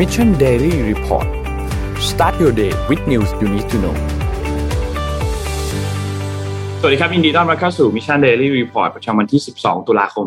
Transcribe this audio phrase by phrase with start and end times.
[0.00, 1.28] Mission Daily Report
[2.10, 3.96] start your day with news you need to know
[6.80, 10.26] สวัสดีครับยินดีต้อนรับเข้าสู่ Mission Daily Report ประจำวันที่ 12 ตุลาคม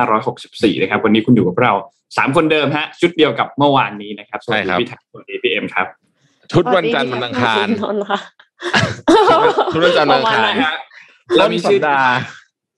[0.00, 1.72] 2564 นะครับ วันนี้คุณอยู่กับเรา
[2.06, 5.86] 3 คนเดิมฮะ ชุดเดียวกับเมื่อวานนี้นะครับ สวัสดีใช่ครับพี่ทักสวัสดีพี่เอ็มครับ
[6.52, 8.18] ชุดวันจันทร์วันอังคารนนท์ค่ะ
[9.72, 10.74] ชุดวันจันทร์วันอังคารนะฮะ
[11.36, 12.12] เรามีชื่อต้นสัปดาห์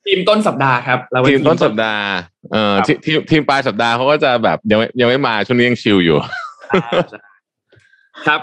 [0.06, 2.06] ทีมต้นสัปดาห์ครับเราเป็ทีมต้นสัปดาห์
[2.52, 6.16] เอ่อครับทีทีมทีมปลายสัปดาห์เขาก็จะแบบยังไม่ยังไม่มาช่วงนี้ยังชิลอยู่
[8.26, 8.40] ครับ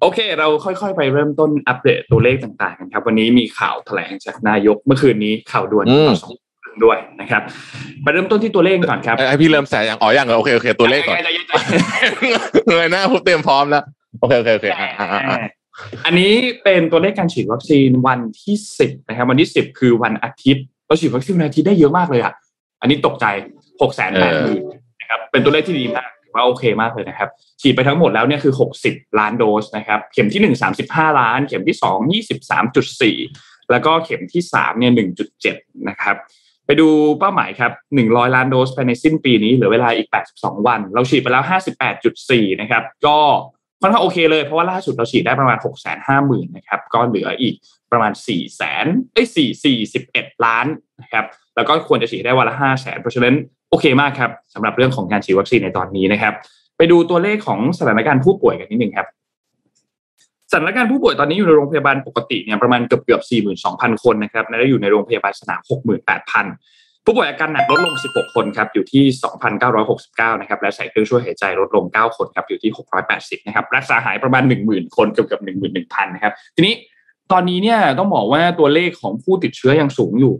[0.00, 7.42] โอเค เราค่อยๆ ไปเริ่มต้นอัปเดตตัวเลขต่างๆกันครับ วันนี้มีข่าวแถลงจากนายกเมื่อคืนนี้ข่าวด่วนอืมต่อสองเรื่องด้วยนะครับ
[8.04, 11.46] มาเริ่มต้นที่ตัวเลขก่อนครับไอ้พี่เริ่มแสยังอ๋อยังเหรอโอเคโอเคตัวเลขก่อนใจย็ใจเย็น
[12.68, 13.84] เงยหน้าพูดเตรียมพร้อมแล้ว
[14.20, 15.38] โอเคโอเคโอเคอะอะอะอะ
[16.06, 16.32] อันนี้
[16.64, 22.32] เป็นตัวเลขการฉีดวัคซีนวันที่สิบนะครับ วันที่สิบคือวันอาทิตย์ เราฉีดวัคซีนวันอาทิตย์ได้เยอะมากเลยอะ
[22.80, 23.26] อันนี้ตกใจ
[23.82, 24.62] หกแสนแปดหมื่น
[25.00, 27.28] นะครับเป็นตัวเลขที่ดีมากถือว่าโอเคมากเลยนะครับ
[27.60, 33.16] ฉีดไปทั้งหมดแล้วเนี่ยคือหกสิบล้านโดสนะครับ เข็มที่หนึ่งสามสิบห้าล้าน เข็มที่สองยี่สิบสามจุดสี่
[33.70, 35.56] แล้วก็เข็มที่สามเนี่ยหนึ่งจุดเจ็ด
[35.88, 36.16] นะครับ
[36.66, 40.08] ไปดูเป้าหมายครับ 100 ล้านโดสภายในสิ้นปีนี้เหลือเวลาอีก
[40.38, 41.44] 82 วัน เราฉีดไปแล้ว
[42.02, 43.18] 58.4 นะครับ ก็
[43.80, 45.58] ค่อนข้างโอเคเลยเพราะว่าล่าสุดเราฉีดได้ประมาณ
[46.04, 47.54] 650,000 นะครับ ก็เหลืออีก
[47.92, 49.26] ประมาณ4แสนเอ้ย
[49.64, 50.66] 4 41ล้าน
[51.02, 51.24] นะครับ
[51.56, 53.34] แล้วก็ควรจะฉีดได้วันละ5แสนเพราะฉะนั้น
[53.70, 56.34] โอเคมากครับสำหรับเรื่องของการฉีดวัคซีนในตอนนี้นะครับ
[56.76, 59.06] ไปดูตัวเลขของสถานการณ์ผู้ป่วยกันนิดนึงครับ
[60.50, 63.22] สถานการณ์ผู้ป่วยตอนนี้อยู่ในโรงพยาบาลปกติเนี่ยประมาณเกือบเกือบ
[63.62, 65.60] 42,000 คนนะครับและอยู่ในโรงพยาบาลสนาม
[66.32, 69.04] 68,000 ผู้ป่วยอาการหนักลดลง 16 คนครับอยู่ที่
[69.72, 72.70] 2,969 นะครับและใส่เครื่องช่วยหายใจลดลง 9 คนครับอยู่ที่
[73.08, 75.42] 680 นะครับรักษาหายประมาณ 10,000 คนเกือบเกือบ
[75.74, 76.74] 11,000 นะครับทีนี้
[77.32, 80.34] ตอนนี้เนี่ยต้องบอกว่าตัวเลขของผู้ติดเชื้อยังสูงอยู่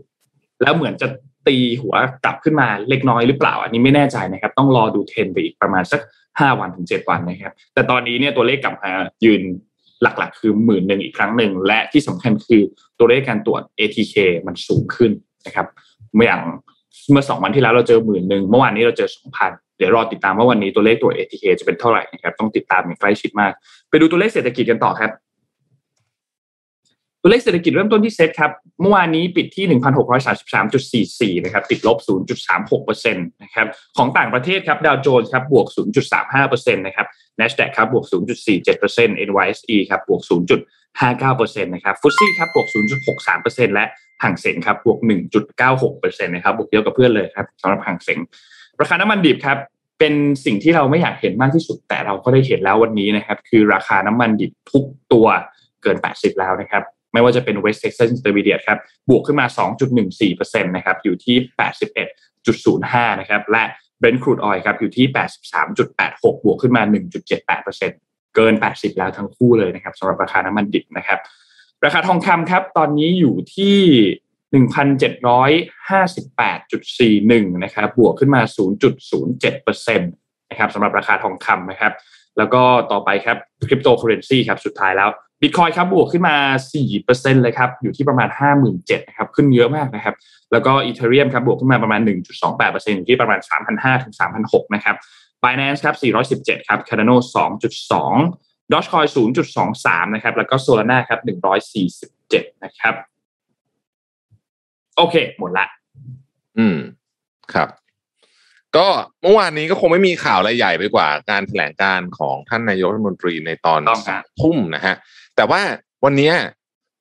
[0.61, 1.07] แล้วเหมือนจะ
[1.47, 8.91] ตีหัวกลับขึ้นมาเล็กน้อยหรือเปล่า อันนี้ไม่แน่ใจนะครับ ต้องรอดูเทรนด์ไปอีกประมาณสัก5วันถึง7วันนะครับ แต่ตอนนี้เนี่ยตัวเลขกลับมา
[9.25, 9.41] ยืน
[10.01, 12.61] หลักๆ คือหมื่นหนึ่งอีกครั้งหนึ่งและที่สำคัญคือ
[12.99, 14.15] ตัวเลขการตรวจ ATK
[14.47, 15.11] มันสูงขึ้น
[15.45, 15.67] นะครับ
[16.15, 16.41] เมื่ออย่าง
[17.11, 23.51] เมื่อสองวันที่แล้วเราเจอหมื่นหนึ่งเมื่อวานนี้เราเจอสองพันเดี๋ยวรอติดตามว่าวันนี้ตัวเลขตัว ATK จะเป็นเท่าไหร่นะครับต้องติดตามอย่างใกล้ชิดมาก
[23.89, 25.11] ไปดูตัวเลขเศรษฐกิจกันต่อครับ
[27.25, 28.51] ตัวเลขเศรษฐกิจเริ่มต้นที่เซตครับ
[28.81, 29.65] เมื่อวานนี้ปิดที่
[31.39, 31.97] 1,633.44 นะครับ ติดลบ
[32.51, 33.67] 0.36%นะครับ
[33.97, 35.67] ของต่างประเทศครับ ดาวโจนส์ครับ บวก
[36.21, 37.07] 0.35%นะครับ
[37.39, 38.05] NASDAQ ครับ บวก
[38.67, 40.21] 0.47% NYSE ครับ บวก
[40.91, 42.67] 0.59%นะครับฟุตซี่ครับ บวก
[43.21, 43.85] 0.63%และ
[44.23, 44.99] ห่างเสงครับ บวก
[45.63, 48.19] 1.96%นะครับ บวกเยอะกับเพื่อนเลยครับสำหรับห่างเสง
[48.81, 49.57] ราคาน้ำมันดิบครับ
[49.99, 50.13] เป็น
[50.45, 55.27] สิ่งที่เราไม่อยากเห็นมากที่สุดแต่เราก็ได้เห็นแล้ววันนี้นะครับ คือราคาน้ำมันดิบทุกตัว
[55.83, 58.79] เกิน 80 แล้วนะครับ ไม่ว่าจะเป็น West Texas Intermediate ครับ
[59.09, 59.45] บวกขึ้นมา
[60.05, 61.37] 2.14%นะครับอยู่ที่
[63.09, 63.63] 81.05 นะครับและ
[64.01, 65.05] Brent crude oil ครับอยู่ที่
[65.75, 66.83] 83.86 บวกขึ้นมา
[67.39, 71.19] 1.78%เกิน 80 แล้วทั้งคู่เลยนะครับสำหรับราคาน้ำมันดิบนะครับ
[71.85, 73.77] ราคาทองคำครับ ตอนนี้อยู่ที่
[74.53, 78.41] 1,758.41 นะครับ บวกขึ้นมา
[79.21, 81.93] 0.07%นะครับสำหรับราคาทองคำนะครับ
[82.37, 83.37] แล้วก็ต่อไปครับ
[83.67, 85.09] คริปโตเคอเรนซีครับ สุดท้ายแล้ว
[85.43, 86.35] บิตคอยครับบวกขึ้นมา
[86.89, 90.15] 4%เลยครับอยู่ที่ประมาณ 57,000นะครับขึ้นเยอะมากนะครับ
[90.51, 92.01] แล้วก็อีเทเรียมครับบวกขึ้นมาประมาณ
[92.49, 93.39] 1.28%อยู่ที่ประมาณ
[93.73, 94.15] 3,500ถึง
[94.45, 94.95] 3,600นะครับ
[95.43, 95.95] Binance ครับ
[96.41, 97.15] 417ครับ Cardano
[97.93, 99.07] 2.2 Dogecoin
[99.55, 101.19] 0.23นะครับแล้วก็ Solana ครับ
[101.91, 102.93] 147นะครับ
[104.97, 105.65] โอเค หมดละ
[106.57, 106.77] อืม
[107.53, 107.69] ครับ
[108.77, 108.87] ก็
[109.21, 114.95] เมื่อวานนี้ก็คงไม่มีข่าวอะไรใหญ่ไปกว่า การแถลงการของท่านนายกรัฐมนตรีในตอนต้องครับทุ่มนะฮะ
[115.35, 115.61] แต่ว่า
[116.05, 116.33] วันเนี้ย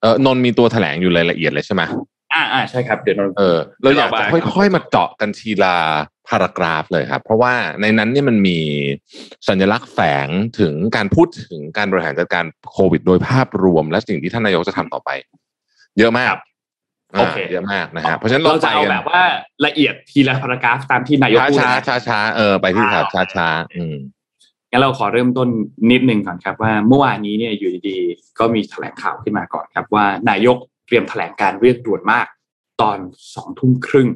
[0.01, 1.83] เออนนท์มีตัวแถลงอยู่รายละเอียดเลยใช่ไหม
[2.35, 5.75] อ่าอ่าใช่ครับเดี๋ยวเราเออเราอยากเดี๋ยวจะเราไปค่อยๆ มาเจาะกันทีละ
[6.29, 8.59] พารากราฟเลยครับ เพราะว่าในนั้นเนี่ยมันมี
[9.49, 10.29] สัญลักษณ์แฝง
[10.59, 15.11] ถึงการพูดถึงการบริหารจัดการโควิด โดยภาพรวม และสิ่งที่ท่านนายกจะทำต่อไป
[15.99, 16.35] เยอะมาก
[17.19, 19.23] โอเคาเยอะมากนะฮะเพราะฉะนั้นเราจะไปเอากันแบบว่า
[19.67, 23.95] ละเอียดทีละพารากราฟตามที่นายกช้าพูดช้านะช้าช้าๆเออไปที่ช้าช้าช้าๆอืม
[24.73, 25.49] งั้นเราขอเริ่มต้น
[25.91, 32.27] นิดนึงก่อนครับว่าเมื่อวานนี้เนี่ยอยู่ดีๆก็มีแถลงข่าวขึ้นมาก่อนครับว่านายกเตรียมแถลงการเรียกด่วนมาก
[32.81, 32.97] ตอน
[33.35, 34.09] สองทุ่มครึ่ง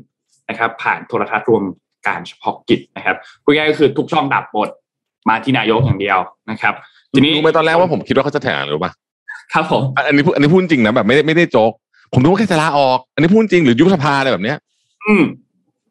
[0.49, 1.63] นะครับ ผ่านโทรทัศน์รวม
[2.07, 4.69] การเฉพาะกิจนะครับพูดง่ายๆก็คือทุกช่องดับหมด
[5.29, 6.19] มาที่นายกอย่างเดียว
[6.51, 6.75] นะครับ
[7.13, 8.93] ทีนี้รู้ไหมตอนแรกว่าผมคิดว่าเขาจะแถลงหรือเปล่า
[9.53, 11.73] ครับผมอันอันนี้พูดอันนี้พูดจริงนะแบบไม่ได้ไม่ได้โจ๊ก
[12.13, 14.59] ผมนึกว่าแค่จะลาออก อันนี้พูดจริงหรือยุบสภาอะไรแบบเนี้ย
[15.07, 15.23] อืม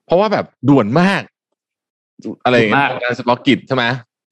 [0.06, 1.22] เพราะว่าแบบด่วนมาก
[2.44, 3.84] อะไรอย่างเงี้ด่วนมากยการเฉพาะกิจใช่ไหม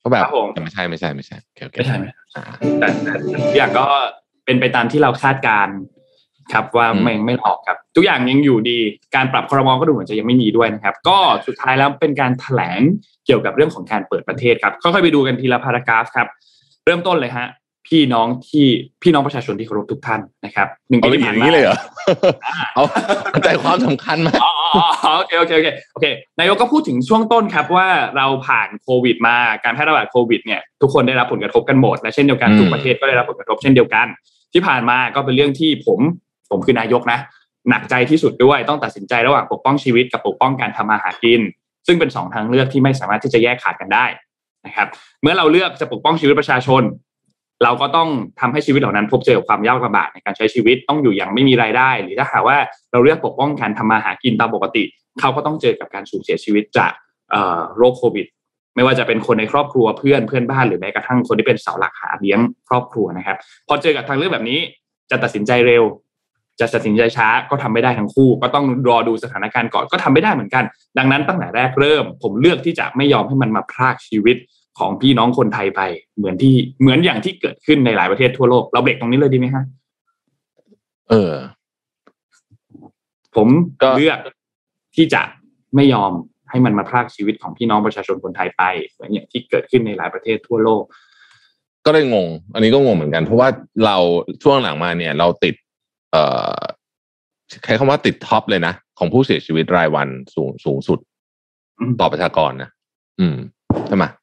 [0.04, 2.06] เขาแบบครับผมแต่ไม่ใช่ไม่ใช่ไม่ใช่โอเคโอเคไม่ใช่ไหม
[2.36, 2.44] อ่า
[2.80, 3.14] แต่แต่
[3.46, 3.86] ทุกอย่างก็
[4.46, 5.76] เป็นไปตามที่เราคาดการณ์
[6.54, 8.78] ครับว่าอืมไม่ไม่ออกครับ ทุกอย่างยังอยู่ดี
[9.16, 11.18] การปรับครมก็ดูเหมือนจะยังไม่มีด้วยนะครับ ก็
[11.48, 12.82] สุดท้ายแล้วเป็นการแถลง
[13.26, 16.28] เกี่ยวกับเรื่องของการเปิดประเทศครับค่อยๆไปดูกันทีละพารากราฟครับ
[16.86, 17.48] เริ่มต้นเลยฮะ
[17.88, 18.66] พี่น้องที่
[19.04, 21.78] พี่น้องประชาชนที่เคารพทุกท่านนะครับหนึ่งเอาปีละที่เอียดผ่านอย่างมานี้เลยเหรอ
[22.74, 22.84] เอา
[23.32, 26.06] เอาใจความสำคัญมาอ๋ออ๋ออ๋อโอเคโอเคโอเคโอเค
[26.40, 27.88] นายกก็พูดถึงช่วงต้นครับว่า
[28.18, 34.08] เราผ่านโควิด มาการแพร่ระบาดโควิดเนี่ยทุกคนได้รับผลกระทบกันหมดและเช่นเดียวกันอืมทุกประเทศก็ได้รับผลกระทบเช่นเดียวกัน
[34.54, 36.00] ที่ผ่านมาก็เป็นเรื่องที่ผม
[36.52, 37.20] ผมคือนายกนะ
[37.70, 41.42] หนักใจที่สุดด้วยต้องตัดสินใจระหว่างปกป้องชีวิตกับปกป้องการทำมาหากิน
[41.88, 44.06] ซึ่งเป็นสองทางเลือกที่ไม่สามารถที่จะแยกขาดกันได้
[44.66, 44.88] นะครับ
[45.22, 46.84] เมื่อเราเลือกจะปกป้องชีวิตประชาชน
[47.64, 48.10] เราก็ต้อง
[48.40, 52.58] ทำให้ชีวิตเหล่านั้นพบเจอกับความยากลำบากในการใช้ชีวิตต้องอยู่อย่างไม่มีรายได้ หรือถ้าหากว่า
[52.92, 54.84] เราเลือกปกป้องการทำมาหากินตามปกติ
[55.20, 56.92] เขาก็ต้องเจอกับการสูญเสียชีวิตจาก
[57.78, 58.26] โรคโควิด
[58.76, 64.60] ไม่ว่าจะเป็นคนในครอบครัวเพื่อนเพื่อนบ้านหรือแม้กระทั่งคนที่เป็นเสาหลักหาเลี้ยงครอบครัวนะครับ พอเจอกับทางเลือกแบบนี้
[65.12, 65.84] จะตัดสินใจเร็ว
[66.60, 70.64] จะตัดสินใจช้าก็ทำไม่ได้ทั้งคู่ ก็ต้องรอดูสถานการณ์ก่อนก็ทำไม่ได้เหมือนกัน
[70.98, 74.38] ดังนั้นตั้งแต่แรกเริ่ม ผมเลือกที่จะไม่ยอมให้มันมาพรากชีวิต
[74.80, 75.82] ของพี่น้องคนไทยไป
[76.18, 79.64] เหมือนที่เหมือนอย่างที่เกิดขึ้นในหลายประเทศทั่วโลก เราเบรกตรงนี้เลยดีไหมฮะ
[81.10, 81.34] เออ
[83.36, 83.48] ผม
[83.82, 84.20] ก็เลือก
[84.96, 85.22] ที่จะ
[85.76, 86.12] ไม่ยอม
[86.50, 90.84] ให้มันมาพรากชีวิตของพี่น้องประชาชนคนไทยไปเหมือนอย่างที่เกิดขึ้นในหลายประเทศทั่วโลก
[91.86, 93.48] ก็เลยงง อันนี้ก็งงเหมือนกัน เพราะว่า
[93.86, 93.98] เรา
[94.44, 95.56] ช่วงหลังมาเนี่ย เราติด
[96.12, 96.24] เอ่
[96.60, 96.62] อ
[97.64, 101.00] ใช้คำว่าติด top เลยนะของผู้เสียชีวิตรายวันสูงสูงสุด
[101.80, 102.70] อืมต่อประชากรนะ
[103.20, 103.36] อืม
[103.88, 104.23] ใช่ไหมแน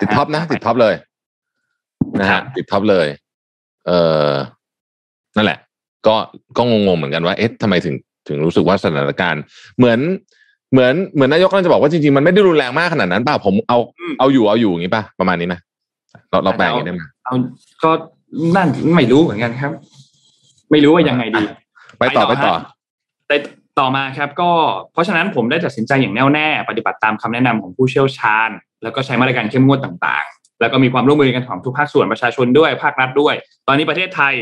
[0.00, 0.94] ติด top นะ ติด top เลย
[2.20, 3.06] นะครัฮะบติดท็อปเลย
[3.86, 3.92] เอ
[4.28, 4.30] อ
[5.36, 5.58] นั่นแหละ
[6.06, 6.14] ก็
[6.56, 7.94] ก็งงๆเหมือนกันว่าเอ๊ะทำไมถึง
[8.28, 9.42] ถึงรู้สึกว่าสถานการณ์
[9.78, 9.98] เหมือน
[10.72, 13.78] เหมือนเหมือนนายกกำลังจะบอกว่าจริงๆ มันไม่ได้รุนแรงมากขนาดนั้นเปล่าผมเอา
[14.18, 15.54] เอาอยู่เอาอยู่อย่างนี้ป่ะประมาณนี้ไหม
[16.30, 17.34] เราเราแปลอย่างนี้ได้ไหมเอา
[17.84, 17.90] ก็
[18.56, 19.72] นั่นไม่รู้เหมือนกันครับ
[20.70, 21.44] ไม่รู้ว่ายังไงดี
[21.98, 22.62] ไปต่อไปต่อฮะ
[23.28, 23.36] แต่
[23.78, 24.50] ต่อมาครับ ก็
[24.92, 28.50] เพราะฉะนั้นผมได้ตัดสินใจอย่างแน่วแน่ ปฏิบัติตามคำแนะนำของผู้เชี่ยวชาญ
[28.82, 33.34] แล้วก็ใช้มาตรการเข้มงวดต่างๆ แล้วก็มีความร่วมมือกันของทุกภาคส่วนประชาชนด้วยภาครัฐด้วย
[33.66, 34.34] ตอนนี้ประเทศไทย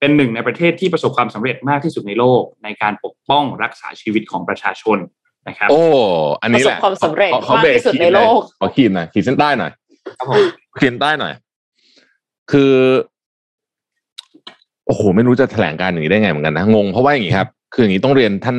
[0.00, 4.98] เป็นหนึ่งในประเทศที่ประสบความสำเร็จมากที่สุดในโลกในการปกป้องรักษาชีวิตของประชาชน
[5.48, 5.80] นะครับ โอ้
[6.42, 9.72] อันนี้แหละประสบความสำเร็จขอขอมากเบรที่สุดในโลกขอขีดหน่อยขีดเส้นใต้หน่อย
[10.18, 10.44] ครับผม
[10.80, 11.32] ขีดเส้นใต้หน่อย
[12.52, 12.72] คือ
[14.86, 18.58] โอ้โห ไม่รู้จะแถลงการอย่างนี้ได้ไงเหมือนกันนะ งง เพราะว่าอย่างนี้ครับ คืออย่างนี้ต้องเรียนท่าน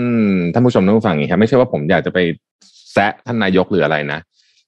[0.54, 2.20] ท่านผู้ชมท่านผู้ฟังอย่างนี้ครับ ไม่ใช่ว่าผมอยากจะไป
[2.94, 4.20] แซะท่านนายกหรืออะไรนะ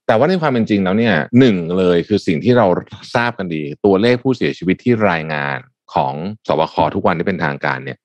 [0.08, 2.68] แต่ว่าในความเป็นจริงแล้วเนี่ยหนึ่งเลยคือสิ่งที่เรา
[3.16, 5.58] ทราบกันดี ตัวเลขผู้เสียชีวิตที่รายงาน
[5.94, 6.14] ของ
[6.48, 7.98] สบคทุกวันที่เป็นทางการเนี่ย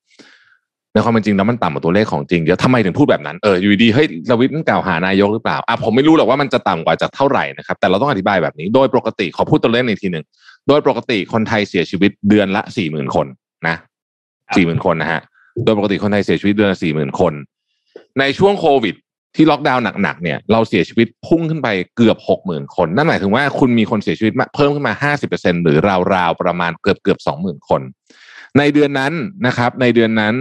[0.92, 10.24] ในความเป็นจริงแล้วมันต่ำกว่าตัวเลขของจริงเยอะทำไมถึงพูดแบบนั้นเอออยู่ดีๆเฮ้ยเรวิทย์กล่าวหานายกหรือเปล่าอะผมไม่รู้หรอกว่ามันจะต่ำกว่าจากเท่าไหร่นะครับ แต่เราต้องอธิบายแบบนี้ โดยปกติขอพูดตัวเลขในกทีหนึ่ง
[10.68, 13.26] โดยปกติคนไทยเสียชีวิตเดือนละสี่หมื่นคน
[13.68, 13.76] นะ
[14.56, 15.20] สี่หมื่นคนนะฮะ
[15.64, 17.32] โดยปกติคนไทยเสียชีวิตเดือนละสี่หมื่นคน
[18.18, 18.94] ในช่วงโควิด
[19.34, 25.76] ที่ล็อกดาวน์หนักๆเนี่ยเราเสียชีวิตพุ่งขึ้นไปเกือบหกหมื่นคน นั่นหมายถึงว่าคุณมีคนเสียชีวิตเพิ่มขึ้นมาห้าสิบเปอร์เซ็นหรือ
[26.14, 27.80] ราวๆประมาณเกือบเกือบสองหมื่นคน
[28.58, 29.12] ในเดือนนั้น
[29.46, 30.34] นะครับ ในเดือนนั้น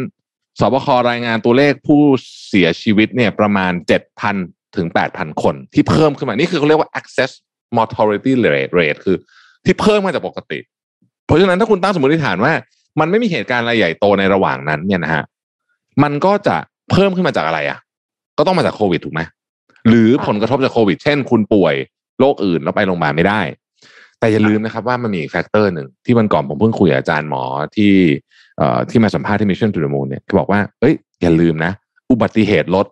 [0.60, 2.02] สบครายงานตัวเลขผู้
[2.50, 4.36] เสียชีวิตเนี่ยประมาณเจ็ดพัน
[4.76, 7.32] ถึงแปดพันคนที่เพิ่มขึ้นมา นี่คือเขาเรียกว่า access
[7.78, 9.18] mortality rate rate คือ
[9.66, 10.60] ที่เพิ่มมาจากปกติ
[11.26, 12.54] เพราะฉะนั้นถ้าคุณตั้งสมมติฐานว่า
[13.00, 15.24] มันไม่มีเหตุการณ์อะไรใหญ่โตในระหว่างนั้นเนี่ยนะฮะ
[16.04, 16.56] มันก็จะ
[16.92, 17.80] เพิ่มขึ้นมาจากอะไรอะ
[18.38, 19.22] ก็ต้องมาจากโควิดถูกไหม
[19.88, 21.76] หรือผลกระทบจากโควิด เช่น คุณป่วย
[22.20, 23.42] โรคอื่นแล้วไปโรงพยาบาลไม่ได้
[24.20, 27.44] แต่อย่าลืมนะครับว่ามันมีอีกแฟกเตอร์หนึ่งที่วันก่อนผมเพิ่งคุยกับอาจารย์หมอ
[27.76, 27.92] ที่
[28.58, 31.72] เอ่อที่มาสัมภาษณ์ที่ Mission to the Moon เนี่ยเขาบอกว่าเอ้ยอย่าลืมนะ
[32.12, 32.86] อุบัติเหตุลด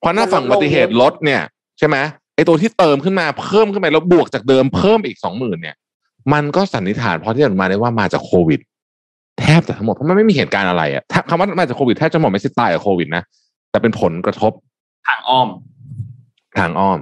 [0.00, 1.42] เพราะหน้าฝั่งอุบัติเหตุลดเนี่ย
[1.78, 1.96] ใช่ไหม
[2.34, 5.76] ไอตัวที่เติมขึ้นมาเพิ่มขึ้นไปแล้วบวกจากเดิมเพิ่มอีกสองหมื่นเนี่ย
[6.32, 8.60] มันก็สันนิษฐานพอที่จะมาได้ว่ามาจากโควิด
[9.40, 13.22] แทบจะทั้งหมดเพราะมันไม่มีเหตุการณ์อะไรอะถ้าคำว่ามาจากโควิดแทบจะหมดไม่ใช่ตายกับโควิดนะ
[13.76, 14.52] แต่เป็นผลกระทบ
[15.08, 15.48] ทางอ้อม
[16.58, 16.98] ทางอ้อม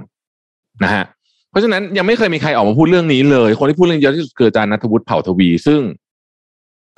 [0.83, 1.03] นะฮะ
[1.49, 5.81] เพราะฉะนั้นยังไม่เคยมีใครออกมาพูดเรื่องนี้เลย คนที่พูดเรื่องเยอะที่สุดคืออาจารย์นัทวุฒิเผ่าทวี ซึ่ง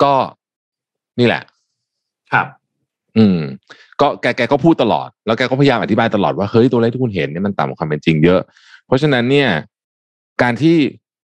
[0.02, 0.14] ก็
[1.18, 1.42] นี่แหละ
[2.32, 2.46] ครับ
[3.16, 3.38] อืม
[4.00, 8.40] ก็แกแกก็พูดตลอด แล้วแกก็พยายามอธิบายตลอดว่าเฮ้ยตัวเลขที่คุณเห็นเนี่ยมันต่ำกว่าความเป็นจริงเยอะ
[8.86, 9.48] เพราะฉะนั้นเนี่ย
[10.42, 10.76] การที่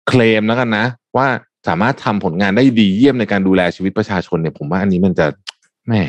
[0.07, 0.85] เคลมแล้วกันนะ
[1.17, 1.27] ว่า
[1.67, 5.25] สามารถทำผลงานได้ดีเยี่ยมในการดูแลชีวิตประชาชนเนี่ย ผมว่าอันนี้มันจะ
[5.87, 6.03] แหม่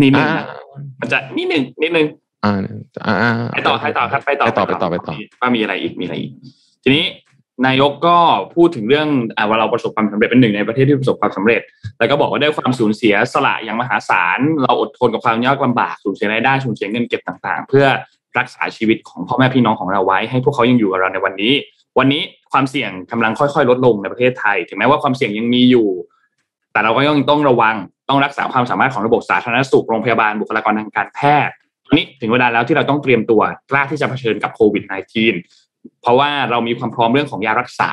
[0.00, 0.46] นิดนึงอ่านะ
[1.00, 2.06] มันจะนิดนึงนิดนึง
[2.44, 2.52] อ่า
[3.06, 6.32] อ่าอ่าไปต่อไปต่อครับไปต่อไปต่อไปต่อไปต่อว่ามีอะไรอีกมีอะไรอีก
[6.82, 7.04] ทีนี้
[7.66, 8.16] นายกก็
[8.54, 11.60] พูดถึงเรื่องอ่าว่าเราประสบความสำเร็จเป็นหนึ่งในประเทศที่ประสบความสำเร็จ
[11.98, 17.86] แล้วก็บอกว่าได้ความสูญเสียสละอย่างมหาศาล เราอดทนกับความยากลำบากสูญเสียรายได้สูญเสียเงินเก็บต่างๆ เพื่อ
[18.38, 21.52] รักษาชีวิตของพ่อแม่พี่น้องของเราไว้ ให้พวกเขายังอยู่กับเราในวันนี้
[21.98, 22.22] วันนี้
[22.52, 25.88] ความเสี่ยงกำลังค่อยๆ ลดลงในประเทศไทย ถึงแม้ว่าความเสี่ยงยังมีอยู่
[26.72, 27.76] แต่เราก็ยังต้องระวัง
[28.12, 31.54] ต้องรักษาความสามารถของระบบสาธารณสุขโรงพยาบาลบุคลากรทางการแพทย์
[31.86, 34.84] ตอนนี้ถึงเวลาแล้วที่เราต้องเตรียมตัวกล้าที่จะเผชิญกับโควิด
[35.40, 37.92] -19 เพราะว่าเรามีความพร้อมเรื่องของยารักษา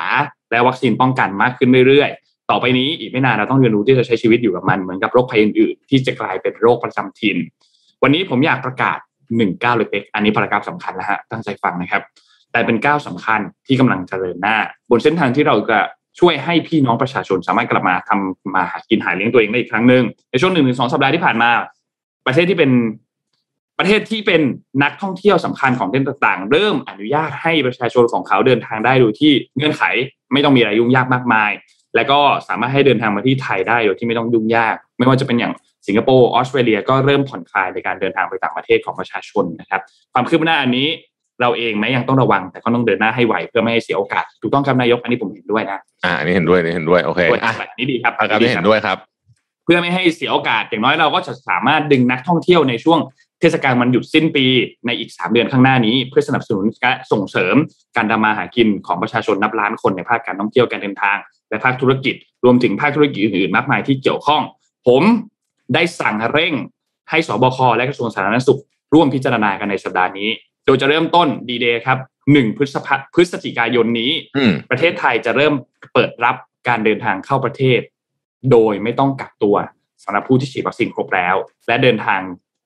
[0.50, 7.36] และวัคซีนป้องกันมากขึ้นเรื่อยๆ ต่อไปนี้อีกไม่นานเราต้องเรียนรู้ที่จะใช้ชีวิตอยู่กับมันเหมือนกับโรคภัยอื่นๆ ที่จะกลายเป็นโรคประจำถิ่น
[8.02, 8.98] วันนี้ผมอยากประกาศ
[9.36, 12.02] หนึ่งก้าวเล็กๆอันนี้พารากราฟสำคัญนะฮะตั้งใจฟังนะครับ
[12.52, 14.56] แต่เป็นก้าวสำคัญที่กำลังเจริญหน้า
[14.90, 15.78] บนเส้นทางที่เราจะ
[16.18, 21.50] ช่วยให้พี่น้องประชาชนสามารถกลับมาทำมาหากินหาเลี้ยงตัวเองได้อีกครั้งหนึ่งในช่วงหนึ่งถึงสองสัปดาห์ที่ผ่านมา
[22.26, 22.70] ประเทศที่เป็น
[23.78, 24.42] ประเทศที่เป็น
[24.82, 29.82] นักท่องเที่ยวสำคัญของประเทศต่างๆ เริ่มอนุญาตให้ประชาชนของเขาเดินทางได้โดยที่เงื่อนไข
[30.32, 31.50] ไม่ต้องมีอะไรยุ่งยากมากมาย
[31.94, 35.52] และก็สามารถให้เดินทางมาที่ไทยได้โดยที่ไม่ต้องยุ่งยาก ไม่ว่าจะเป็นอย่าง
[35.86, 39.80] สิงคโปร์ออสเตรเลียก็เริ่มผ่อนคลายในการเดินทางไปต่างประเทศของประชาชนนะครับ
[40.12, 40.88] ความคืบหน้าอันนี้
[41.40, 48.98] เราเองแม้ยังต้องระวังแต่ก็ต้องเดินหน้าให้ไหวเพื่อไม่ให้เสียโอกาสถูกต้องครับนายกอันนี้ผมเห็นด้วยนะอ่าอันนี้เห็นด้วยอันนี้เห็นด้วยโอเคด้วยอะอันนี้ดีครับพารากราฟที่เห็นด้วยครับ
[49.64, 52.98] เพื่อไม่ให้เสียโอกาสอย่างน้อยเราก็จะสามารถดึงนักท่องเที่ยวในช่วง
[53.40, 54.44] เทศกาลวันหยุดสิ้นปี
[54.86, 57.56] ในอีก 3 เดือนข้างหน้านี้ เพื่อสนับสนุนและส่งเสริม
[57.96, 61.16] การทำมาหากินของประชาชนนับล้านคนในภาคการท่องเที่ยวการเดินทาง
[61.50, 64.42] และภาคธุรกิจ รวมถึงภาคธุรกิจอื่นๆมากมายที่เกี่ยวข้อง
[64.86, 65.02] ผม
[65.74, 66.54] ได้สั่งเร่ง
[67.10, 68.60] ให้สบคและกระทรวงสาธารณสุข
[68.94, 71.98] ร่วมพิจารณากันในสัปดาห์นี้โดยจะเริ่มต้นดีเดย์ครับ
[72.28, 75.54] 1พฤษภาพฤศจิกายนนี้อืมประเทศไทยจะเริ่ม
[75.94, 76.36] เปิดรับ
[76.68, 77.80] การเดินทางเข้าประเทศ
[78.50, 79.56] โดยไม่ต้องกักตัว
[80.04, 81.36] สำหรับผู้ที่ฉีดวัคซีนครบแล้ว
[81.66, 82.20] และเดินทาง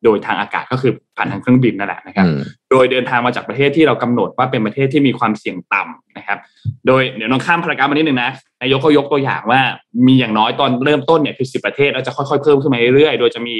[0.04, 6.38] โดยทางอากาศก็คือผ่านทางเครื่องบินนั่นแหละนะครับอืมโดยเดินทางมาจากประเทศที่เรากำหนดว่าเป็นประเทศที่มีความเสี่ยงต่ำนะครับ
[6.86, 8.30] โดยเดี๋ยวน้องข้ามพารากราฟมานิดนึงนะ
[8.62, 9.60] นายกก็ยกตัวอย่างว่า
[10.06, 13.54] มีอย่างน้อยตอนเริ่มต้นเนี่ยคือสิประเทศแล้วจะค่อยๆเพิ่มขึ้นมาเรื่อยๆ โดยจะมี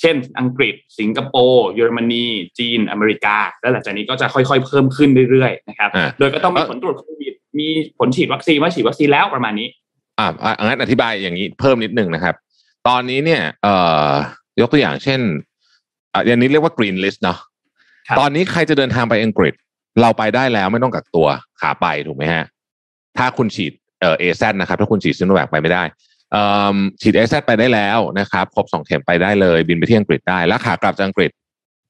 [0.00, 2.26] เช่น อังกฤษ สิงคโปร์เยอรมนี
[2.58, 9.68] จีน อเมริกา แล้วหลังจากนี้ก็จะค่อยๆ เพิ่มขึ้นเรื่อยๆนะครับอ่าโดยก็ต้องมีผลตรวจโควิด มีผลฉีดวัคซีนว่าฉีดวัคซีนแล้วประมาณนี้
[10.18, 12.34] อ่าอ่างั้นอธิบายอย่างนี้เพิ่มนิดหนึ่งนะครับ
[12.88, 13.74] ตอนนี้เนี่ยเอ่
[14.08, 14.12] อ
[14.60, 15.20] ยกตัวอย่างเช่น
[16.12, 17.38] อ่าอย่างนี้เรียกว่า green list เนาะ
[18.08, 19.54] ครับตอนนี้ใครจะเดินทางไปอังกฤษ
[20.00, 21.26] เราไปได้แล้วไม่ต้องกักตัว
[21.60, 22.44] ขาไปถูกไหมฮะ
[23.18, 26.17] ถ้าคุณฉีดเอ่อเอซนะครับ ถ้าคุณฉีดซิโนแวคไปไม่ได้เอ่อ
[27.00, 31.30] ฉีดเอซไปได้แล้วนะครับครบสองเข็มไปได้เลย บินไปที่อังกฤษได้แล้วขากลับจากอังกฤษ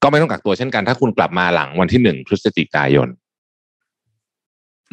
[0.03, 3.07] ก็ไม่ต้องกักตัวเช่นกัน ถ้าคุณกลับมาหลังวันที่หนึ่งพฤศจิกายน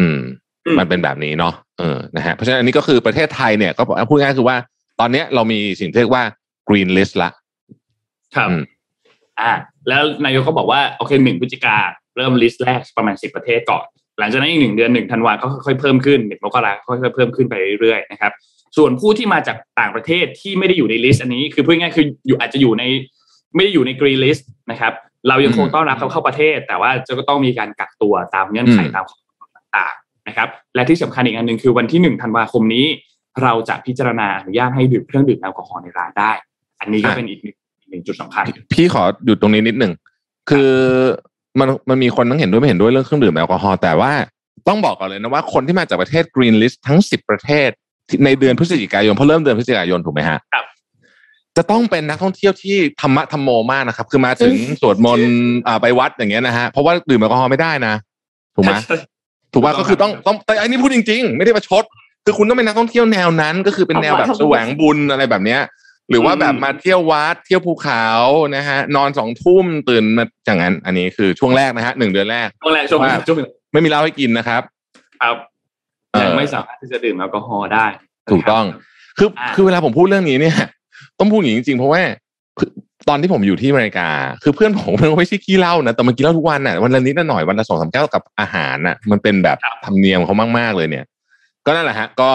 [0.01, 0.21] อืม
[0.67, 4.57] อืมมันเป็นแบบนี้เนาะเออนะฮะเพราะฉะนั้นอันนี้ก็คือประเทศไทยเนี่ยก็พูดง่ายๆคือว่า
[5.01, 6.25] ตอนเนี้ยเรามีสิ่งที่เรียกว่า
[6.69, 7.31] green list ละ
[8.37, 8.63] ครับอืม
[9.41, 9.53] อ่า
[9.89, 11.77] แล้วนายกก็บอกว่าโอเคหนึ่งพฤศจิกา
[12.17, 13.87] เริ่ม list แรกประมาณสิบประเทศก่อน
[14.19, 18.33] หลังจากนั้นอีกหนึ่งเดือนหนึ่งธันวาก็ค่อยๆเพิ่มขึ้นหนึ่งมกราค่อยๆเพิ่มขึ้นไปเรื่อยๆนะครับ
[18.77, 22.85] ส่วนผู้ที่มาจากต่างประเทศที่ไม่ได้อยู่ใน list อันนี้คือพูดง่ายคืออยู่อาจจะอยู่ใน
[23.55, 24.93] ไม่ได้อยู่ใน green list นะครับ
[25.29, 29.19] เรายังคงต้อนรับเขาเข้าประเทศ แต่ว่าจะก็ต้องมีการกักตัวตามเงื่อนไขตามข้อ
[29.57, 32.87] ต่างๆนะครับ และที่สำคัญอีกอันหนึ่งคือวันที่หนึ่งธันวาคมนี้
[33.43, 36.33] เราจะพิจารณาอนุญาตให้ดื่มเครื่องดื่มแอลกอฮอล์ในร้านได้
[36.81, 39.93] อันนี้ก็เป็นอีกหนึ่งจุดสำคัญพี่ขอหยุดตรงนี้นิดหนึ่ง
[40.51, 40.71] คือ
[41.61, 44.13] มันมันมีคนทั้งเห็นด้วยไม่เห็นด้วยเรื่องเครื่องดื่มแอลกอฮอล์แต่ว่า
[44.69, 47.71] ต้องบอกก่อนเลยนะว่าคนที่มาจากประเทศ Green List ทั้งสิบประเทศ
[48.25, 50.65] ในเดือนพฤศจิกายนเพราะเริ่มเดือนพฤศจิกายนถูกไหมฮะครับ
[51.57, 55.33] จะต้องเป็นนักท่องเที่ยวที่ธรรมะธรรมโมมากนะครับ คือมาถึงสวดมนต์
[55.67, 57.95] อ่าไปวัดอย่างเงี้ยนะฮะเพราะว่าดื่มแอลกอฮอล์ไม่ได้นะ
[58.55, 58.73] ถูกไหม
[59.53, 61.85] ถูกป่ะถูกต้องก็คือต้องต้องแต่อันนี้พูดจริง ๆ ไม่ได้ประชด
[62.25, 65.61] คือคุณต้องเป็นนักท่องเที่ยวแนวนั้น ก็คือเป็นแนวแบบแสวงบุญอะไรแบบเนี้ย
[66.11, 68.07] หรือว่าแบบมาเที่ยววัดเที่ยวภูเขา
[68.57, 73.37] นะฮะ นอนสองทุ่มตื่นมาอย่างนั้น อันนี้คือช่วงแรกนะฮะหนึ่งเดือนแรกช่วงแรกช่วงว่าช่วง
[73.73, 74.63] ไม่มีเหล้าให้กินนะครับ
[75.23, 75.56] ครับเออ
[76.23, 77.87] ยังไม่สามารถที่จะดื่มแอลกอฮอล์ได้
[78.33, 78.65] ถูกต้อง
[79.19, 80.57] คืออ่าคือเวลาผมพูดเรื่องนี้เนี่ย
[81.19, 82.03] ต้องพูดอย่างนี้จริงๆ เพราะว่า
[82.59, 82.71] คือ
[83.09, 84.09] ตอนที่ผมอยู่ที่อเมริกา
[84.43, 91.05] คือเพื่อนผมมันไม่ใช่ขี้เหล้านะแต่มันกินเหล้าทุกวันน่ะวันละนิดละหน่อยวันละสองสามแก้วกับอาหารน่ะ มันเป็นแบบธรรมเนียมเขามากๆเลยเนี่ย
[91.67, 92.33] ก็นั่นแหละฮะ ก็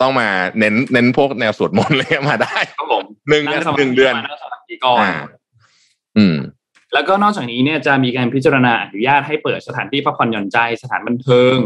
[0.00, 5.14] ต้องมาเน้นเน้นพวกแนวสวดมนต์อะไรเงี้ยมาได้ครับผมหนึ่งนั่งสมาหนึ่งเดือนนั่งสมาธิก่อนอ่า
[6.16, 6.36] อืม
[6.94, 11.56] แล้วก็นอกจากนี้เนี่ยจะมีการพิจารณาอนุญาตให้เปิดสถานที่พักผ่อนหย่อนใจสถานบันเทิง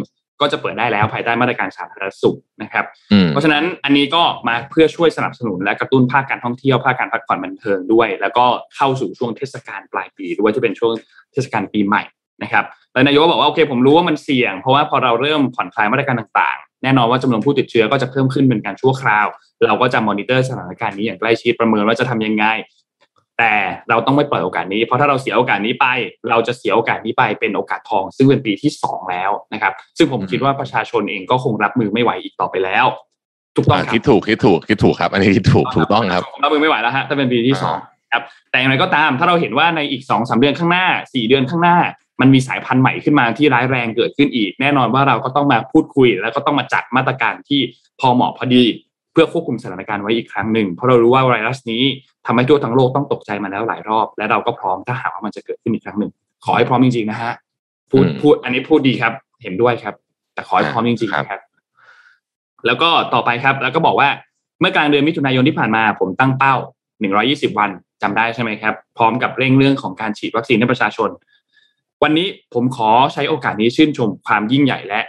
[0.42, 8.44] ก็จะเปิดได้แล้วภายใต้มาตรการสาธารณสุขนะครับอืมเพราะฉะนั้นอันนี้ก็มาเพื่อช่วยสนับสนุนและกระตุ้นภาคการท่องเที่ยวภาคการพักผ่อนบันเทิงด้วย แล้วก็
[8.76, 10.92] เข้าสู่ช่วงเทศกาลปลายปีด้วยที่เป็นช่วง
[11.32, 12.02] เทศกาลปีใหม่
[12.42, 19.26] นะครับแล้วนายกก็บอกว่าโอเคผมรู้ว่ามันเสี่ยง เพราะว่าพอเราเริ่มผ่อนคลายมาตรการต่างๆ แน่นอนว่าจำนวนผู้ติดเชื้อก็จะเพิ่มขึ้นเป็นการชั่วคราว
[19.64, 22.44] เราก็จะมอนิเตอร์สถานการณ์นี้อย่างใกล้ชิดประเมินว่าจะทำยังไง
[23.39, 23.53] แต่
[23.91, 25.87] เราต้องไม่ปล่อยโอกาสนี้ เพราะถ้าเราเสียโอกาสนี้ไป
[26.31, 32.87] เราจะเสียโอกาสนี้ไปเป็นโอกาสทอง ซึ่งเป็นปีที่สองแล้วนะครับ ซึ่งผมคิดว่าประชาชนเองก็คงรับมือไม่ไหวอีกต่อไปแล้ว
[33.57, 37.77] ถูกต้องอ่าครัคิบดถูกคิดถูกคิดถูกครับ อันนี้คิดถูกถูกต้องครับรับมือไม่ไหวแล้วฮะถ้าเป็นปีที่สอง
[38.12, 41.79] ครับแต่อย่างไรก็ตามถ้าเราเห็นว่าในอีกสองสามเดือนข้างหน้าสี่เดือนข้างหน้า
[42.21, 47.61] มันมีสายพันธุ์ใหม่ขึ้นมาที่ร้ายแรงเกิดขึ้นอีก แน่นอนว่าเราก็ต้องมาพูดคุย แล้วก็ต้องมาจัดมาตรการที่
[48.01, 48.65] พอเหมาะพอดี
[49.12, 51.83] เพื่อควบคุมสถานการณ์ไว้อีกครั้งหนึ่ง เพราะเรารู้ว่าไวรัสนี้
[52.26, 56.11] ทำให้ทั่วทั้งโลกต้องตกใจมาแล้วหลายรอบ และเราก็พร้อมถ้าหากว่ามันจะเกิดขึ้นอีกครั้งหนึ่ง
[56.45, 57.33] ขอให้พร้อมจริงๆนะฮะ
[57.90, 59.95] พูดอืมพูดอันนี้พูดดีครับ เห็นด้วยครับ
[60.35, 61.40] แต่ขอให้พร้อมจริงครับๆนะครับ
[62.66, 64.09] แล้วก็ต่อไปครับ แล้วก็บอกว่า
[64.61, 66.54] เมื่อกลางเดือนมิถุนายนที่ผ่านมา ผมตั้งเป้า
[67.11, 67.71] 120 วัน
[68.02, 71.11] จำได้ใช่ไหมครับ พร้อมกับเร่งเรื่องของการฉีดวัคซีนให้ประชาชน
[72.02, 75.00] วันนี้ผมขอใช้โอกาสนี้ชื่นชมความยิ่งใหญ่และ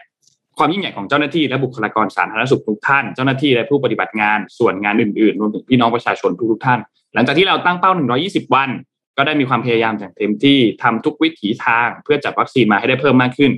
[0.57, 6.79] ความยิ่งใหญ่ของเจ้าหน้าที่และบุคลากรสาธารณสุขทุกท่าน เจ้าหน้าที่และผู้ปฏิบัติงานส่วนงานอื่นๆรวมถึงพี่น้องประชาชนทุกๆท่าน
[7.13, 7.91] หลังจากที่เราตั้งเป้า
[8.23, 8.69] 120 วัน
[9.17, 13.51] ก็ได้มีความพยายามอย่างเต็มที่ทำทุกวิถีทาง เพื่อจัดวัคซีนมาให้ได้เพิ่มมากขึ้น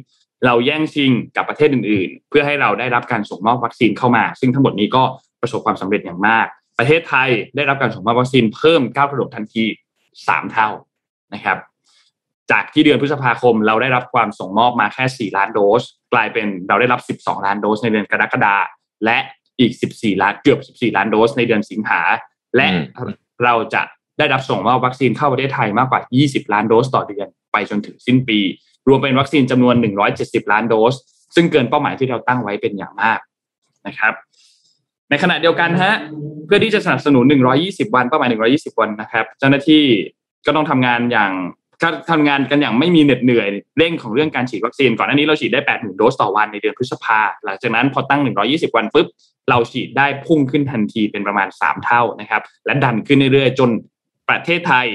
[0.45, 5.03] เราแย่งชิงกับประเทศอื่น ๆ เพื่อให้เราได้รับการส่งมอบวัคซีนเข้ามา ซึ่งทั้งหมดนี้ก็
[5.41, 6.47] ประสบความสำเร็จอย่างมาก
[6.79, 9.63] ประเทศไทยได้รับการส่งมอบวัคซีนเพิ่มก้าวกระโดดทันที
[10.27, 10.69] สามเท่า
[11.33, 11.57] นะครับ
[12.51, 15.83] จากที่เดือนพฤษภาคมเราได้รับความส่งมอบมาแค่ 4 ล้านโดส
[16.13, 18.55] กลายเป็นเราได้รับ 12 ล้านโดสในเดือนกรกฎา
[19.05, 19.17] และ
[19.59, 22.01] อีก 14 ล้านเกือบ 14 ล้านโดสในเดือนสิงหา
[22.55, 22.67] และ
[23.43, 23.81] เราจะ
[24.19, 28.39] ได้รับส่งมอบวัคซีนเข้าประเทศไทยมากกว่า 20 ล้านโดสต่อเดือนไปจนถึงสิ้นปี
[28.87, 29.75] รวมเป็นวัคซีนจำนวน
[30.13, 30.95] 170 ล้านโดส
[31.35, 33.19] ซึ่งเกินเป้าหมายที่เราตั้งไว้เป็นอย่างมาก
[33.87, 34.13] นะครับ
[35.09, 35.93] ในขณะเดียวกันฮะ
[36.45, 37.25] เพื่อที่จะสนับสนุน
[37.59, 39.83] 120 วันเป้าหมาย 120 วันนะครับ เจ้าหน้าที่
[40.45, 41.31] ก็ต้องทำงานอย่าง
[41.64, 41.64] ก็
[42.09, 49.07] ทำงานกันอย่างไม่มีเหน็ดเหนื่อยเร่งของเรื่องการฉีดวัคซีนก่อนหน้านี้เราฉีดได้80,000โดสต่อวันในเดือนพฤษภาหลังจากนั้นพอตั้ง 120 วันปุ๊บ
[49.49, 53.69] เราฉีดได้พุ่งขึ้นทันทีเป็นประมาณ 3 เท่านะครับ และดันขึ้นเรื่อยๆ จน
[54.29, 54.87] ประเทศไทย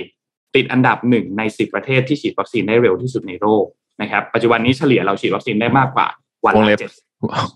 [0.54, 3.64] ติดอันดับหนึ่งใน 10 ประเทศที่ฉีดวัคซีนได้เร็วที่สุดในโลก
[4.02, 6.06] นะครับปัจจุบันนี้เฉลี่ยเราฉีดวัคซีนได้มากกว่า
[6.44, 6.92] วันวงเล็ละบเจ็ด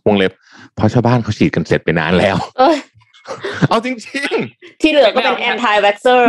[0.06, 0.32] วงเล็บ
[0.76, 2.76] เพราะชาวบ้านเขาฉีดกันเสร็จไปนานแล้ว เอ้ย
[3.68, 3.94] เอาจริง
[4.80, 6.22] ที่เหลือก็เป็น anti vaxxer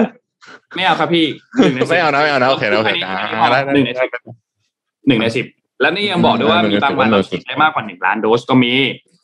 [0.76, 1.26] ไม่เอาครับพี่
[1.60, 4.10] หนึ่งในๆไม่เอานะไม่เอานะโอเคนะโอเคอันนี้อ่าอันนี้ได้หนึ่งในสิบ
[5.08, 5.46] หนึ่งในสิบ
[5.82, 8.74] แล้วนี่ยังบอกด้วยว่าหนึ่งมีในสิบบางวันหนึ่เรางในสิฉีบดได้มากกว่าหนึ่งล้านโดสก็มี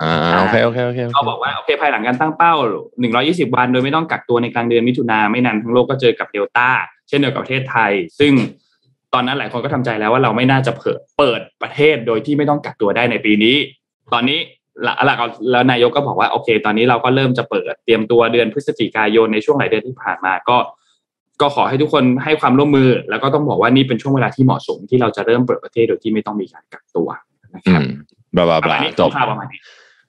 [0.03, 2.53] อ่าโอเคโอเคโอเคโอเคเขาบอกว่าโอเคภายหลังการตั้งเป้า
[3.03, 6.69] 120วันโดยไม่ต้องกักตัวในกลางเดือนมิถุนาไม่นานทั้งโลกก็เจอกับเดลต้า
[7.07, 8.33] เช่นเดียวกับประเทศไทย ซึ่ง
[9.13, 13.55] ตอนนั้นหลายคนก็ทำใจแล้วว่าเราไม่น่าจะเปิดเปิดประเทศโดยที่ไม่ต้องกักตัวได้ในปีนี้
[14.13, 14.39] ตอนนี้
[14.83, 15.17] หลักหลัก
[15.51, 20.57] แล้วนายกก็บอกว่าโอเค ตอนนี้เราก็เริ่มจะเปิดเตรียมตัวเดือนพฤศจิกายนในช่วงหลายเดือนที่ผ่านมาก็
[21.41, 27.09] ก็ขอให้ทุกคนให้ความร่วมมือ แล้วก็ต้องบอกว่านี่เป็นช่วงเวลาที่เหมาะสมที่เราจะเริ่มเปิดประเทศโดยที่ไม่ต้องมีการกักตัว
[27.53, 27.87] นะอืครับม
[28.35, 29.59] บลาบลาประบมาลาณนี้จบคร่าวๆประมาณนี้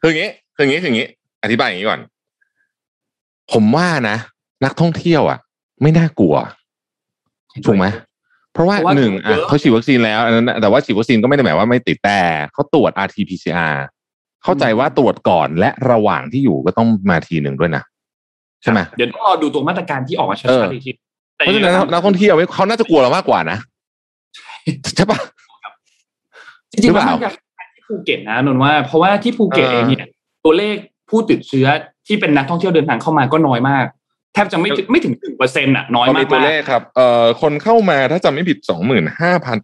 [0.01, 1.09] คืออย่างนี้คืออย่างนี้คืออย่างนี้
[1.42, 2.01] อธิบายอย่างนี้ก่อน
[3.53, 4.16] ผมว่านะ
[4.64, 5.38] นักท่องเที่ยวอะ
[5.83, 6.35] ไม่น่ากลัว
[7.66, 7.87] ถูกไหม
[8.53, 12.21] เพราะว่าเพราะว่าหนึ่งอะเยอะเขาฉีดวัคซีนแล้วอันนั้นน่ะแต่ว่าฉีดวัคซีนก็ไม่ได้หมายว่าไม่ติดแต่
[12.53, 13.75] เขาตรวจ rt-pcr
[14.45, 17.83] เข้าใจว่าตรวจก่อนและระหว่างที่อยู่ก็ต้องมาทีหนึ่งด้วยนะ
[18.62, 21.03] ใช่ไหมเดี๋ยวต้องรอดูตัวมาตรการที่ออกมาชัเออดๆอีกทีแต่
[21.37, 23.59] เพราะฉะนั้นนักท่องเที่ยวเขาน่าจะกลัวเรามากกว่านะ
[24.97, 25.18] ใช่ปะ
[26.73, 27.33] จริงๆหรือเปมันล่ามากกว่า
[27.75, 30.09] ที่ภูเก็ตนะนนท์ว่า เพราะว่าที่ภูเก็ตเออเองเนี่ย
[30.45, 30.77] ตัวเลข
[31.11, 31.66] ผู้ติดเชื้อ
[32.07, 33.85] ที่เป็นนักท่องเที่ยวเดินทางเข้ามาก็น้อยมาก
[34.35, 39.57] แทบจะไม่ถึงไม่ถึงหนึ่งเปอร์เซ็นต์อะน้อยเขามามีกตัวๆเลขครับเอ่อคนเข้ามาถ้าจำไม่ผิดสองหมื่นห้าพัน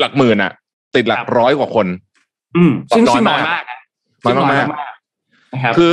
[0.00, 0.52] หลักหมื่นอะ
[0.94, 1.86] ติดหลักร้อยกว่าคน
[2.56, 3.78] อืมซึ่งน้อยซึ่งน้มากอยมากนะ
[4.24, 4.66] น้อยมาก
[5.48, 5.92] ซึ่งน้นะครับคือ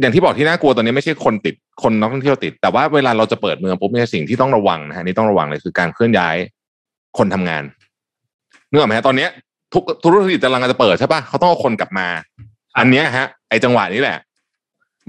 [0.00, 6.36] อย่างที่บอกที่น่ากลัวตอนนี้ไม่ใช่คนติดคนนักท่องเที่ยวติด แต่ว่าเวลาเราจะเปิดเมืองปุ๊บเนี่ยสิ่งที่ต้องระวังนะฮะนี่ต้องระวังเลยคือการเคลื่อนย้าย
[7.18, 7.62] คนทำงาน
[8.68, 9.30] เนื่องไหมฮะตอนเนี้ย
[9.74, 12.08] ทุกธุรกิจกำลังจะเปิดใช่ปะเขาต้องเอาคนกลับมา
[12.78, 14.18] อันเนี้ยฮะ ไอจังหวะนี้แหละ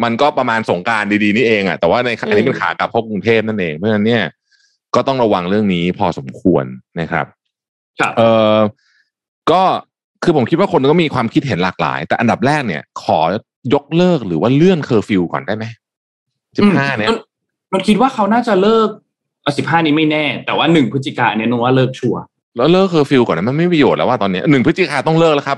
[0.04, 4.24] มันก็ประมาณสงกรารดีๆนี่เองอะแต่ว่าในอันนี้เป็นขากลับเข้ากรุงเทพนั่นเองเพราะฉะนั้นเนี่ย
[4.96, 6.66] ก็ต้องระวังเรื่องนี้พอสมควร
[7.00, 7.26] นะครับ
[8.00, 8.22] ครับ เอ
[8.56, 8.58] อ
[9.52, 9.64] ก็
[10.24, 13.20] คือผมคิดว่าคนก็มีความคิดเห็นหลากหลาย แต่อันดับแรกเนี่ย ขอ
[13.74, 15.66] ยกเลิกหรือว่าเลื่อนเคอร์ฟิวก่อนได้ไหม
[16.58, 17.20] สิบห้าเนี่ยอืม
[17.72, 18.90] นนท์คิดว่าเขาน่าจะเลิก
[19.58, 22.22] สิบห้านี้ไม่แน่ แต่ว่าหนึ่งพฤศจิกาเนี่ยนนท์ว่าเลิกชัวร์
[22.58, 25.58] แล้วเลิกเคอร์ฟิวก่อนนะมันไม่มีประโยชน์แล้วว่าตอนนี้หนึ่งพฤศจิกาต้องเลิกแล้วครับ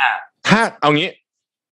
[0.00, 0.10] อ่า
[0.48, 1.08] ถ้าเอางี้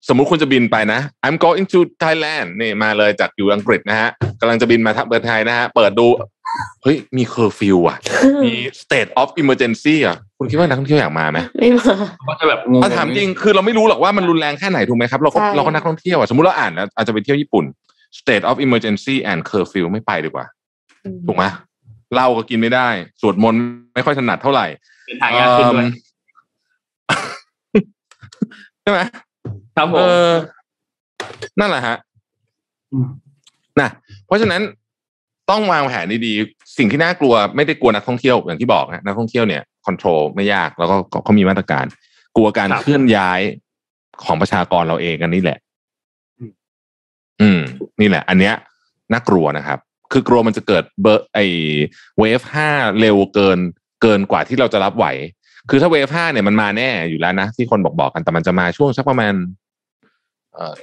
[0.07, 6.07] สมมุติคุณจะบินไปนะ I'm going to Thailand นี่มาเลยจากอยู่อังกฤษนะฮะกำลังจะบินมาทับเบอร์ไทยนะฮะ เปิดดู
[6.83, 7.97] เฮ้ยมีเคอร์ฟิวอะ
[8.43, 11.95] มี state of emergency อะ คุณคิดว่านักท่องเที่ยวอยากมาไหมไม่มา
[12.27, 17.65] ก็จะแบบงงถ้าถามจริงคือเราไม่รู้หรอกว่ามันรุนแรงแค่ไหนถูกไหมครับเราก็ใช่เราก็นักท่องเที่ยวอะสมมติเราอ่านนะอาจจะไปเที่ยวญี่ปุ่น
[18.19, 20.45] state of emergency and curfew ไม่ไปดีกว่า
[21.27, 21.45] ถูกไหม
[22.13, 22.87] เหล้าก็กินไม่ได้
[23.21, 23.61] สวดมนต์
[23.95, 24.65] ไม่ค่อยถนัดเท่าไหร่
[25.05, 25.87] เป็นทางยากขึ้นด้วย
[27.07, 27.83] เอิ่ม
[28.81, 28.99] ใช่ไหม
[29.77, 30.31] ครับผมเออ
[31.59, 31.97] นั่นแหละฮะ
[33.03, 33.05] ม
[33.81, 33.89] นะ
[34.27, 34.61] เพราะฉะนั้น
[35.49, 41.85] ต้องวางแผนดีๆ สิ่งที่น่ากลัวไม่ได้กลัวนักท่องเที่ยวอย่างที่บอกนะนักท่องเที่ยวเนี่ย control ไม่ยากแล้วก็เขามีมาตรการ
[42.35, 43.41] กลัวการครับเคลื่อนย้าย
[44.23, 45.59] ของประชากรเราเองกันนี่แหละ
[46.39, 46.51] อืม
[47.41, 47.61] อืม
[48.01, 48.55] นี่แหละ อันเนี้ย
[49.11, 49.79] น่ากลัวนะครับ
[50.11, 51.39] คือกลัวมันจะเกิดเบอร์ไอ
[52.19, 53.59] wave ห้าเร็วเกิน
[54.01, 55.05] เกินกว่าที่เราจะรับไหว
[55.69, 59.33] คือถ้า wave ห้าเนี่ยมันมาแน่อยู่แล้วนะ ที่คนบอกบอกกันแต่มันจะมาช่วงสักประมาณ
[60.53, 60.73] เอ่อ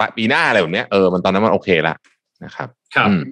[0.00, 1.96] ปะปีหน้าอะไรแบบเนี้ยเออมันตอนนั้นมันโอเคแล้ว
[2.44, 3.22] นะครับ ครับอืม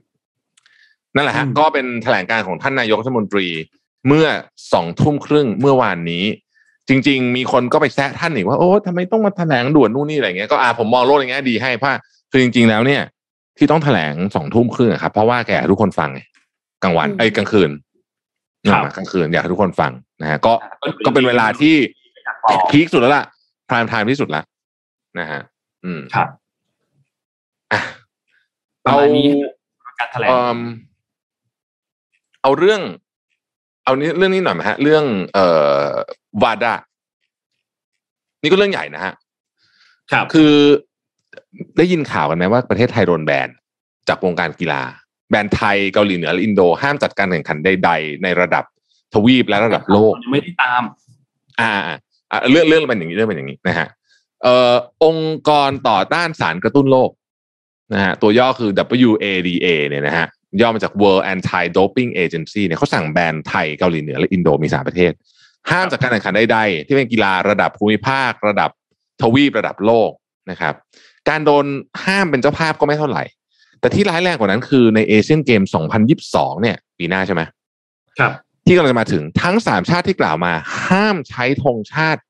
[1.15, 3.47] นั่นแหละฮะอืมก็เป็นแถลงการของท่านนายกรัฐมนตรี
[4.07, 4.27] เมื่อ
[4.73, 6.25] สองทุ่มครึ่งเมื่อวานนี้
[6.89, 11.91] จริง ๆ มีคนก็ไปแซะท่านอีกว่าโอ้ทำไมต้องมาแถลงด่วนนู่นนี่อะไรเงี้ยก็อ่าผมมองโลกในแง่ดีให้เพราะ
[12.31, 13.03] คือจริง ๆ แล้วเนี่ย
[13.59, 16.21] ที่ต้องแถลงสองทุ่มครึ่งอะครับเพราะว่าแกอยากให้ทุกคนฟังไง
[16.83, 17.71] กลางวันอืมเอ้ยกลางคืน
[18.71, 19.93] ครับนะกลางคืนอยากให้ทุกคนฟัง
[20.23, 20.53] นะฮะก็
[21.07, 21.75] ก็เป็นเวลาที่
[22.71, 23.25] พีคสุดแล้วล่ะ
[23.69, 24.45] พรามไทม์ที่สุดแล้ว
[25.19, 25.41] นะฮะ
[25.85, 26.29] อืมครับ
[27.73, 27.81] อะ
[28.85, 29.29] ประมาณนี้
[29.99, 30.29] การแถลง
[32.43, 32.81] เอิ่มเอาเรื่อง
[33.85, 35.47] เอานี้เรื่องนี้หน่อยไหมฮะ เรื่อง เอ่
[35.85, 35.87] อ
[36.43, 36.75] วาดา
[38.43, 39.15] นี่ก็เรื่องใหญ่นะฮะ
[40.13, 40.55] ครับคือ
[41.77, 43.49] ได้ยินข่าวกันไหมว่าประเทศไทยโดนแบน
[44.09, 44.83] จากวงการกีฬา
[45.31, 48.65] แบนไทยเกาหลีเหนือและอินโดห้ามจัดการแข่งขันใดๆในระดับ
[49.15, 50.83] ทวีปและระดับโลกยังไม่ได้ตาม
[51.61, 51.97] อ่าอ่า
[52.31, 53.89] อ่าเรื่องเรื่องเป็นอย่างนี้เรื่องเป็นอย่างนี้นะฮะ
[54.43, 54.75] เอ่อ
[55.05, 57.11] องค์กรต่อต้านสารกระตุ้นโรค
[57.93, 58.71] นะฮะตัวย่อคือ
[59.11, 60.27] WADA เนี่ยนะฮะ
[60.61, 65.13] ย่อมาจาก World Anti Doping Agency เนี่ยเขาสั่งแบนไทยเกาหลีเหนือและอินโดมีสามประเทศ
[65.71, 68.71] ห้ามจัดการแข่งขันใดๆ ที่เป็นกีฬาระดับภูมิภาค ระดับ
[69.21, 70.11] ทวีประดับโลก
[70.51, 70.75] นะครับ
[71.29, 71.65] การโดน
[72.05, 73.25] ห้ามเป็นเจ้าภาพก็ไม่เท่าไหร่
[73.81, 75.63] แต่ที่ร้ายแรงกว่านั้นคือในเอเชียนเกม
[76.13, 77.43] 2022 เนี่ย ปีหน้าใช่ไหม
[78.19, 78.33] ครับ
[78.67, 80.53] ที่กำลังจะมาถึงทั้งสามชาติที่กล่าวมา
[80.87, 82.21] ห้ามใช้ธงชาติ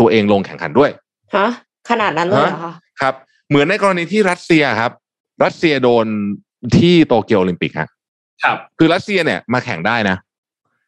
[0.00, 0.90] ตัวเองลงแข่งขันด้วย
[1.36, 1.48] ฮะ
[1.90, 3.14] ขนาดนั้นเลยเหรอคะครับ
[3.48, 4.92] เหมือนในกรณีที่รัสเซียครับ
[5.44, 6.06] รัสเซียโดน
[6.78, 7.88] ที่โตเกียวโอลิมปิกฮะ
[8.44, 10.16] ครับ คือรัสเซียเนี่ยมาแข่งได้นะ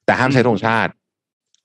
[0.07, 0.93] แต่ห้ามใช้ธงชาติ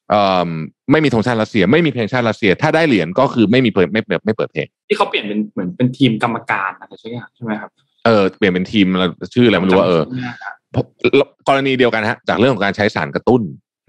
[0.09, 0.49] เอ่อ
[0.91, 7.69] ไม่มีธงชาติรัสเซีย ไม่มีเพลงชาติรัสเซีย ถ้าได้เหรียญก็คือไม่มีเปิดไม่เปิดไม่เปิดเพลงที่เขาเปลี่ยนเป็นเหมือนเป็นทีมกรรมการอะไรใช่ไหมใช่ไหมครับ
[8.05, 9.03] เออเปลี่ยนเป็นทีมอะไร
[9.35, 13.41] ชื่ออะไรไม่รู้ว่าเออจำชื่ไม่ได้ครับกรณีเดียวกันฮะจากเรื่องของการใช้สารกระตุ้น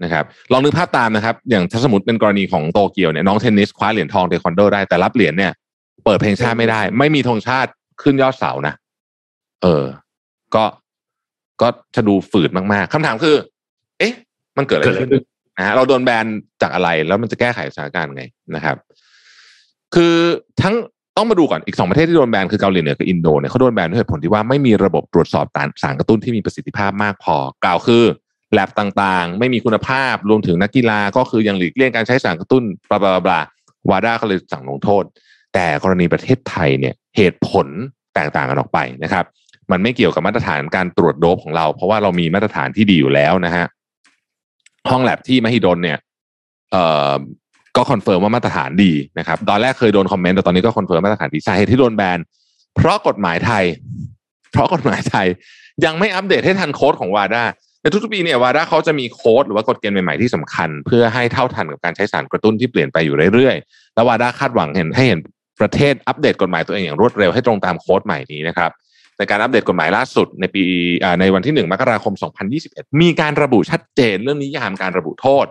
[0.03, 5.51] นะครับลองนึกภาพตามนะครับ อย่างถ้าสมมติเป็นกรณีของโตเกียวเนี่ยน้องเทนนิสคว้าเหรียญทองเทควันโดได้แต่รับเหรียญเนี่ย
[6.05, 8.73] เปิดเพลงชาติไม่ได้ ไม่มีธงชาติขึ้นยอดเสานะ
[9.63, 9.83] เออ
[10.55, 10.63] ก็
[11.61, 13.35] ก็จะดูฝืดมากๆคำถามคือ
[13.99, 14.13] เอ๊ะ
[14.57, 15.23] มันเกิดอะไรเกิดอะไรขึ้นขึ้น
[15.57, 16.25] นะฮะเราโดนแบน
[16.61, 18.23] จากอะไรแล้วมันจะแก้ไขสถานการณ์ไง
[18.55, 18.75] นะครับ
[19.95, 20.15] คือ
[20.61, 20.75] ทั้ง
[21.17, 25.45] ต้องมาดูก่อนอีกสองประเทศที่โดนแบนคือเกาหลีเหนือกับอินโดเนี่ยเขาโดนแบนด้วยเหตุผลที่ว่าไม่มีระบบตรวจสอบ
[25.83, 28.03] สารกระตุ้นที่มีประสิทธิภาพมากพอ กล่าวคือ
[28.53, 33.39] แลบต่างๆ ไม่มีคุณภาพรวมถึงนักกีฬาก็คือยังหลีกเลี่ยงการใช้สารกระตุ้นบลาบลาบลา
[33.89, 35.03] วาด้าก็เลยสั่งลงโทษ
[35.53, 37.67] แต่กรณีประเทศไทยเนี่ยเหตุผล
[38.15, 39.25] แตกต่างกันออกไปนะครับ
[39.73, 43.65] มันไม่เกี่ยวกับมาตรฐานการตรวจโดปของเรา เพราะว่าเรามีมาตรฐานที่ดีอยู่แล้วนะฮะ
[44.89, 45.97] ห้องแลบที่มหิดลเนี่ย
[46.71, 47.13] เอ่อ
[47.77, 52.19] ก็ confirm ว่ามาตรฐานดีนะครับ ตอนแรกเคยโดน comment แต่ตอนนี้ก็ confirm มาตรฐานดีสาเหตุที่โดนแบน
[52.75, 53.65] เพราะกฎหมายไทย
[54.51, 55.27] เพราะกฎหมายไทย
[55.85, 57.43] ยังไม่อัปเดตให้ทันโค้ดของ WADA
[57.81, 65.19] ในทุกๆปีเนี่ย WADA เขาจะมีโค้ดหรือว่ากฎเกณฑ์ใหม่ๆที่สำคัญ เพื่อให้เท่าทันกับการใช้สารกระตุ้นที่เปลี่ยนไปอยู่เรื่อยๆ แล้ว WADA คาดหวังเห็นให้เห็น
[65.59, 68.71] ประเทศอัปเดตกฎหมายตัวเองอย่างรวดเร็วให้ตรงตามโค้ดใหม่นี้นะครับ
[69.29, 70.63] การอัปเดตกฎหมายล่าสุดในปี
[71.19, 72.13] ในวันที่ 1 มกราคม
[72.57, 75.45] 2021 มีการระบุชัดเจนเรื่องนิยามการระบุโทษ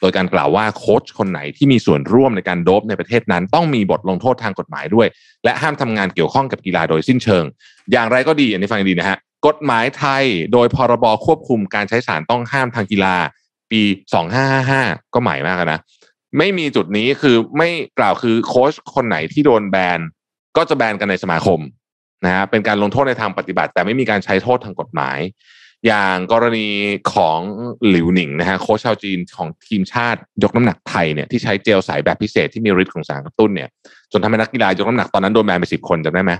[0.00, 5.06] โดยการกล่าวว่าโค้ชคนไหนที่มีส่วนร่วมในการโดบในประเทศนั้น ต้องมีบทลงโทษทางกฎหมายด้วย
[5.44, 7.44] และห้ามทำงานเกี่ยวข้องกับกีฬาโดยสิ้นเชิง
[7.92, 13.16] อย่างไรก็ดีอันนี้ฟังดีนะฮะกฎหมายไทยโดยพรบควบคุมการใช้สารต้องห้ามทางกีฬา
[13.70, 13.82] ปี
[14.48, 15.80] 2555 ก็ใหม่มากนะ
[16.38, 20.00] ไม่มีจุดนี้คือไม่กล่าวคือโค้ชคนไหนที่โดนแบน
[20.56, 21.60] ก็จะแบนกันในสมาคม
[22.24, 25.18] นะฮะเป็นการลงโทษในทางปฏิบัติ แต่ไม่มีการใช้โทษทางกฎหมาย
[25.86, 26.68] อย่างกรณี
[27.12, 27.38] ของ
[27.88, 33.68] หลิวหนิงนะฮะโค้ชชาวจีนของทีมชาติยกน้ำหนักไทยเนี่ยที่ใช้เจลใสแบบพิเศษที่มีฤทธิ์ของสารกระตุ้นเนี่ย
[34.12, 36.32] จนทำให้นักกีฬายกน้ำหนักตอนนั้นโดนแบนไปสิบคนจำได้ไหม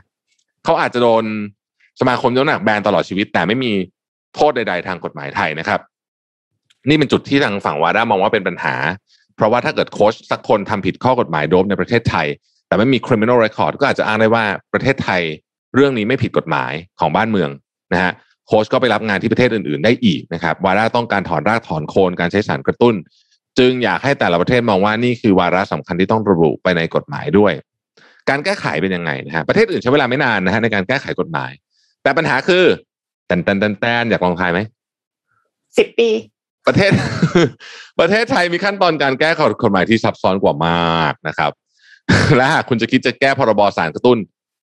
[0.65, 1.25] เขาอาจจะโดน
[2.01, 3.73] สมาคมยกน้ำหนักแบนตลอดชีวิต แต่ไม่มี
[4.35, 5.81] โทษใด ๆ ทางกฎหมายไทยนะครับ
[6.89, 8.75] นี่เป็นจุดที่ทางฝั่งวาด้ามองว่าเป็นปัญหา
[9.37, 12.27] เพราะว่าถ้าเกิดโค้ชสักคนทำผิดข้อกฎหมายโดมในประเทศไทย
[12.69, 15.23] แต่ไม่มี criminal record ก็อาจจะอ้างได้ว่าประเทศไทย
[15.77, 17.51] เรื่องนี้ไม่ผิดกฎหมายของบ้านเมือง
[17.93, 18.13] นะฮะ
[18.47, 22.95] โค้ชก็ไปรับงานที่ประเทศอื่นๆ ได้อีกนะครับวาระต้องการถอนรากถอนโคนการใช้สารกระตุ้น
[23.59, 27.53] จึงอยากให้แต่ละประเทศมองว่านี่คือวาระสำคัญที่ต้องระบุไปในกฎหมายด้วย
[28.29, 31.51] การแก้ไขเป็นยังไงนะฮะประเทศอื่นใช้เวลาไม่นานนะฮะในการแก้ไขกฎหมาย
[32.03, 32.65] แต่ปัญหาคือ
[33.27, 34.61] แตนแตนแตนแตนอยากลองทายไหม
[35.79, 36.09] สิบปี
[36.67, 36.91] ประเทศ
[38.01, 39.31] ประเทศไทยมีขั้นตอนการแก้
[39.63, 41.53] กฎหมายที่ซับซ้อนกว่ามากนะครับ
[42.37, 44.19] และหากคุณจะคิดจะแก้พรบสารกระตุ้น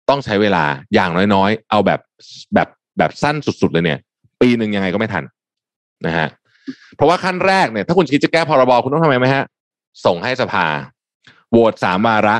[0.08, 0.64] ต้องใช้เวลา
[0.94, 2.00] อย่างน้อยๆ เอาแบบ
[2.54, 3.98] แบบแบบสั้นสุด ๆ เลยเนี่ย
[4.40, 5.24] ปีหนึ่งยังไงก็ไม่ทัน
[6.06, 6.28] นะฮะ
[6.96, 9.44] เพราะว่าขั้นแรกเนี่ยถ้าคุณคิดจะแก้พรบคุณต้องทำไงไหมฮะ
[10.06, 10.66] ส่งให้สภา
[11.50, 12.36] โหวตสามวาระ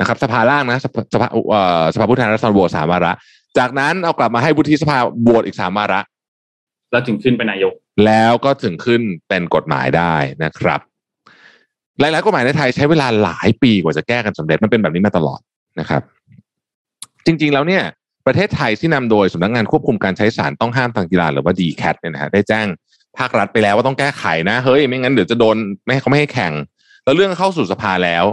[0.00, 3.12] นะครับ สภาล่างนะสภาสภาเอ่อสภาผู้แทนราษฎรโหวตสามวาระ
[3.58, 6.00] จากนั้นเอากลับมาให้วุฒิสภาโหวตอีกสามวาระ
[6.92, 7.72] แล้วถึงขึ้นเป็นนายก
[8.06, 10.80] แล้วก็ถึงขึ้นเป็นกฎหมายได้นะครับ
[12.00, 15.40] หลายๆกฎหมายในไทยใช้เวลาหลายปีกว่าจะแก้กันสำเร็จมันเป็นแบบนี้มาตลอด
[15.80, 16.02] นะครับ
[17.26, 17.82] จริง ๆ แล้วเนี่ย
[18.26, 22.66] ประเทศไทยที่นำโดยสำนักงานควบคุมการใช้สารต้องห้ามทางกีฬาหรือว่า d c a t เนี่ยนะฮะได้แจ้ง
[23.18, 26.52] ภาครัฐไปแล้วว่าต้องแก้ไขนะเฮ้ยไม่งั้นเดี๋ยวจะโดนไม่ให้เขาไม่ให้แข่ง
[27.04, 28.24] แล้วเรื่องเข้าสู่สภาแล้ว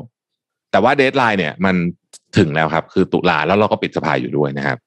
[0.71, 1.75] แต่ว่าเดทไลน์เนี่ย มัน
[2.37, 4.77] ถึงแล้วครับ คือตุลาแล้วเราก็ปิดสภาอยู่ด้วยนะครับ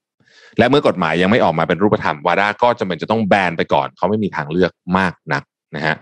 [0.58, 5.42] และเมื่อกฎหมายยังไม่ออกมาเป็นรูปธรรมวาด้าก็จำเป็นจะต้องแบนไปก่อน เขาไม่มีทางเลือกมากนัก
[5.76, 5.96] นะฮะ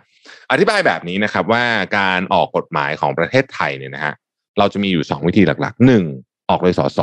[0.51, 1.65] อธิบายแบบนี้นะครับว่า
[1.99, 4.15] การออกกฎหมายของประเทศไทยเนี่ยนะฮะ
[4.59, 6.05] เราจะมีอยู่สองวิธีหลักๆหนึ่ง
[6.49, 7.01] ออกโดยสส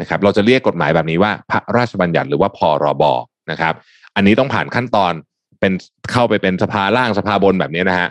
[0.00, 3.04] นะครับเราจะเรียกกฎหมายแบบนี้ว่า พระราชบัญญัติหรือว่าพรบ
[3.50, 3.74] นะครับ
[4.16, 5.12] อันนี้ต้องผ่านขั้นตอน
[5.60, 5.72] เป็น
[6.12, 8.08] เข้าไปเป็นสภาล่างสภาบนแบบนี้นะฮะ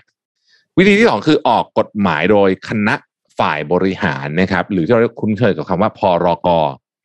[0.78, 2.96] วิธีที่สองคือออกกฎหมายโดยคณะ
[3.40, 6.48] ฝ่ายบริหารนะครับ หรือที่เราคุ้นเคยกับคำว่าพรก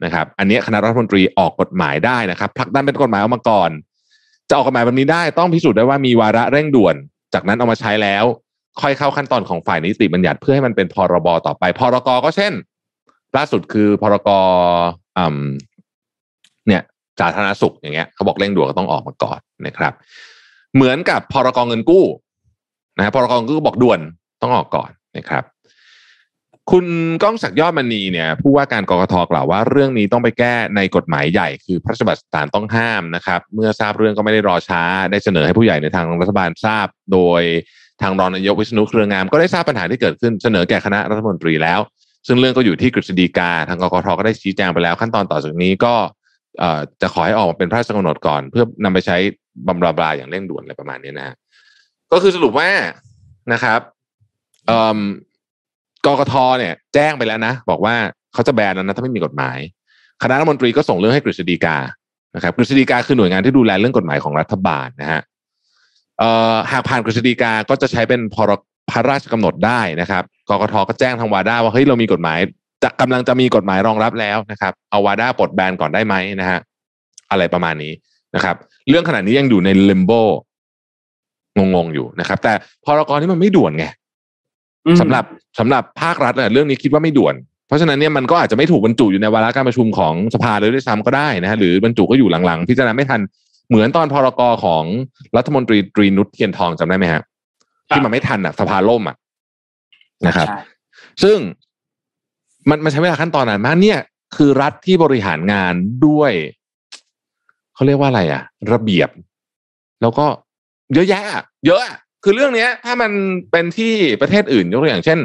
[0.04, 3.70] นะครับอันนี้คณะรัฐมนตรีออกกฎหมายได้นะครับผลักดันเป็นกฎหมายออกมาก่อน
[4.48, 6.94] จะออกกฎหมายแบบนี้ได้ต้องพิสูจน์ได้ว่ามีวาระเร่งด่วน
[7.34, 8.24] จากนั้นเอามาใช้แล้ว
[8.80, 12.52] ค่อยเข้าขั้นตอนของฝ่ายนิติบัญญัติเพื่อให้มันเป็นพรบต่อไปพรกก็เช่น
[13.36, 14.30] ล่าสุดคือพรก
[15.18, 15.38] อืม
[16.68, 16.82] เนี่ย
[17.20, 19.92] สาธารณสุขอย่างเงี้ยเขาบอกเร่งด่วนก็ต้องออกมาก่อนนะครับ
[20.74, 22.04] เหมือนกับพรกเงินกู้
[22.96, 24.00] นะพรกเงินกู้บอกด่วน
[24.42, 25.44] ต้องออกก่อนนะครับ
[26.70, 26.86] คุณ
[27.22, 37.42] ก้องศักดิ์ยอดมณีเนี่ย ผู้ว่าการกรกตกล่าวว่าเรื่องนี้ต้องไปแก้ในกฎหมายใหญ่ คือพระราชบัญญัติาต้องห้ามนะครับ เมื่อทราบเรื่องก็ไม่ได้รอช้า ได้เสนอให้ผู้ใหญ่ในทางรัฐบาลทราบ โดย
[38.02, 41.80] ทางรองนายกวิษณุเครืองามก็ได้ทราบปัญหาที่เกิดขึ้นเสนอแก่คณะรัฐมนตรีแล้ว
[42.26, 45.94] ซึ่งเรื่องก็อยู่ที่กฤษฎีกาทางกกตก็ได้ชี้แจงไปแล้ว ขั้นตอนต่อจากนี้ก็
[47.00, 49.16] จะขอให้ออกมาเป็นพระราชกำหนดก่อน เพื่อนำไปใช้
[49.68, 51.34] บำราบลาอย่างเร่งด่วนอะไรประมาณนี้นะ
[52.12, 52.68] ก็คือสรุปว่า
[53.52, 53.80] นะครับ
[56.06, 57.94] กกทเนี่ย แจ้งไปแล้วนะ บอกว่า
[58.32, 59.58] เขาจะแบนแล้วนะถ้าไม่มีกฎหมาย
[60.22, 61.76] คณะรัฐมนตรีก็ส่งเรื่องให้กฤษฎีกา
[62.34, 65.20] นะครับกฤษฎีกาคือหน่วยงานที่ดูแลเรื่องกฎหมายของรัฐบาลนะฮะ
[66.72, 68.52] หากผ่านกฤษฎีกาก็จะใช้เป็นพร
[68.90, 72.38] พระราชกำหนดได้นะครับ กกทก็แจ้งทางวาด้าว่าเฮ้ยเรามีกฎหมาย
[72.84, 76.58] จะกำลังจะมีกฎหมายรองรับแล้วนะครับ เอาวาด้าปลดแบนก่อนได้ไหมนะฮะ
[77.30, 77.92] อะไรประมาณนี้
[78.34, 78.56] นะครับ
[78.88, 80.12] เรื่องขนาดนี้ยังอยู่ในเลมโบ
[81.74, 82.52] งงๆอยู่นะครับ แต่
[82.84, 83.86] พรกรนี่มันไม่ด่วนไง
[85.00, 85.24] สำหรับ
[85.58, 87.34] สำหรับภาครัฐเนี่ยเรื่องนี้คิดว่าไม่ด่วน
[87.68, 93.20] เพราะฉะนั้นเนี่ยมันก็อาจจะไม่ถูกบรรจุอยู่ในวาระการประชุมของสภาเลยด้วยซ้ำก็ได้นะฮะหรือบรรจุก็อยู่หลังๆพิจารณาไม่ทัน
[93.68, 94.84] เหมือนตอนพรกของ
[95.36, 97.22] รัฐมนตรีตรีนุชเทียนทองจำได้ไหมฮะ
[97.88, 99.16] ที่มันไม่ทันอะสภาล่มอะ
[100.26, 100.48] นะครับ
[101.22, 101.38] ซึ่ง
[102.68, 104.00] มันมันใช้เวลาขั้นตอนนานมากเนี่ย
[104.36, 105.74] คือรัฐที่บริหารงาน
[106.06, 106.32] ด้วย
[107.74, 109.10] เขาเรียกว่าอะไรอะระเบียบ
[110.02, 110.26] แล้วก็
[110.94, 111.22] เยอะแยะ
[111.66, 111.80] เยอะ
[112.24, 113.10] คือเรื่องเนี้ย ถ้ามัน
[113.50, 115.18] เป็นที่ประเทศอื่นยกตัวอย่างเช่น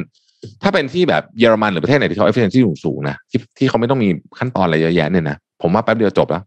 [0.64, 4.10] ถ้าเป็นที่แบบเยอรมันหรือประเทศไหนที่เขา efficiency สูงสูงนะที่ที่เขาไม่ต้องมี
[4.40, 6.44] ขั้นตอนอะไรเยอะแยะเนี่ยนะผมว่าแป๊บเดียวจบแล้ว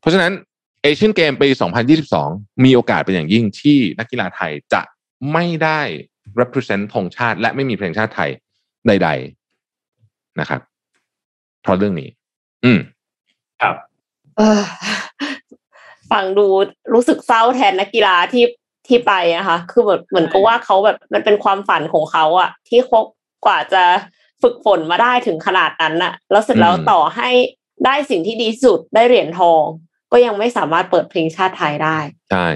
[0.00, 0.32] เพราะฉะนั้น
[0.82, 1.48] เอเชียนเกมปี
[2.06, 4.82] 2022 มีโอกาสเป็นอย่างยิ่งที่นักกีฬาไทยจะ
[5.32, 5.80] ไม่ได้
[6.40, 8.30] represent ธงชาติ และไม่มีเพลงชาติไทย
[8.86, 9.08] ใด
[9.74, 10.60] ๆนะครับ
[11.62, 12.08] เพราะเรื่องนี้
[12.64, 12.80] อืม
[13.62, 13.76] ครับ
[14.36, 14.62] เออ
[16.12, 16.46] ฟังดู
[16.94, 18.44] รู้สึกเศร้าแทนนักกีฬาที่
[18.86, 23.00] ที่ไปนะคะ คือแบบเหมือนกับว่าเขาแบบมันเป็นความฝันของเขาอะที่เขา
[23.46, 23.82] กว่าจะ
[24.42, 27.30] ฝึกฝนมาได้ถึงขนาดนั้นอะแล้วเสร็จแล้วต่อให้
[27.84, 29.62] ได้สิ่งที่ดีสุดได้เหรียญทอง
[30.12, 31.98] ก็ยังไม่สามารถเปิดเพลงชาติไทยได้
[32.30, 32.46] ใช่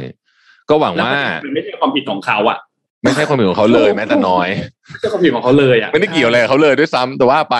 [0.68, 1.12] ก็หวังว่า
[1.44, 2.58] มันไม่ใช่ความผิดของเขาอะ
[3.02, 4.48] ไม่ใช่ความผิดของเขาเลยแม้แต่น้อย
[4.90, 7.56] ไม่ใช่ความผิดของเขาเลยอะไม่ได้เกี่ยวอะไรกับเขาเลยด้วยซ้ำแต่ว่าไป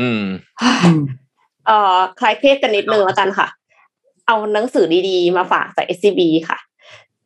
[0.00, 0.22] อืม
[1.66, 3.48] เอ่อคลายเครียดกันนิดนึงแล้วกันค่ะ
[4.26, 6.58] เอาหนังสือดีๆ มาฝากจาก SCB ค่ะ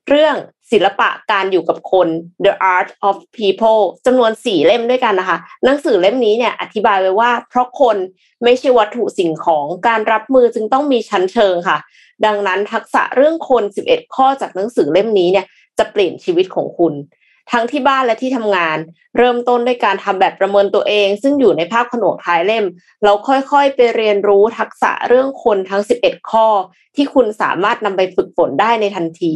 [0.09, 0.37] เรื่อง
[0.73, 2.09] ศิลปะการอยู่กับคน
[2.45, 7.97] The Art of People จำนวนสี่เล่มด้วยกันนะคะ หนังสือเล่มนี้เนี่ยอธิบายไว้ว่า เพราะคน
[8.45, 11.79] ไม่ใช่วัตถุสิ่งของการรับมือจึงต้องมีชั้นเชิงค่ะ
[12.27, 15.47] ดังนั้นทักษะเรื่องคน 11 ข้อจากหนังสือเล่มนี้เนี่ย
[15.79, 16.95] จะเปลี่ยนชีวิตของคุณ
[17.53, 18.79] ทั้งที่บ้านและที่ทำงาน
[19.19, 22.65] เริ่มต้นด้วยการทำแบบประเมินตัวเอง ซึ่งอยู่ในภาพผนวกท้ายเล่ม
[23.05, 26.47] เราค่อยๆ ไปเรียนรู้ทักษะเรื่องคนทั้ง 11 ข้อ
[26.97, 29.33] ที่คุณสามารถนำไปฝึกฝนได้ในทันที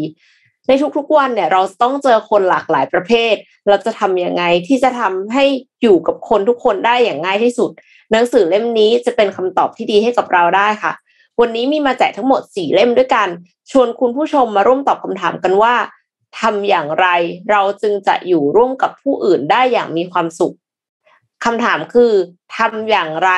[0.69, 3.35] ในทุกๆวันเนี่ยเราต้องเจอคนหลากหลายประเภท
[3.69, 5.45] เราจะทำยังไงที่จะทำให้
[5.83, 7.71] อยู่กับคนทุกคนได้อย่างง่ายที่สุด
[8.13, 10.93] หนังสือเล่มนี้จะเป็นคำตอบที่ดีให้กับเราได้ค่ะ
[11.41, 13.29] วันนี้มีมาแจกทั้งหมด 4 เล่มด้วยกัน
[13.71, 15.75] ชวนคุณผู้ชมมาร่วมตอบคำถามกันว่า
[16.41, 17.07] ทำอย่างไร
[17.51, 20.55] เราจึงจะอยู่ร่วมกับผู้อื่นได้อย่างมีความสุข
[21.45, 22.13] คำถามคือ
[22.57, 23.31] ทำอย่างไร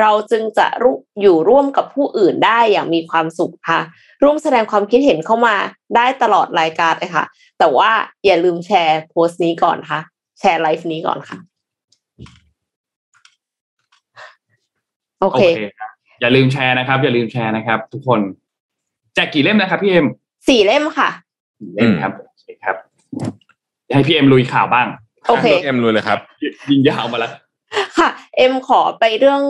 [0.00, 3.80] เราจึงจะรู้อยู่ร่วมกับผู้อื่นได้อย่างมีความสุขค่ะ
[4.22, 5.56] ร่วมแสดงความคิดเห็นเข้ามา
[5.96, 7.24] ได้ตลอดรายการเลยค่ะ
[7.58, 7.90] แต่ว่า
[8.26, 10.00] อย่าลืมแชร์โพสต์นี้ก่อนค่ะ
[10.40, 11.38] แชร์ไลฟ์นี้ก่อนค่ะ
[15.18, 18.20] โอเคโอเคครับอย่าลืมแชร์นะครับ อย่าลืมแชร์นะครับ ทุกคน
[19.14, 20.06] แจกกี่เล่มนะครับพี่เอ็ม
[20.48, 21.08] สี่เล่มค่ะ
[21.60, 22.76] สี่เล่มครับโอเคครับ
[23.94, 24.86] ให้พี่เอ็มลุยข่าวบ้าง
[25.28, 26.18] โอเคเอ็มเลยเลยครับ
[26.70, 27.32] ยิงยาวมาแล้ว
[27.98, 29.42] ค่ะ เอ็มขอไปเรื่อง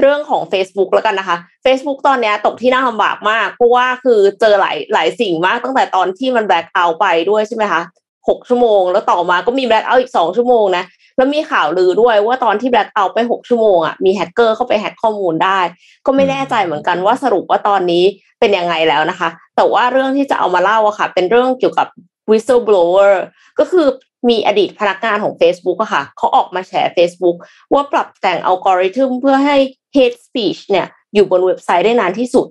[0.00, 7.82] เรื่องของ Facebook แล้วกันนะคะ Facebook ตอนนี้ตกที่น่าลำบากมาก เพราะว่าคือเจอหลายหลายสิ่งมากตั้งแต่ตอนที่มันแบล็คเอาไปด้วยใช่ไหมคะ
[8.28, 10.84] หกชั่วโมง แล้วต่อมาก็มีแบล็คเอาอีกสองชั่วโมงนะ
[11.16, 15.58] แล้วมีข่าวลือด้วยว่าตอนที่แบล็คเอาไปหกชั่วโมงอะมีแฮกเกอร์เข้าไปแฮกข้อมูลได้
[16.06, 18.04] ก็ไม่แน่ใจเหมือนกันว่าสรุปว่าตอนนี้
[18.40, 21.88] เป็นยังไงแล้วนะคะ แต่ว่าเรื่องที่จะเอามาเล่าอะค่ะ เป็นเรื่องเกี่ยวกับ
[22.30, 23.12] whistleblower
[23.58, 23.86] ก็คือ
[24.28, 27.36] มีอดีตพนักงานของ Facebook อะค่ะเขาออกมาแฉ Facebook
[27.72, 29.56] ว่าปรับแต่งอัลกอริทึมเพื่อให้
[29.96, 32.46] hate speech เนี่ย อยู่บนเว็บไซต์ได้นานที่สุด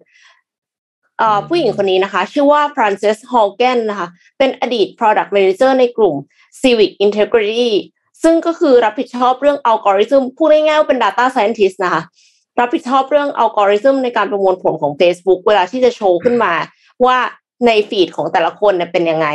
[1.47, 6.15] ผู้หญิงคนนี้นะคะ ชื่อว่า Frances Hogan นะคะ เป็นอดีต Product Manager ในกลุ่ม
[6.61, 7.71] Civic Integrity
[8.23, 12.01] ซึ่งก็คือรับผิดชอบเรื่องอัลกอริทึมพูดง่ายๆเป็น Data Scientist นะคะ
[12.59, 16.53] รับผิดชอบเรื่องอัลกอริทึมในการประมวลผลของ Facebook เวลาที่จะโชว์ขึ้นมา
[17.05, 17.17] ว่า
[17.65, 19.27] ในฟีดของแต่ละคนเนี่ยเป็นยังไง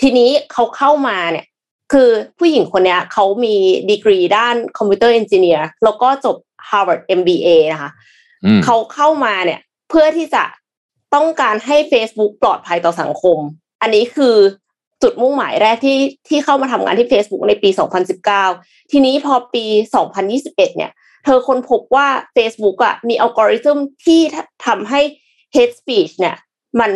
[0.00, 1.46] ทีนี้เขาเข้ามาเนี่ย
[1.92, 3.54] คือผู้หญิงคนนี้เขามี
[3.90, 6.36] ดีกรีด้าน computer engineer แล้วก็จบ
[6.68, 7.90] Harvard MBA นะคะ
[8.64, 10.44] เขาเข้ามาเนี่ยเพื่อที่จะ
[11.14, 13.38] ต้องการให้ Facebook ปลอดภัยต่อสังคม
[13.82, 14.36] อันนี้คือ
[15.02, 17.70] จุดมุ่งหมายแรกที่ที่เข้ามาทำงานที่ Facebook ในปี
[18.30, 19.64] 2019 ทีนี้พอปี
[20.20, 20.92] 2021 เนี่ย
[21.24, 24.20] เธอค้นพบว่า Facebook อะมีอัลกอริทึมที่
[24.66, 25.00] ทำให้
[25.54, 26.36] hate speech เนี่ย
[26.80, 26.92] มัน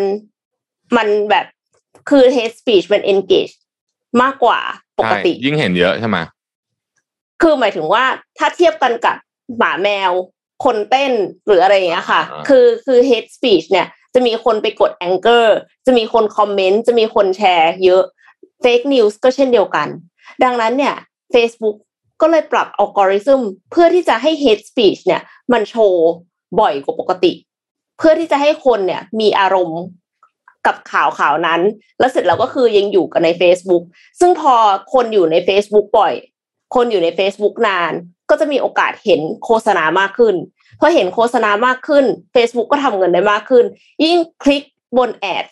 [0.97, 1.47] มันแบบ
[2.09, 3.55] คือ hate speech มัน engage
[4.23, 4.61] มากกว่า
[4.99, 6.19] ปกติ ยิ่งเห็นเยอะใช่ไหม
[7.43, 8.05] คือหมายถึงว่า
[8.39, 9.17] ถ้าเทียบกันกับ
[9.59, 10.13] หมาแมว
[10.65, 11.13] คนเต้น
[11.47, 15.47] หรืออะไรอย่างเงี้ยค่ะ คือคือ hate speech เนี่ย จะมีคนไปกด anger
[15.87, 18.03] จะมีคนคอมเมนต์จะมีคนแชร์เยอะ
[18.65, 19.89] fake news ก็เช่นเดียวกัน
[20.45, 20.95] ดังนั้นเนี่ย
[21.35, 21.77] Facebook
[22.21, 23.41] ก็เลยปรับอัลกอริทึม
[23.71, 26.09] เพื่อที่จะให้ hate speech เนี่ย มันโชว์
[26.61, 27.33] บ่อยกว่าปกติ
[27.99, 29.81] เพื่อที่จะให้คนเนี่ยมีอารมณ์
[30.69, 31.61] กับข่าวข่าวนั้น
[31.99, 33.83] แล้วเสร็จแล้วก็คือยังอยู่กันใน Facebook
[34.21, 34.55] ซึ่งพอ
[34.93, 36.15] คนอยู่ใน Facebook บ่อย
[36.75, 37.93] คนอยู่ใน Facebook นาน
[38.31, 40.35] ก็จะมีโอกาสเห็นโฆษณามากขึ้น
[40.81, 42.05] พอเห็นโฆษณามากขึ้น
[42.35, 43.65] Facebook ก็ทำเงินได้มากขึ้น
[44.05, 44.63] ยิ่งคลิก
[44.97, 45.47] บนแอด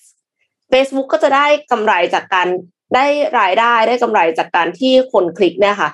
[0.73, 2.49] Facebook ก็จะได้กำไรจากการ
[2.95, 3.07] ได้
[3.39, 5.91] รายได้ได้กำไรจากการที่คนคลิกเนี่ยค่ะ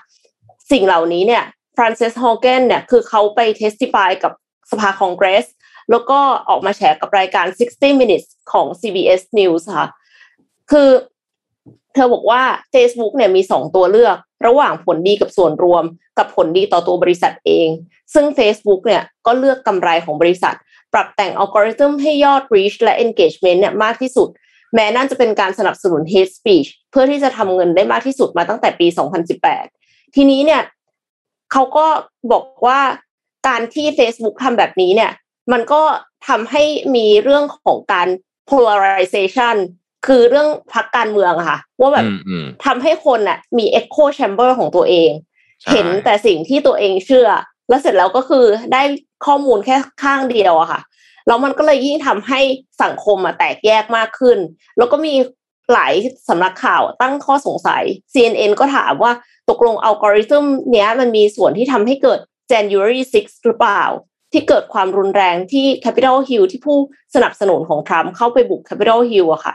[0.71, 1.45] สิ่งเหล่านี้เนี่ย
[1.77, 4.33] ฟรานซิสฮอเกนเนี่ยคือเขาไปเทสติฟายกับ
[4.71, 5.47] สภาคองเกรส
[5.91, 6.19] แล้วก็
[6.49, 9.89] ออกมาแชร์กับรายการ 60 minutes ของ CBS News ค่ะ
[10.71, 10.89] คือ
[11.95, 12.43] เธอบอกว่า
[12.75, 14.17] Facebook เนี่ยมีสองตัวเลือก
[14.47, 15.85] ระหว่างผลดีกับส่วนรวม
[16.19, 17.69] กับผลดีต่อตัวบริษัทเอง
[18.15, 20.55] ซึ่ง Facebook เนี่ยก็เลือกกำไรของบริษัท
[20.93, 24.29] ปรับแต่งอัลกอริทึมให้ยอด reach และ engagement เนี่ยมากที่สุด
[24.75, 28.87] แม้นั่นจะเป็นการสนับสนุน hate speech เพื่อที่จะทำเงินได้มากที่สุดมาตั้งแต่ปี
[29.51, 30.63] 2018 ทีนี้เนี่ย
[31.53, 31.87] เขาก็
[32.33, 32.81] บอกว่า
[33.49, 35.11] การที่ Facebook ทำแบบนี้เนี่ย
[35.53, 35.83] มันก็
[36.29, 36.65] ทำให้
[36.97, 38.09] มีเรื่องของการ
[38.51, 39.57] polarization
[40.07, 42.07] คือเรื่องพักการเมืองค่ะ ว่าแบบ
[42.65, 45.11] ทำให้คนอะ มี echo chamber ของตัวเอง
[45.71, 47.29] เห็นแต่สิ่งที่ตัวเองเชื่อ
[47.69, 48.83] แล้วเสร็จแล้วก็คือได้
[49.27, 50.81] ข้อมูลแค่ข้างเดียวอะค่ะ
[51.27, 52.41] แล้วมันก็เลยยิ่งทำให้
[52.83, 54.39] สังคมอะแตกแยกมากขึ้น
[54.77, 55.15] แล้วก็มี
[55.73, 55.93] หลาย
[56.29, 59.13] สำนักข่าวตั้งข้อสงสัย CNN ก็ถามว่า
[59.51, 62.21] ตกลงอัลกอริทึมเนี้ยมันมีส่วนที่ทำให้เกิด
[62.53, 63.83] January 6 หรือเปล่า
[64.33, 66.79] ที่เกิดความรุนแรงที่ Capitol Hill ที่ผู้
[67.15, 69.55] สนับสนุนของทรัมป์เข้าไปบุก Capitol Hill อะค่ะ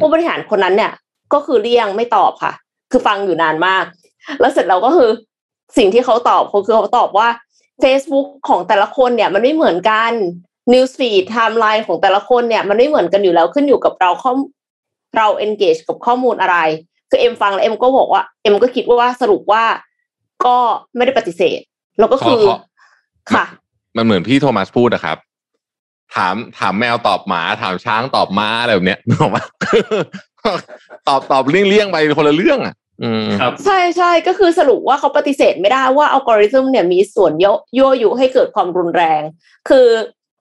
[0.00, 0.92] ผู้บริหารคนนั้นเนี่ย
[1.32, 2.52] ก็คือเลี่ยงไม่ตอบค่ะ
[2.90, 3.84] คือฟังอยู่นานมาก
[4.40, 5.10] แล้วเสร็จแล้วก็คือ
[5.76, 7.28] สิ่งที่เขาตอบเขาคือเขาตอบว่า
[7.82, 10.12] Facebook ของแต่ละคนเนี่ย มันไม่เหมือนกัน
[10.72, 14.32] Newsfeed Timeline ของแต่ละคนเนี่ย มันไม่เหมือนกันอยู่แล้วขึ้นอยู่กับเราข้อ
[15.16, 16.56] เรา engage กับข้อมูลอะไร
[17.10, 19.64] คือเอ็มฟังแล้วเอ็มก็บอกว่าเอ็มก็คิดว่าสรุปว่า
[20.44, 20.56] ก็
[20.96, 21.60] ไม่ได้ปฏิเสธ
[21.98, 22.42] แล้วก็คือ
[23.32, 23.44] ค่ะ
[23.98, 25.16] มันเหมือนพี่โทมัสพูดนะครับ
[26.14, 29.44] ถามถามแมวตอบหมา ถามช้างตอบม้าอะไรแบบเนี้ยบอกว่า
[31.08, 32.74] ตอบตอบเลี่ยงเลี่ยงไปคนละเรื่องอะ
[33.40, 37.32] ครับใช่ใช่ก็คือสรุปว่าเขาปฏิเสธไม่ได้ว่าอัลกอริทึมเนี่ยมีส่วน
[37.76, 39.22] ยั่วยุให้เกิดความรุนแรง
[39.68, 39.86] คือ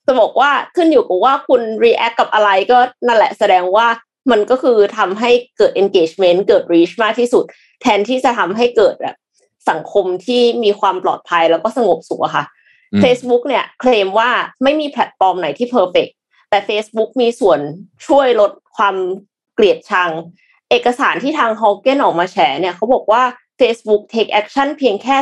[0.05, 3.87] จะบอกว่าขึ้นอยู่กับว่าคุณ react กับอะไรก็นั่นแหละแสดงว่า
[4.31, 7.43] มันก็คือทำให้เกิด engagement เกิด reach มากที่สุด
[7.81, 9.15] แทนที่จะทำให้เกิดแบบ
[9.69, 12.43] สังคมที่มีความปลอดภัยแล้วก็สงบสุขอะค่ะ
[13.03, 14.29] Facebook เนี่ยเคลมว่า
[14.63, 16.07] ไม่มีแพลตฟอร์มไหนที่ perfect
[16.49, 17.59] แต่ Facebook มีส่วน
[18.07, 18.95] ช่วยลดความ
[19.53, 20.09] เกลียดชัง
[20.69, 23.23] เอกสารที่ทางฮอเกนออกมาแฉเนี่ยเขาบอกว่า
[23.59, 25.15] Facebook take action เพียงแค่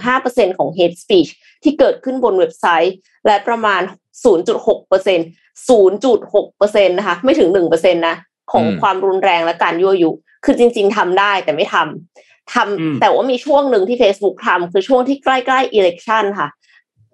[0.00, 1.30] 3-5%ของ hate speech
[1.62, 2.94] ที่เกิดขึ้นบนเว็บไซต์
[3.26, 3.82] และประมาณ
[4.24, 8.16] 0.6% 0.6%นะคะไม่ถึง 1%นะ
[8.52, 10.10] ของความรุนแรงและการยั่วยุ
[10.44, 16.48] คือจริง ๆทำได้แต่ไม่ทำทำแต่ว่ามีช่วงหนึ่งที่ Facebook ทำคือช่วงที่ใกล้ๆ election ค่ะ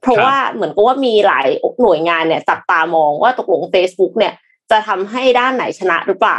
[0.03, 1.47] เพราะว่าเหมือนกับว่ามีหลาย
[1.83, 4.35] หน่วยงานเนี่ยจับตามองว่าตกลง Facebook เนี่ย
[4.71, 6.39] จะทำให้ด้านไหนชนะหรือเปล่า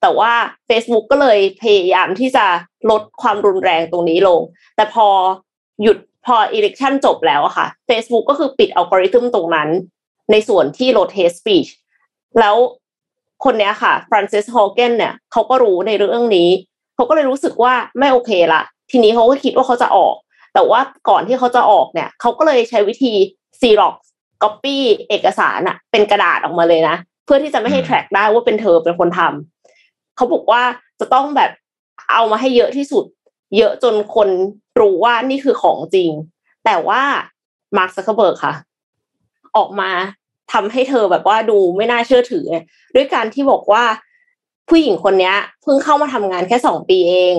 [0.00, 0.32] แต่ว่า
[0.68, 2.46] Facebook ก็เลยพยายามที่จะ
[2.90, 4.40] ลดความรุนแรงตรงนี้ลง
[4.76, 5.08] แต่พอ
[5.82, 9.68] หยุดพอ election จบแล้วอะค่ะ Facebook ก็คือปิดอัลกอริทึมตรงนั้น
[10.32, 11.70] ในส่วนที่ rotate speech
[12.40, 12.56] แล้ว
[13.44, 16.48] คนเนี้ยค่ะ Francis Hogan เนี่ยเขาก็รู้ในเรื่องนี้
[16.94, 20.14] เขาก็เลยรู้สึกว่าไม่โอเคละทีนี้เขาก็คิดว่าเขาจะออก
[20.54, 23.12] แต่ว่าก่อนที่เขาจะออกเนี่ยเขาก็เลยใช้วิธี
[23.60, 23.94] Xerox
[24.42, 24.76] copy
[25.08, 30.62] เอกสารอะเป็นกระดาษออกมาเลยนะ เพื่อที่จะไม่ให้ track ได้ว่าเป็นเธอเป็นคนทำเขาบอกว่า
[31.00, 31.50] จะต้องแบบ
[32.12, 33.04] เอามาให้เยอะที่สุด
[33.56, 34.28] เยอะจนคน
[34.80, 36.10] รู้ว่านี่คือของจริง
[36.64, 37.02] แต่ว่า
[37.76, 38.54] มาร์คซักเคเบิร์กค่ะ
[39.56, 39.90] ออกมา
[40.52, 42.46] ทำให้เธอแบบว่าดูไม่น่าเชื่อถือ
[42.94, 43.84] ด้วยการที่บอกว่า
[44.68, 45.32] ผู้หญิงคนนี้
[45.62, 47.34] เพิ่งเข้ามาทำงานแค่สองปีเอง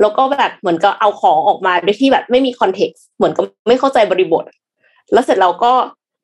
[0.00, 4.44] แล้วก็แบบเหมือนกับเอาของออกมาโดยที่แบบไม่มีคอนเท็กซ์เหมือนกับไม่เข้าใจบริบท
[5.12, 5.72] แล้วเสร็จเราก็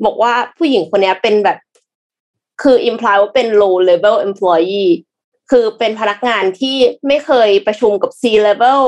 [0.04, 1.58] บอกว่าผู้หญิงคนนี้เป็นแบบ
[2.62, 4.90] คือ imply ว่าเป็น low level employee
[5.50, 8.82] คือเป็นพนักงานที่ไม่เคยประชุมกับ C level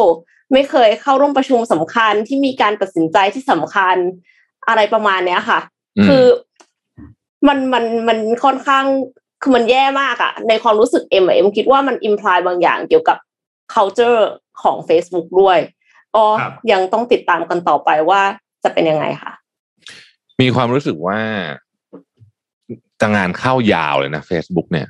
[0.53, 3.97] ไม่เคยเข้าร่วมประชุมสำคัญที่มีการตัดสินใจที่สำคัญ
[4.69, 5.61] อะไรประมาณเนี้ยค่ะ
[6.07, 6.25] คือ
[7.49, 8.85] มันมันมันค่อนข้าง
[9.43, 13.19] คือมันแย่มากอะในความรู้สึกเอ็มเอ็มคิดว่ามันอิมพลายบางอย่างเกี่ยวกับ
[13.75, 14.21] culture
[14.63, 15.59] ของ Facebook ด้วย
[16.17, 16.25] ก็
[16.73, 18.23] ยังต้องติดตามกันต่อไปว่า
[18.65, 19.33] จะเป็นยังไงค่ะ
[20.41, 21.19] มีความรู้สึกว่า
[23.01, 24.89] จะงานเข้ายาวเลยนะ Facebook เนี่ย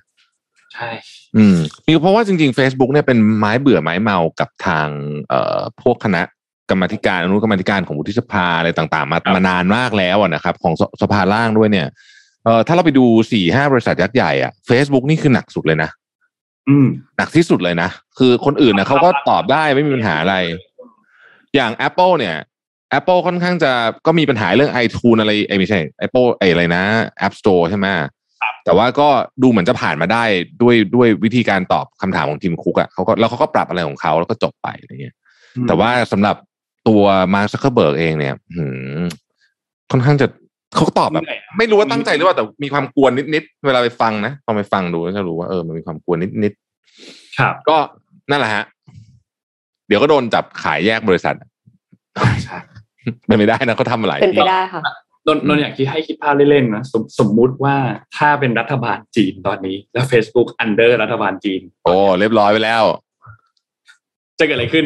[0.74, 0.90] ใช่
[1.36, 1.56] อืม
[1.86, 4.88] มีเพราะว่าจริง ๆ Facebook เนี่ยเป็นไม้เบื่อไม้เมากับทาง
[5.28, 6.22] เอ่อพวกคณะ
[6.70, 11.88] กรรมธิการอนุกรรมธิการของวุฒิสภาอะไรต่างๆ มามานานมากแล้วนะครับ ของสภาล่างด้วยเนี่ย
[12.44, 15.90] เอ่อถ้าเราไปดูสี่ห้าบริษัทยักษ์ใหญ่อะ Facebook นี่คือหนักสุดเลยนะ
[16.68, 16.86] อืม
[17.16, 17.88] หนักที่สุดเลยนะ
[18.18, 20.36] คือคนอื่นนะเขาก็ตอบได้ไม่มีปัญหาอะไร
[21.54, 22.36] อย่าง Apple เนี่ย
[22.98, 23.72] Apple ค่อนข้างจะ
[24.06, 26.82] ก็มีปัญหาเรื่อง iTunes อะไรไอ้ไม่ใช่ Apple ไอ้อะไรนะ
[27.26, 27.86] App Store ใช่ไหม
[28.64, 29.08] แต่ว่าก็
[29.42, 30.24] ดูเหมือนจะผ่านมาได้
[30.62, 35.16] ด้วยด้วยวิธีการตอบคำถามของทีมคุกอะ่ะเขาก็แล้วเขาก็ปรับอะไรของเขาแล้วก็จบไปอะไรเงี้ย
[35.66, 36.36] แต่ว่าสำหรับ
[36.88, 37.02] ตัว
[37.34, 38.64] มาร์คซักเคอร์เบิร์กเองเนี่ยหื
[39.00, 39.02] ม
[39.90, 40.26] ค่อนข้างจะ
[40.74, 41.24] เขาก็ตอบแบบ
[41.58, 46.52] ไม่รู้ว่าตั้งใจหรือเปล่าแต่มีความกวนนิดๆเวลาไปฟังนะพอไปฟังดูก็จะรู้ว่าเออมันมีความกวนนิดๆ
[47.38, 47.76] ครับก็
[48.30, 48.64] นั่นแหละฮะ
[49.88, 51.34] เดี๋ยวก็โดนจับขายแยกบริษัท
[52.44, 52.58] ใช่
[53.26, 54.82] เป็นไม่ได้นะเขาทำมาหลายเป็นไปที่ได้ค่ะ
[55.26, 57.76] นนนนอยากคิดให้คิดภาพเล่นๆนะสมสมมุติว่า
[58.16, 62.82] ถ้าเป็นรัฐบาลจีนตอนนี้ แล้ว Facebook under รัฐบาลจีน โอ้เรียบร้อยไปแล้ว
[64.38, 64.84] จะเกิดอะไรขึ้น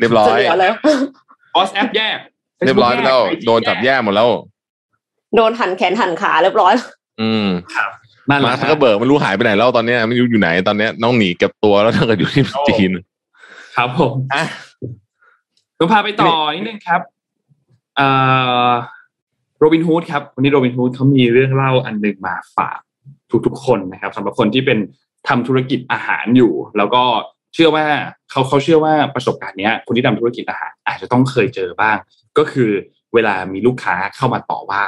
[0.00, 0.74] เรียบร้อจะยเหลือแล้ว
[1.56, 2.18] ออสแอปแยก
[2.66, 4.28] เรียบร้อยไปแล้ว Facebook โดนจับแย่หมดแล้ว
[5.36, 6.74] โดนหันแขนหันขาเรียบร้อย
[7.20, 7.48] อืม
[8.28, 12.92] นั่นแหมาละร์คซักเคอร์เบิร์กไม่รู้หายไปไหนแล้วตอนเนี้ยไม่รู้อยู่ไหนตอนเนี้ยน้องหนีเก็บตัวแล้วถ้าเกิดอยู่ที่จีน
[13.76, 14.44] ครับผมอะ
[15.78, 17.00] ผมพาไปต่อนิดนึงครับ
[17.96, 18.08] เอ่
[18.66, 18.70] อ
[19.58, 22.78] โรบินฮูดครับวันนี้โรบินฮูดเขามีเรื่องเล่าอันหนึ่งมาฝาก
[23.46, 24.78] ทุกๆคนนะครับสำหรับคนที่เป็น
[25.28, 27.02] ทำธุรกิจอาหารอยู่ แล้วก็
[27.54, 27.86] เชื่อว่า
[28.30, 31.96] เขาเขาเชื่อว่าประสบการณ์เนี้ย คนที่ทำธุรกิจอาหาร อาจจะต้องเคยเจอบ้าง
[32.38, 32.70] ก็คือ
[33.14, 34.82] เวลามีลูกค้าเข้ามาต่อว่า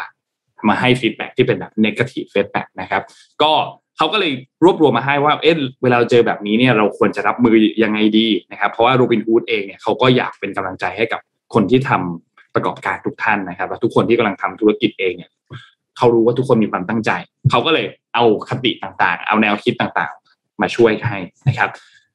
[0.68, 3.02] มาให้ฟีดแบ็ที่เป็นแบบ negative feedback นะครับ
[3.42, 3.52] ก็
[3.96, 4.32] เขาก็เลย
[4.64, 11.20] รวบรวมมาให้ว่าเอ๊ะเวลาเจอแบบนี้เนี่ยเราควรจะรับมือยังไงดีนะครับเพราะว่าโรบินฮูดเองเนี่ยเขาก็อยากเป็นกำลังใจให้กับ
[11.54, 15.30] คนที่ทำประกอบการทุกท่านนะครับและทุกคนที่กำลังทำธุรกิจเองเนี่ย
[15.96, 17.10] เขารู้ว่าทุกคนมีความตั้งใจ
[17.50, 21.16] เขาก็เลยเอาคติต่างๆ เอาแนวคิดต่างๆ มาช่วยให้
[21.48, 21.70] นะครับ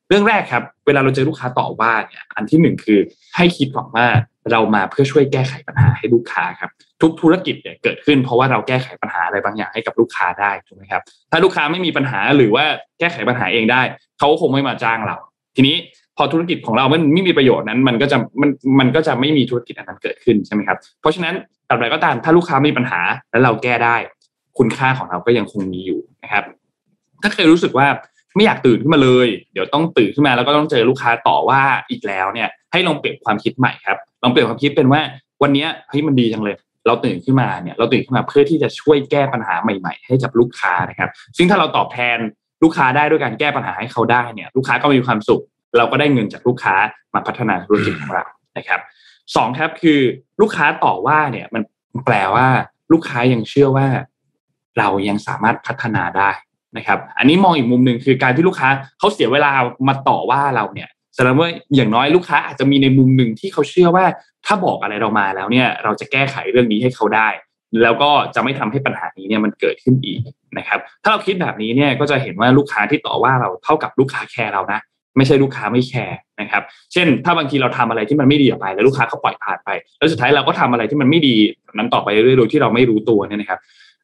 [0.10, 3.00] เรื่องแรกครับ เวลาเราเจอลูกค้าต่อว่าเนี่ยอันที่หนึ่งคือ
[3.36, 4.06] ให้คิดก่อนว่า
[4.52, 6.72] เรามาเพื่อช่วยแก้ไขปัญหาให้ลูกค้าครับ
[7.02, 12.66] ทุกธุรกิจเนี่ยเกิดขึ้นเพราะว่าเราแก้ไขปัญหาอะไรบางอย่างให้กับลูกค้าได้ถูกไหมครับ ถ้าลูกค้าไม่มีปัญหาหรือว่า
[13.00, 13.82] แก้ไขปัญหาเองได้
[14.20, 15.18] เขาคงไม่มาจ้างเรา
[15.56, 15.76] ทีนี้
[16.18, 21.36] พอธุรกิจของเรามันไม่มีประโยชน์นั้น มันก็จะมันมันก็จะไม่มีธุรกิจอันนั้นเกิดขึ้นใช่ไหมครับเพราะฉะนั้น
[21.70, 23.96] ตราบใดก็ตามถ้าลูกค้ามีปัญหาแล้วเราแก้ได้
[24.58, 26.44] คุณค่าของเราก็ยังคงมีอยู่นะครับ
[27.24, 27.88] ถ้าเคยรู้สึกว่า
[28.36, 35.02] ไม่อยากตื่นขึ้นมาเลย เดี๋ยวต้องตื่นขึ้นมาแล้วก็ต้องเจอลูกค้าต่อว่าอีกแล้วเนี่ย ให้ลองเปลี่ยนความคิดใหม่ครับ ลองเปลี่ยนความคิดเป็นว่า
[35.44, 36.56] วันนี้เฮ้ยมันดีจังเลย
[36.88, 42.18] เราตื่นขึ้นมาเนี่ยเราตื่นขึ้นมาเพื่อที่จะช่วยแก้ปัญหาใหม่ ๆ ให้กับลูกค้านะครับ ซึ่งถ้าเราตอบแทน
[42.64, 45.42] ลูกค้าได้ด้วยการแก้ปัญหาให้เขาได้เนี่ย ลูกค้าก็มีความสุข
[45.78, 46.76] เราก็ได้เงินจากลูกค้า
[47.14, 48.24] มาพัฒนาธุรกิจของเรา
[48.58, 48.80] นะครับ
[49.36, 50.00] สองครับคือ
[50.42, 51.62] ลูกค้าต่อว่าเนี่ยมัน
[52.06, 52.48] แปลว่า
[52.94, 53.88] ลูกค้ายังเชื่อว่า
[54.78, 56.32] เรายังสามารถพัฒนาได้
[56.78, 59.52] นะครับ อันนี้มองอีกมุมหนึ่งคือการที่ลูกค้าเขาเสียเวลา
[59.88, 64.06] มาต่อว่าเราเนี่ย แสดงว่าอย่างน้อยลูกค้าอาจจะมีในมุมหนึ่งที่เขาเชื่อว่า
[64.46, 67.28] ถ้าบอกอะไรเรามาแล้วเนี่ย เราจะแก้ไขเรื่องนี้ให้เขาได้
[67.84, 70.20] แล้วก็จะไม่ทำให้ปัญหานี้เนี่ยมันเกิดขึ้นอีก
[70.58, 74.80] นะครับ ถ้าเราคิดแบบนี้เนี่ยก็จะเห็นว่าลูกค้าที่ต่อว่าเราเท่ากับลูกค้าแคร์เรานะ
[75.18, 76.64] ไม่ใช่ลูกค้าไม่แคร์นะครับ
[76.94, 81.36] เช่น ถ้าบางทีเราทำอะไรที่มันไม่ดีออกไป แล้วลูกค้าเขาปล่อยผ่านไป แล้วสุดท้ายเราก็ทำอะไรที่มันไม่ดี
[81.74, 83.60] นั้นต่อไปเรื่อยๆโดยที่เราไม่รู้ตัวเนี่ยนะครับ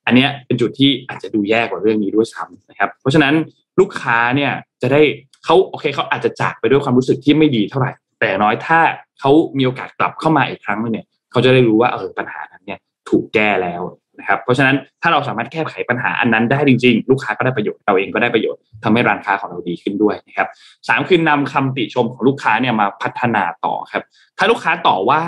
[0.05, 3.34] อันเนี้ยเป็นจุดที่อาจจะดูแย่กว่าเรื่องนี้ด้วยซ้ำนะครับ เพราะฉะนั้น
[3.80, 4.51] ลูกค้าเนี่ย
[4.82, 5.01] จะได้
[5.46, 8.80] เขาโอเคเขาอาจจะจากไปด้วยความรู้สึกที่ไม่ดีเท่าไหร่ แต่น้อยถ้า
[9.20, 12.80] เขามีโอกาสกลับเข้ามาอีกครั้งหนึงเนี่ยเขาจะได้รู้ว่าเออปัญหานั้นเนี่ย
[13.10, 13.82] ถูกแก้แล้ว
[14.20, 20.48] นะครับเพราะฉะนั้นถ้าเราสามารถแก้ไขปัญหาอันนั้นได้จริง ๆ ลูกค้าก็ได้ประโยชน์เราเองก็ได้ประโยชน์ทำให้ร้านค้าของเราดีขึ้นด้วยนะครับ
[20.89, 24.04] สามคือนำคำติชมของลูกค้าเนี่ยมาพัฒนาต่อครับ
[24.38, 25.22] ถ้าลูกค้าต่อว่า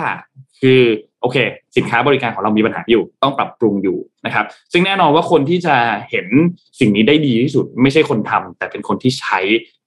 [0.60, 0.80] คือ
[1.20, 1.36] โอเค
[1.76, 5.76] สินค้าบริการของเรามีปัญหาอยู่ ต้องปรับปรุงอยู่นะครับ ซึ่งแน่นอนว่าคนที่จะ
[6.10, 6.26] เห็น
[6.80, 9.38] สิ่งนี้ได้ดีที่สุด ไม่ใช่คนทำแต่เป็นคนที่ใช้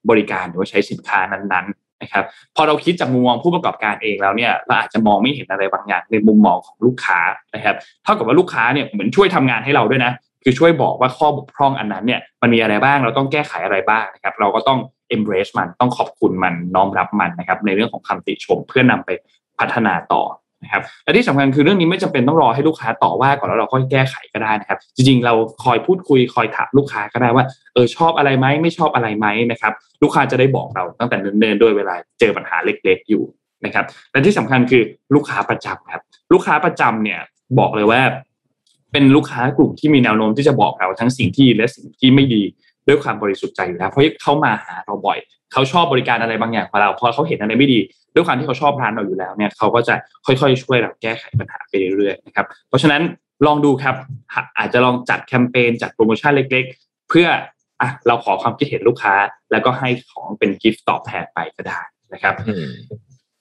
[0.10, 2.26] บริการหรือว่าใช้สินค้านั้นๆนะครับ
[2.56, 7.20] พอเราคิดจากมุมมองผู้ประกอบการเองแล้วเนี่ยเราอาจจะมองไม่เห็นอะไรบางอย่างในมุมมองของลูกค้า
[7.56, 10.12] นะครับเท่ากับว่าลูกค้าเนี่ยเหมือนช่วยทำงานให้เราด้วยนะ
[10.44, 14.80] คือช่วยบอกว่าข้อบกพร่องอันนั้นเนี่ยมันมีอะไรบ้างเราต้องแก้ไขอะไรบ้างนะครับเราก็ต้อง
[15.16, 19.10] embrace มันต้องขอบคุณมันน้อมรับมันนะครับในเรื่องของคำติชมเพื่อนำไป
[19.60, 20.22] พัฒนาต่อ
[20.64, 25.34] นะครับและที่สำคัญคือเรื่องนี้ไม่จำเป็นต้องรอให้ลูกค้าต่อว่าก่อนแล้วเราค่อยแก้ไขก็ได้นะครับ จริงๆ เรา
[25.64, 33.24] คอยพูดคุยคอยถามลูกค้าก็ได้ว่าเออชอบอะไรไหมไม่ชอบอะไรไหมนะครับ ลูกค้าจะได้บอกเราตั้งแต่เนิ่นๆด้วยเวลาเจอปัญหาเล็กๆอยู่
[33.66, 34.84] นะครับและที่สำคัญคือ
[35.16, 36.02] ลูกค้าประจำครับ
[36.34, 37.20] ลูกค้าประจำเนี่ย
[37.60, 38.02] บอกเลยว่า
[38.92, 42.44] เป็นลูกค้ากลุ่มที่มีแนวโน้มที่จะบอกเราทั้งสิ่งที่และสิ่งที่ไม่ดี
[42.88, 45.18] ด้วยความบริสุทธิ์ใจอยู่แล้วเพราะเขามาหาเราบ่อย
[45.54, 47.80] เขาชอบบริการอะไรบางอย่างของเราพอเขาเห็นอะไรไม่ดี
[48.14, 49.96] ด้วยความที่เขาชอบร้านเราอยู่แล้วเนี่ยเขาก็จะ
[50.26, 53.02] ค่อยๆ ช่วยเราแก้ไขปัญหาไปเรื่อยๆนะครับเพราะฉะนั้น
[53.46, 53.96] ลองดูครับ
[54.58, 57.28] อาจจะลองจัดแคมเปญจัดโปรโมชั่นเล็ก ๆ เพื่อ
[57.82, 59.14] อะเราขอความคิดเห็นลูกค้า
[59.52, 61.82] แล้วก็ให้ของเป็นกิฟต์ตอบแทนไปก็ได้
[62.14, 62.34] นะครับ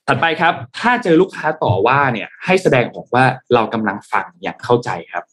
[0.06, 5.24] ถัดไปครับ ถ้าเจอลูกค้าต่อว่าเนี่ยให้แสดงออกว่าเรากำลังฟังอย่างเข้าใจครับ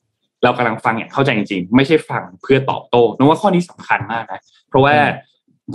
[0.43, 4.93] เรากำลังฟังอย่างเข้าใจจริงๆ ไม่ใช่ฟังเพื่อตอบโต้นึกว่าข้อนี้สำคัญมากนะเพราะว่า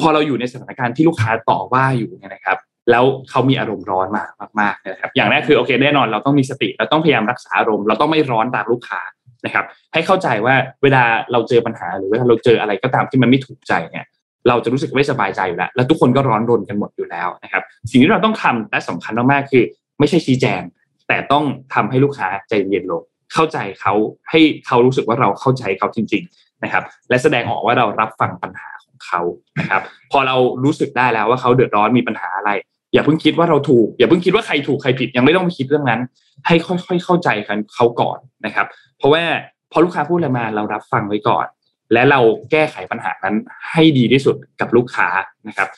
[0.00, 2.58] พอเราอยู่ในสถานการณ์ที่ลูกค้าต่อว่าอยู่เนี่ยนะครับ
[2.90, 4.30] แล้วเขามีอารมณ์ร้อนมาก
[4.60, 9.00] มากๆนะครับอย่างแรกคือโอเคแน่นอนเราต้องมีสติเราต้องพยายามรักษาอารมณ์เราต้องไม่ร้อนตามลูกค้า
[9.44, 14.06] นะครับ ให้เข้าใจว่าเวลาเราเจอปัญหาหรือเว่าเราเจออะไรก็ตามที่มันไม่ถูกใจเนี่ย
[14.48, 19.64] เราจะรู้สึกไม่สบายใจอยู่แล้ว แล้วทุกคนก็ร้อนรนกันหมดอยู่แล้วนะครับ สิ่งที่เราต้องทำและสำคัญมากๆคือ
[19.98, 20.62] ไม่ใช่ชี้แจง
[21.08, 23.02] แต่ต้องทำให้ลูกค้าใจเย็นลง
[23.34, 23.94] เข้าใจเขา
[24.30, 28.70] ให้เขารู้สึกว่าเราเข้าใจเขาจริง ๆ นะครับ และแสดงออกว่าเรารับฟังปัญหา
[29.06, 29.20] เขา
[29.60, 29.82] นะครับ
[30.12, 32.50] พอเรารู้สึกได้แล้วว่าเขาเดือดร้อนมีปัญหาอะไร
[32.92, 36.00] อย่าเพิ่งคิดว่าเราถูก อย่าเพิ่งคิดว่าใครถูกใครผิดยังไม่ต้องไปคิดเรื่องนั้น
[36.46, 38.66] ให้ค่อยๆเข้าใจกันเขาก่อนนะครับ
[38.98, 39.22] เพราะว่า
[39.72, 41.46] พอลูกค้าพูดอะไรมาเรารับฟังไว้ก่อน
[41.92, 42.20] และเรา
[42.50, 43.34] แก้ไขปัญหานั้น
[43.70, 45.08] ให้ดีที่สุดกับลูกค้า
[45.48, 45.68] นะครับ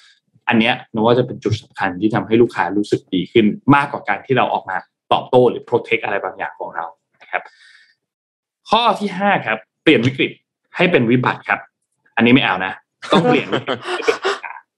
[0.49, 4.77] อันเนี้ยนึกว่าจะเป็นจุดสำคัญที่ทำให้ลูกค้ารู้สึกดีขึ้นมากกว่าการที่เราออกมา
[5.13, 6.85] ตอบโต้หรือ protect อะไรบางอย่างของเรา
[7.23, 7.43] นะครับ
[8.71, 10.31] ข้อที่ห้าครับ เปลี่ยนวิกฤต
[10.77, 11.61] ให้เป็นวิบัติครับ
[12.17, 12.73] อันนี้ไม่เอานะ
[13.13, 13.49] ต้องเปลี่ยน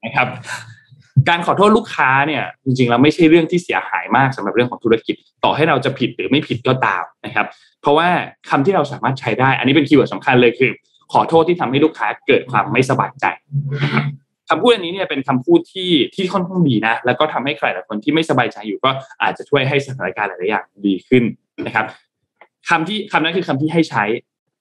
[0.05, 0.27] นะครับ
[1.29, 7.45] การขอโทษลูกค้าเนี่ย จริงๆแล้วไม่ใช่เรื่องที่เสียหายมากสำหรับเรื่องของธุรกิจ ต่อให้เราจะผิดหรือไม่ผิดก็ตามนะครับ
[7.81, 8.07] เพราะว่า
[8.49, 10.71] คำที่เราสามารถใช้ได้ อันนี้เป็นคีย์เวิร์ดสำคัญเลยคือ
[11.13, 13.25] ขอโทษที่ทำให้ลูกค้าเกิดความไม่สบายใจ
[14.49, 18.89] คำพูดอันนี้เนี่ยเป็นคำพูดที่ที่ค่อนข้างดีนะ แล้วก็ทำให้ใครหลายคนที่ไม่สบายใจอยู่ก็
[19.21, 21.23] อาจจะช่วยให้สถานการณ์หลายๆอย่างดีขึ้น
[21.65, 21.85] นะครับ
[22.69, 24.03] คำที่คำนั้นคือคำที่ให้ใช้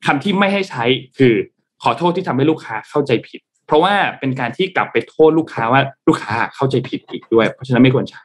[0.06, 0.84] คำที่ไม่ให้ใช้
[1.18, 1.34] คือ
[1.82, 8.22] ขอโทษที่ทำให้ลูกค้าเข้าใจผิด เพราะว่าเป็นการที่กลับไปโทษลูกค้าว่าลูกค้าเข้าใจผิดอีกด้วย เพราะฉะนั้นไม่ควรใช้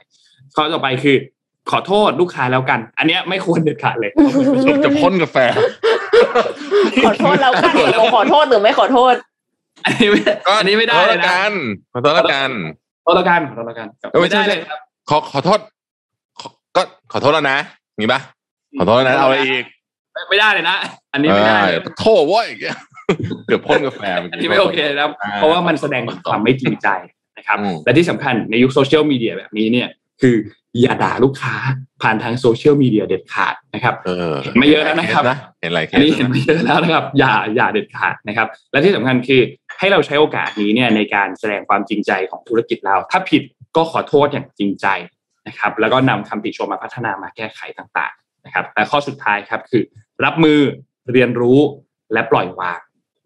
[0.55, 1.15] ข้อต่อไปคือ
[1.71, 4.11] ขอโทษลูกค้าแล้วกัน อันเนี้ยไม่ควรเด็ดขาดเลย
[4.85, 5.37] จะพ่นกาแฟ
[7.05, 9.15] ขอโทษแล้วกันเราขอโทษหรือไม่ขอโทษ
[9.85, 10.21] อันนี้ไม่
[10.59, 11.51] อันนี้ไม่ได้ขอโทษเลยละนะกัน
[11.93, 12.49] ขอโทษละกัน
[13.05, 14.79] ขอโทษแล้วกันขอโทษแล้วกันเออไม่ไม่ใช่ได้เลยครับ
[15.09, 15.59] ขอขอโทษ
[16.39, 16.81] ขอก็
[17.11, 17.57] ขอโทษแล้วนะ
[17.99, 18.19] งี้ปะ
[18.79, 19.63] ขอโทษแล้วนะเอาอะไรอีก
[20.13, 20.75] ไม่ไม่ได้เลยนะ
[21.13, 22.77] อันนี้ไม่ได้เลยเออโทษเว้ยอย่างเงี้ย
[23.45, 26.87] เกือบพ่นกาแฟเมื่อันกี้นี้ไม่โอเคนะครับอ่าเพราะว่ามันแสดงถึงความไม่จริงใจ
[27.37, 29.87] นะครับอืมและที่สำคัญในยุคโซเชียลมีเดียแบบนี้เนี่ย
[30.21, 30.35] คือ
[30.81, 31.55] อย่าด่าลูกค้า
[32.01, 35.23] ผ่านทางโซเชียลมีเดียเด็ดขาดนะครับเออเห็นมาเยอะแล้วนะครับ
[35.61, 39.41] เห็นอะไรเคอันนี้สเห็นมาเยอะแล้วนะครับ อย่าอย่าเด็ดขาดนะครับ และที่สำคัญคือ
[39.79, 43.41] ให้เราใช้โอกาสนี้เนี่ยในการแสดงความจริงใจของธุรกิจเรา ถ้าผิด
[43.75, 44.87] ก็ขอโทษอย่างจริงใจ
[45.47, 49.83] นะครับ แล้วก็นำคำติชมมาพัฒนามาแก้ไขต่างๆนะครับและข้อสุดท้ายครับคือ
[50.25, 50.59] รับมือ
[51.11, 51.59] เรียนรู้
[52.13, 52.79] และปล่อยวาง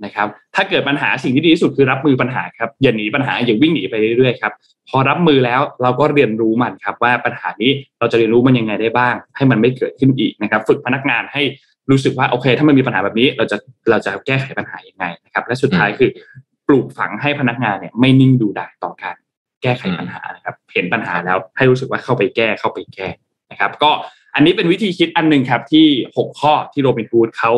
[0.05, 4.53] นะครับ ถ้าเกิดปัญหาสิ่งที่ดีที่สุดคือรับมือปัญหาครับอย่าหนีปัญหาอย่าวิ่งหนีไปเรื่อยๆครับ
[4.89, 11.41] พอรับมือแล้วเราก็เรียนรู้มันครับ ว่าปัญหานี้เราจะเรียนรู้มันยังไงได้บ้าง ให้มันไม่เกิดขึ้นอีกนะครับ ฝึกพนักงานให้
[11.91, 13.57] รู้สึกว่าโอเค ถ้ามันมีปัญหาแบบนี้ เราจะ
[13.89, 16.09] เราจะแก้ไขปัญหายังไงนะครับ และสุดท้ายคือ
[16.67, 19.15] ปลูกฝังให้พนักงานเนี่ยไม่นิ่งดูดายต่อการ
[19.63, 23.07] แก้ไขปัญหานะครับ เห็นปัญหาแล้วให้รู้สึกว่าเข้าไปแก้เข้าไปแก้
[23.51, 23.91] นะครับ ก็
[24.35, 25.85] อันนี้เป็นวิธีคิดอันหนึ่งครับที่
[26.17, 27.51] หกข้อที่โรบินฮูดเขา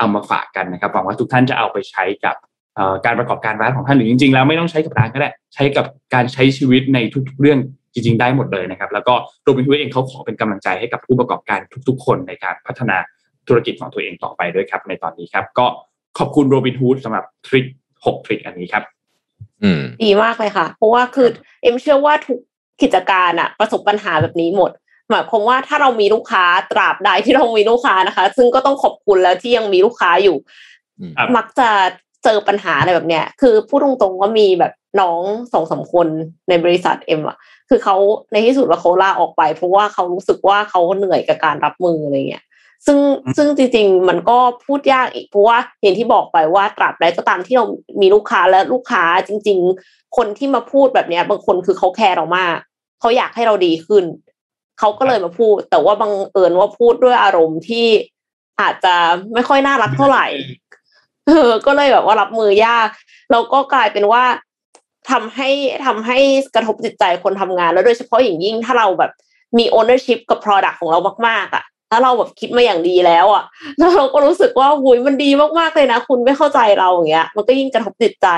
[0.00, 2.36] เอามาฝากกันนะครับหวังว่าทุกท่านจะเอาไปใช้กับ
[2.76, 6.98] เอ่อการประกอบการร้านของท่านหรือจริงๆ แล้วไม่ต้องใช้กับร้านก็ได้ ใช้กับการใช้ชีวิตใน
[7.28, 7.58] ทุกๆเรื่อง
[7.94, 12.96] จริง ๆ ได้หมดเลยนะครับ แล้วก็โรบินฮูดเองเขาขอเป็นกำลังใจให้กับผู้ประกอบการทุก ๆ คนในการพัฒนา
[13.48, 15.66] ธุรกิจของตัวเองต่อไปด้วยครับ ในตอนนี้ครับ ก็
[16.18, 17.66] ขอบคุณโรบินฮูดสำหรับทริค
[18.04, 18.82] หกทริคอันนี้ครับ
[19.62, 21.28] อืมดีมากเลยค่ะ เพราะว่าคือ
[21.62, 22.38] เอ็มเชื่อว่าทุก
[22.82, 24.70] กิจการอะประสบปัญหาแบบนี้หมด
[25.10, 30.36] หมายความว่าถ้าเรามีลูกค้าตราบใดที่เรามีลูกค้านะคะ ซึ่งก็ต้องขอบคุณแล้วที่ยังมีลูกค้าอยู่
[31.16, 31.68] ครับมักจะ
[32.24, 35.20] เจอปัญหาอะไรแบบเนี้ย คือพูดตรงๆว่ามีแบบน้อง
[35.52, 36.08] สองสามคน
[36.48, 37.36] ในบริษัทเอ็มอะ
[37.68, 37.96] คือเขา
[38.32, 42.44] ในที่สุดแล้วเขาลาออกไป เพราะว่าเขารู้สึกว่าเขาเหนื่อยกับการรับมืออะไรเงี้ย
[42.86, 42.98] ซึ่ง
[43.36, 47.64] ซึ่งจริงๆ มันก็พูดยากอีกเพราะว่าอย่างที่บอกไปว่าตราบใดก็ตามที่เรา
[48.00, 52.56] มีลูกค้าและลูกค้าจริง ๆ คนที่มาพูดแบบเนี้ย บางคนคือเขาแคร์เรามาก
[53.00, 54.04] เขาอยากให้เราดีขึ้น
[54.80, 57.86] เขาก็เลยมาพูด แต่ว่าบังเอิญว่าพูดด้วยอารมณ์ที่
[58.60, 58.94] อาจจะ
[59.34, 60.26] ไม่ค่อยน่ารักเท่าไหร่
[61.26, 62.88] เออก็เลยแบบว่ารับมือยาก
[63.30, 64.24] แล้วก็กลายเป็นว่า
[65.10, 65.50] ทำให้
[65.86, 66.18] ทำให้
[66.54, 69.12] กระทบจิตใจคนทำงาน แล้วโดยเฉพาะอย่างยิ่งถ้าเราแบบ
[69.58, 73.44] มี ownership กับ product ของเรามากๆอะถ้าเราแบบคิดมาอย่างดีแล้วอะ
[73.78, 78.28] แล้วเราก็รู้สึกว่าหุยมันดีมากๆเลยนะ คุณไม่เข้าใจเราอย่างเงี้ย มันก็ยิ่งกระทบจิตใจ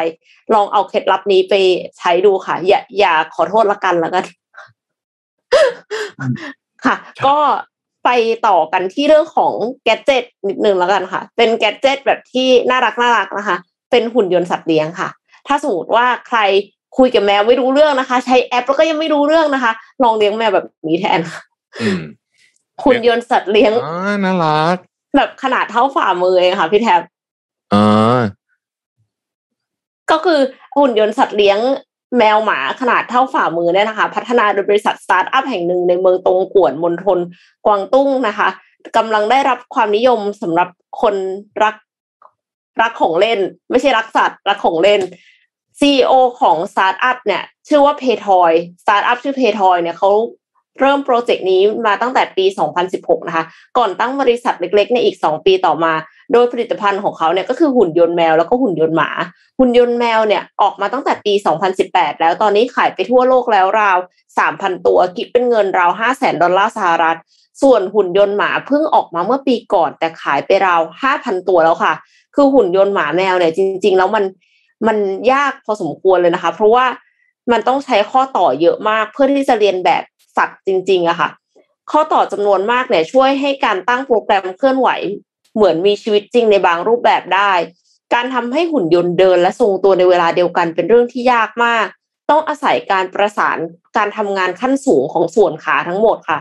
[0.55, 1.55] ลองเอาเคล็ดลับนี้ไป
[1.99, 4.25] ใช้ดูค่ะ อย่าอย่าขอโทษละกันละกัน
[6.85, 6.95] ค่ะ
[7.27, 7.37] ก็
[8.05, 8.11] ไป
[8.47, 9.53] ต่อกันที่เรื่องของ
[9.85, 13.57] แกดเจิตนิดนึงแล้วกันค่ะ เป็นแกดเจิตแบบที่น่ารักน่ารักนะคะ
[13.91, 15.09] เป็นหุ่นยนต์สัตว์เลี้ยงค่ะ
[15.47, 16.39] ถ้าสมมติว่าใคร
[16.99, 19.73] คุยกับแมวไม่รู้เรื่องนะคะ ใช้แอปแล้วก็ยังไม่รู้เรื่องนะคะ
[20.03, 21.43] ลองเลี้ยงแมวแบบนี้แทนค่ะ
[21.83, 22.01] อืม
[22.85, 24.77] หุ่นยนต์สัตว์เลี้ยงอ๋อน่ารัก
[25.17, 27.01] แบบขนาดเท่าฝ่ามือเองค่ะ พี่แทบ
[27.75, 27.85] อ๋อ
[30.11, 30.41] ก็คือ
[30.77, 31.59] หุ่นยนต์สัตว์เลี้ยง
[32.19, 37.19] แมวหมาขนาดเท่าฝ่ามือเนี่ยนะคะ พัฒนาโดยบริษัทสตาร์ทอัพแห่งหนึ่งในเมืองตงกวนมณฑล
[37.67, 38.49] กวางตุ้งนะคะ
[38.97, 40.69] กำลังได้รับความนิยมสำหรับ
[41.03, 41.15] คน
[41.63, 41.77] รัก
[42.83, 43.41] รักของเล่น
[43.71, 45.01] ไม่ใช่รักสัตว์ รักของเล่น
[45.81, 48.53] CEO ของสตาร์ทอัพเนี่ย ชื่อว่า Petoi
[48.83, 50.11] สตาร์ทอัพชื่อ Petoi เนี่ยเขา
[50.81, 52.45] เริ่มโปรเจกต์นี้มาตั้งแต่ปี
[52.87, 53.45] 2016 นะคะ
[53.79, 55.93] ก่อนตั้งบริษัทเล็กๆในอีก 2 ปีต่อมา
[56.33, 59.11] โดยผลิตภัณฑ์ของเขาเนี่ยก็คือหุ่นยนต์แมวแล้วก็หุ่นยนต์หมา
[59.59, 61.33] หุ่นยนต์แมวเนี่ยออกมาตั้งแต่ปี
[61.77, 63.99] 2018 แล้วตอนนี้ขายไปทั่วโลกแล้วราว
[64.39, 67.19] 3,000 ตัวคิดเป็นเงินราว 500,000 ดอลลาร์สหรัฐ
[67.63, 70.81] ส่วนหุ่นยนต์หมาเพิ่งออกมาเมื่อปีก่อน แต่ขายไปราว
[71.15, 71.95] 5,000 ตัวแล้วค่ะ
[72.35, 74.25] คือหุ่นยนต์หมาแมวเนี่ยจริง ๆ แล้วมัน
[74.87, 74.97] มัน
[75.33, 76.87] ยากพอสมควรเลยนะคะ เพราะว่า
[77.53, 80.03] มันต้องใช้ข้อต่อเยอะมากเพื่อที่จะเรียนแบบ
[80.37, 81.31] สัตว์จริงๆอะค่ะ
[81.91, 84.89] ข้อต่อจำนวนมากเนี่ยช่วยให้การตั้งโปรแกรมเคลื่อนไหว
[85.55, 87.53] เหมือนมีชีวิตจริงในบางรูปแบบได้
[88.15, 91.87] การทำให้หุ่นยนต์เดินและทรงตัวในเวลาเดียวกันเป็นเรื่องที่ยากมาก
[92.31, 93.59] ต้องอาศัยการประสาน
[93.97, 96.39] การทำงานขั้นสูงของส่วนขาทั้งหมดค่ะ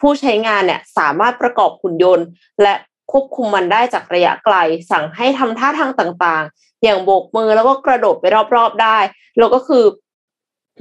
[0.00, 2.26] ผู้ใช้งานเนี่ยสามารถประกอบหุ่นยนต์
[2.62, 2.74] และ
[3.12, 4.56] ควบคุมมันได้จากระยะไกล
[4.90, 8.24] สั่งให้ทำท่าทางต่างๆ อย่างโบกมือแล้วก็กระโดดไป
[8.56, 8.98] รอบๆได้
[9.38, 9.84] แล้วก็คือ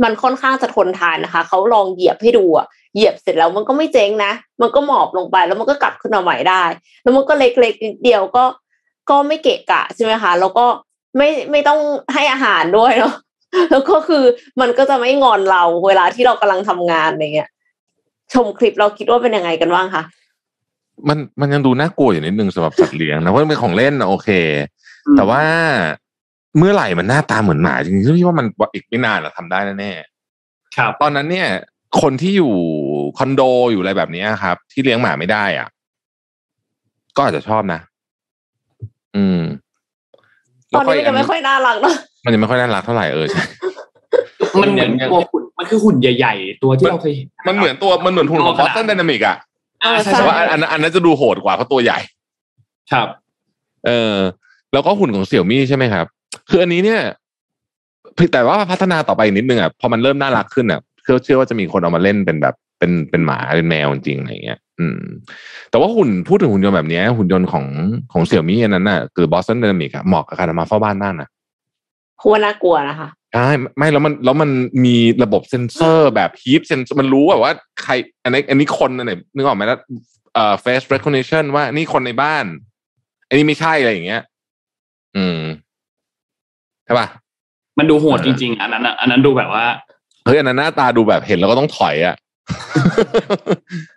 [0.03, 4.31] มันค่อนข้างจะทนทานนะคะ เขาลองเหยียบให้ดูอะเหยียบเสร็จแล้วมันก็ไม่เจ๊งนะ
[4.61, 6.63] มันก็หมอบลงไปแล้วมันก็กลับขึ้นมาใหม่ได้
[7.01, 8.43] แล้วมันก็เล็กๆนิดเดียวก็
[9.09, 10.65] ก็ไม่เกะกะใช่ไหมคะ แล้วก็
[11.17, 11.79] ไม่ไม่ต้อง
[12.13, 13.15] ให้อาหารด้วยเนาะ
[13.71, 14.23] แล้วก็คือ
[14.61, 17.49] มันก็จะไม่งอนเราเวลาที่เรากำลังทำงานอะไรเงี้ย
[18.33, 20.03] ชมคลิปเราคิดว่าเป็นยังไงกันบ้างคะ
[21.07, 24.29] มันมันยังดูน่ากลัวอยู่นิดนึงสำหรับสัตว์เลี้ยงนะเพราะมันเป็นของเล่นนะโอเค
[25.17, 25.43] แต่ว่า
[26.57, 29.91] เมื่อไหร่มันหน้าตาเหมือนหมาจริงๆพี่ว่ามันอีกไม่นานเราทำได้แน่
[30.77, 31.47] ครับๆตอนนั้นเนี่ย
[32.01, 32.53] คนที่อยู่
[33.17, 33.41] คอนโด
[33.71, 35.67] อยู่อะไรแบบเนี้ยครับ ที่เลี้ยงหมาไม่ได้อะ
[37.15, 37.79] ก็อาจจะชอบนะ
[39.15, 39.39] อืม
[40.75, 41.95] ตอนนี้มันยังไม่ค่อยน่ารักเนาะ
[42.25, 43.43] มันยังไม่ค่อยน่ารักเท่าไหร่เออใช่
[44.61, 49.37] มันเหมือนตัวหุ่นมันคือหุ่นใหญ่ ๆ ตัวที่เราเคยเห็นมันเหมือนตัวมันเหมือนหุ่นของ Boston Dynamic อะ
[49.83, 51.99] อ่าใช่แต่ใช่ว่าอันอันอันนั้นจะดูโหดกว่าเพราะตัวใหญ่
[52.91, 53.07] ครับ
[53.87, 54.15] เออ
[54.73, 56.05] แล้วก็หุ่นของเสี่ยวมี่ใช่ไหมครับ
[56.49, 57.01] คืออันนี้เนี่ย
[58.33, 64.99] แต่ว่าพัฒนาต่อไปอีกนิดนึงอะพอมันเริ่มน่ารักขึ้นอะเชื่อเชื่อว่าจะมีคนเอามาเล่นเป็นแบบเป็นเป็นหมาเป็นแมวจริงๆอะไรเงี้ย อืม
[65.69, 67.65] แต่ว่าหุ่นพูดถึงหุ่นยนต์แบบเนี้ยหุ่นยนต์ของ
[68.13, 71.27] ของเสี่ยวมี่อันนั้นน่ะคือ Boston Dynamics อะเหมาะกับการเอามาเฝ้าบ้านมากนะ
[72.17, 74.49] เพราะว่าน่ากลัวนะคะใช่ไม่แล้วมันแล้วมัน
[74.85, 77.51] มีระบบเซ็นเซอร์แบบ heat sensor มันรู้แบบว่า
[77.83, 79.79] ใคร อันนี้ อันนี้คนอันไหนนึกออกไหมแล้ว
[80.33, 82.45] เอ่อ face recognition ว่านี่คนในบ้าน
[83.27, 84.21] อันนี้ไม่ใช่อะไรอย่างเงี้ย
[85.17, 85.41] อืม
[86.85, 87.07] ใช่ป่ะ
[87.79, 89.65] มันดูโหดจริงๆอันนั้นอะอันนั้นดูแบบว่า
[90.25, 92.15] เฮ้ยอันนั้นหน้าตาดูแบบเห็นแล้วก็ต้องถอยอะ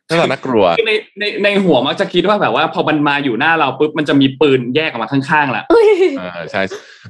[0.09, 6.63] น่าตาน่ากลัวคือในในในหัวมักจะคิดว่าแบบว่า พอมันมาอยู่หน้าเราปุ๊บมันจะมีปืนแยกออกมาข้างๆแหละเอ้ยเออใช่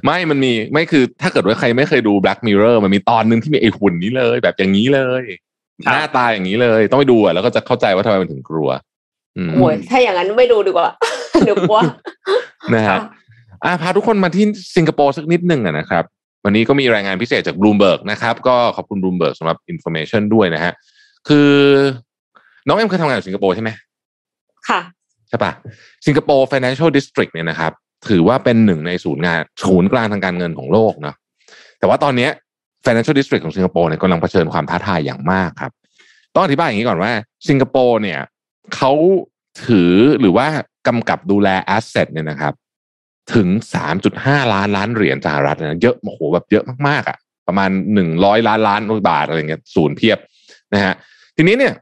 [0.05, 5.23] ไม่มันมีไม่คือถ้าเกิดว่าใครไม่เคยดู Black Mirror มันมีตอนหนึ่งที่มีไอ้หุ่นนี้เลย แบบอย่างนี้เลย
[5.85, 8.69] ครับหน้าตาอย่างนี้เลย ต้องไปดูอะแล้วก็จะเข้าใจว่าทำไมมันถึงกลัว
[9.37, 10.89] อืมโอ้ยถ้าอย่างนั้นไม่ดูดีกว่า
[11.45, 11.79] เดี๋ยวกลัว
[12.75, 13.01] นะครับ
[13.65, 14.45] อะพาทุกคนมาที่
[14.75, 16.03] สิงคโปร์สักนิดหนึ่งอะนะครับ
[16.45, 20.73] วันนี้ก็มีรายงานพิเศษจาก Bloomberg นะครับ ก็ขอบคุณ Bloomberg สำหรับ information ด้วยนะฮะ
[21.27, 21.51] คือ
[22.67, 23.69] น้องเอ็มเคยทำงานอยู่สิงคโปร์ใช่ไหม
[24.69, 24.81] ค่ะ
[25.29, 25.51] ใช่ปะ
[26.05, 27.71] สิงคโปร์ Financial District เนี่ยนะครับ
[28.09, 31.15] ถือว่าเป็นหนึ่งในศูนย์งานศูนย์กลางทางการเงินของโลกเนาะ
[31.79, 32.31] แต่ว่าตอนเนี้ย
[32.85, 35.71] Financial District ของสิงคโปร์เนี่ยกำลังเผชิญความท้าทายอย่างมากครับ
[36.33, 37.11] ต้องอธิบายอย่างนี้ก่อนว่า
[37.49, 38.19] สิงคโปร์เนี่ย
[38.75, 38.91] เขา
[39.65, 40.47] ถือหรือว่า
[40.87, 42.53] กำกับดูแล asset เนี่ยนะครับ
[43.33, 43.47] ถึง
[43.99, 47.17] 3.5 ล้านล้านเหรียญสหรัฐนะเยอะโอ้โหแบบเยอะมากๆอะ่ะ
[47.47, 47.69] ประมาณ
[48.09, 50.17] 100 ล้านล้านบาทอะไรเงี้ยศูนย์เพียบ
[50.73, 50.93] นะฮะ
[51.35, 51.73] ทีนี้เนี่ย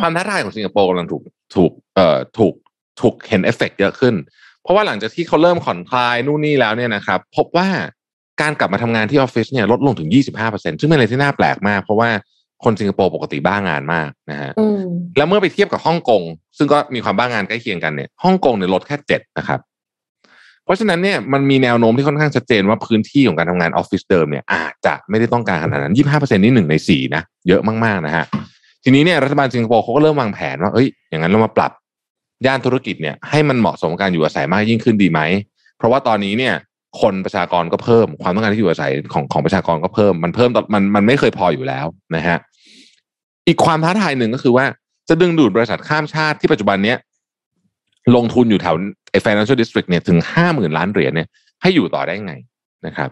[0.00, 1.22] ความท้าทายของสิงคโปร์กำลังถูก
[1.56, 2.54] ถูกเอ่อถูก
[3.00, 4.14] ถูกเห็นเอฟเฟกเยอะขึ้น
[4.62, 7.68] เพราะว่าหลังจากที่เขาเริ่มผ่อนคลายนู่นนี่แล้วเนี่ยนะครับ พบว่า
[8.40, 10.08] การกลับมาทำงานที่ออฟฟิศเนี่ยลดลงถึง
[10.44, 12.10] 25%ซึ่งเป็นอะไรที่น่าแปลกมาก เพราะว่า
[12.64, 14.82] คนสิงคโปร์ปกติบ้างานมากนะฮะอืม
[15.16, 16.22] แล้วเมื่อไปเทียบกับฮ่องกง
[16.58, 19.60] ซึ่งก็มีความบ้างงานใกล้เคียงกันเนี่ยฮ่องกงเนี่ยลดแค่เจ็ดนะครับ
[20.66, 28.24] เพราะฉะนั้นเนี่ยมันมีแนวโน้มที่ค่อนข้างชัดเจนว่าพื้นที่ของการทำงานออฟฟิศเดิมเนี่ยอาจจะไม่ได้ต้องการขนาดนั้นยี่ห้าเปอร์เซ็นต์นี่หนึ่งในสี่นะเยอะมากๆนะฮะ
[28.84, 31.72] ทีนี้เนี่ยรัฐบาลสิงคโปร์เขาก็เริ่มวางแผนว่าเอ้ยอย่างนั้นเรามาปรับ
[32.46, 35.20] ย่านธุรกิจเนี่ยให้มันเหมาะสมกับการอยู่อาศัยมากยิ่งขึ้นดีไหม
[35.78, 36.54] เพราะว่าตอนนี้เนี่ย
[37.00, 41.86] คนประชากรก็เพิ่มความต้องการที่อยู่อาศัยของของประชากรก็เพิ่มมันเพิ่มตมันมันไม่เคยพออยู่แล้ว
[42.16, 42.38] นะฮะ
[43.48, 44.64] อีกความท้าทายหนึ่งก็คือว่า
[45.08, 46.98] จะดึงดูดบริษัทข้ามชาติที่ปัจจุบันเนี้ย
[48.14, 48.76] ลงทุนอยู่แถว
[49.10, 51.28] ไอ้ financial district เนี่ยถึงห้าหมื่นล้านเหรียญเนี่ย
[51.62, 52.34] ให้อยู่ต่อได้ไง
[52.86, 53.10] นะครับ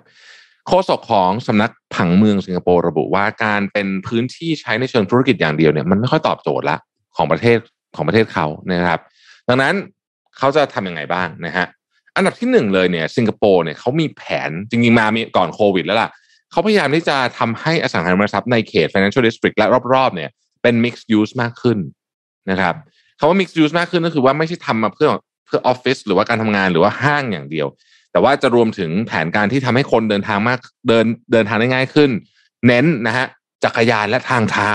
[0.67, 6.77] โฆษกของสำนักผังเมืองสิงคโปร์ระบุว่าการเป็นพื้นที่ใช้ในเชิงธุรกิจอย่างเดียวเนี่ยมันไม่ค่อยตอบโจทย์ละ
[7.17, 7.59] ของประเทศ
[7.97, 9.01] ของประเทศเขานะครับ
[9.49, 9.75] ดังนั้น
[10.39, 11.67] เขาจะทำยังไงบ้างนะฮะ
[12.17, 16.11] อันดับที่หนึ่งเลยเนี่ยสิงคโปร์เนี่ยเขามีแผนจริงๆมามีก่อนโควิดแล้วล่ะ
[16.51, 20.31] เขาพยายามที่จะทำให้อสังหาริมทรัพย์ในเขต financial district และรอบๆเนี่ย
[20.63, 21.79] เป็น mixed use มากขึ้น
[22.51, 22.75] นะครับ
[23.19, 25.09] คำว่า mixed use มากขึ้นก็คือว่าไม่ใช่ทำมาเพื่อ
[25.47, 27.67] เพื่อออฟฟิศหรือว่าการทำงานหรือว่าห้างอย่างเดียว
[28.13, 30.59] แต่ว่าจะรวมถึงแผนการที่ทำให้คนเดินทางมาก
[30.89, 32.11] เดินเดินทางได้ง่ายขึ้น
[32.67, 33.27] เน้นนะฮะ
[33.65, 34.71] จักรยานและทางเท้า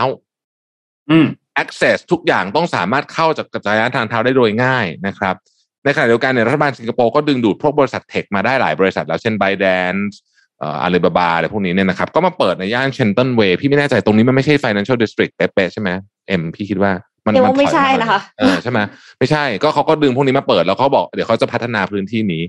[1.09, 1.25] อืม
[1.63, 5.35] access ทุกอย่างต้องสามารถเข้าจากจักรยานทางเท้าได้โดยง่ายนะครับ
[5.83, 10.15] ในขณะเดียวกันเนี่ยรัฐบาลสิงคโปร์ก็ดึงดูดพวกบริษัทเทคมาได้หลายบริษัทแล้วเช่น b y d a n c e
[10.59, 15.89] เอ่ออาลีบาบาอะไรพวกนี้เนี่ยนะครับ ก็มาเปิดในย่านเชนตันเวย์พี่ไม่แน่ใจตรงนี้มันไม่ใช่ financial district เป๊ะๆใช่ไหม
[16.27, 16.91] เอ็มพี่คิดว่า
[17.29, 18.79] มันเรียกว่าถอยไม่ใช่านะคะเออใช่ไหม
[19.19, 22.43] ไม่ใช่ก็เขาก็ดึงพวกนี้มาเปิดแล้วเขาบอกเดี๋ยวเขาจะพัฒนาพื้นที่นี้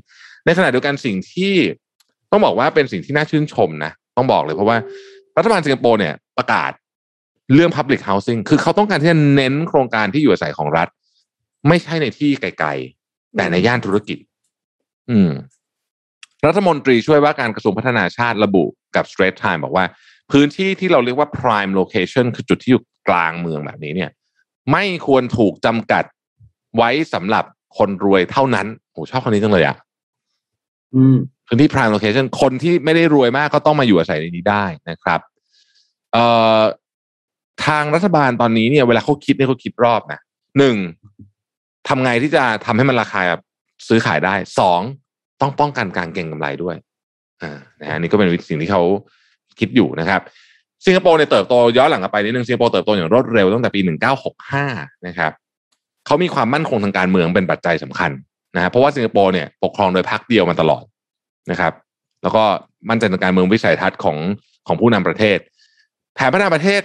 [0.44, 1.52] ในขณะเดียวกันสิ่งที่
[2.30, 4.76] ต้องบอกว่าเป็นสิ่งที่น่าชื่นชมนะต้องบอกเลยเพราะว่า
[5.36, 6.72] รัฐบาลสิงคโปร์เนี่ยประกาศ
[7.54, 10.88] เรื่อง Public Housing คือเขาต้องการที่จะเน้นโครงการที่อยู่อาศัยของรัฐ
[11.68, 14.18] ไม่ใช่ในที่ไกลๆ แต่ในย่านธุรกิจ
[15.10, 15.30] อืม
[16.46, 18.64] รัฐมนตรีช่วยว่าการกระทรวงพัฒนาชาติระบุ
[18.96, 19.84] กับ Straight Time บอกว่า
[20.32, 24.10] พื้นที่ที่เราเรียกว่า prime location คือจุดที่อยู่กลางเมืองแบบนี้เนี่ย
[24.72, 26.04] ไม่ควรถูกจำกัด
[26.76, 27.44] ไว้สำหรับ
[27.78, 29.76] คนรวยเท่านั้นโอ้ชอบคนนี้จังเลยอะ
[30.94, 31.16] อืม
[31.46, 35.20] พื้นที่ prime location คนที่ไม่ได้รวยมากก็ต้องมาอยู่อาศัยในนี้ได้นะครับ
[36.12, 36.24] เอ่
[36.58, 36.60] อ
[37.66, 40.20] ทางรัฐบาลตอนนี้เนี่ยเวลาเขาคิดเนี่ยเขาคิดรอบนะ
[40.58, 40.76] หนึ่ง
[41.88, 43.20] ทำไงที่จะทำให้มันราคา
[43.88, 44.80] ซื้อขายได้สอง
[45.40, 46.76] ต้องป้องกันการเก็งกำไรด้วย
[47.42, 48.82] อ่านะฮะนี่ก็เป็นสิ่งที่เขา
[49.58, 50.20] คิดอยู่นะครับ
[50.86, 53.80] สิงคโปร์เนี่ยเติบโตย้อนหลังกลับไปนิดนึงสิงคโปร์เติบโตอย่างรวดเร็วตั้งแต่ปี
[54.42, 55.32] 1965 นะครับ
[56.06, 58.10] เขามีความมั่นคงทางการเมืองเป็นปัจจัยสำคัญ
[58.56, 60.82] นะฮะเพราะว่าสิงคโปร์เนี่ยปกครองโดยพรรคเดียวมาตลอด
[61.50, 61.72] นะครับ
[62.22, 62.42] แล้วก็
[62.90, 64.18] มั่นใจในการเมืองวิสัยทัศน์ของ
[64.66, 65.38] ของผู้นำประเทศ
[66.14, 66.82] แผนพัฒนาประเทศ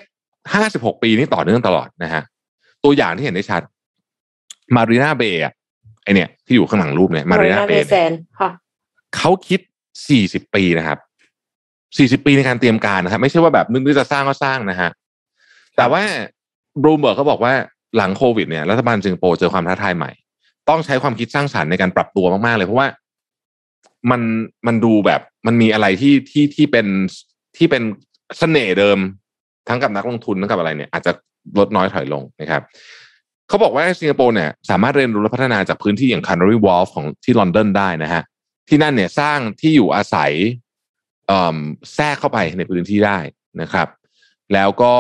[0.50, 2.22] 56 ปีนี่ต่อเนื่องตลอดนะฮะ
[2.84, 3.62] ตัวอย่างที่เห็นได้ชัด
[4.76, 5.42] Marina Bay
[6.04, 8.50] ไอ้เนี่ยที่อยู่ข้างหลังรูปเนี่ย Marina Bay Bay Sands ค่ะ
[9.18, 9.60] เขาคิด
[10.08, 10.98] 40 ปีนะครับ
[11.98, 14.92] 40ปีในการเตรียมการนะครับ ไม่ใช่ว่าแบบนึกจะสร้างก็สร้างนะฮะ
[15.78, 16.04] แต่ว่า
[16.82, 17.54] บรูมเบิร์กเขาบอกว่า
[17.98, 20.12] หลังโควิดเนี่ยรัฐบาลสิงคโปร์เจอความท้าทายใหม่
[20.70, 22.88] ต้องใช้ความคิดสร้างสรรค์ในการปรับตัวมาก ๆ เลยเพราะว่า
[24.12, 24.22] มัน
[24.68, 26.88] มันดูแบบมันมีอะไรที่ที่ที่เป็น
[27.58, 27.84] ที่เป็น
[28.38, 28.98] เสน่ห์เดิม
[29.68, 31.12] ทั้งกับนักลงทุนทั้งกับอะไรเนี่ย อาจจะ
[31.60, 32.62] ลดน้อยถอยลงนะครับ
[33.48, 38.24] เขาบอกว่าสิงคโปร์เนี่ยสามารถเรียนรู้และพัฒนาจากพื้นที่อย่าง Canary Wharf ของที่ลอนดอนได้นะฮะ
[38.70, 40.32] ที่นั่นเนี่ยสร้างที่อยู่อาศัย
[41.96, 43.18] แทรกเข้าไปในพื้นที่ได้
[43.62, 43.88] นะครับ
[44.54, 44.94] แล้วก็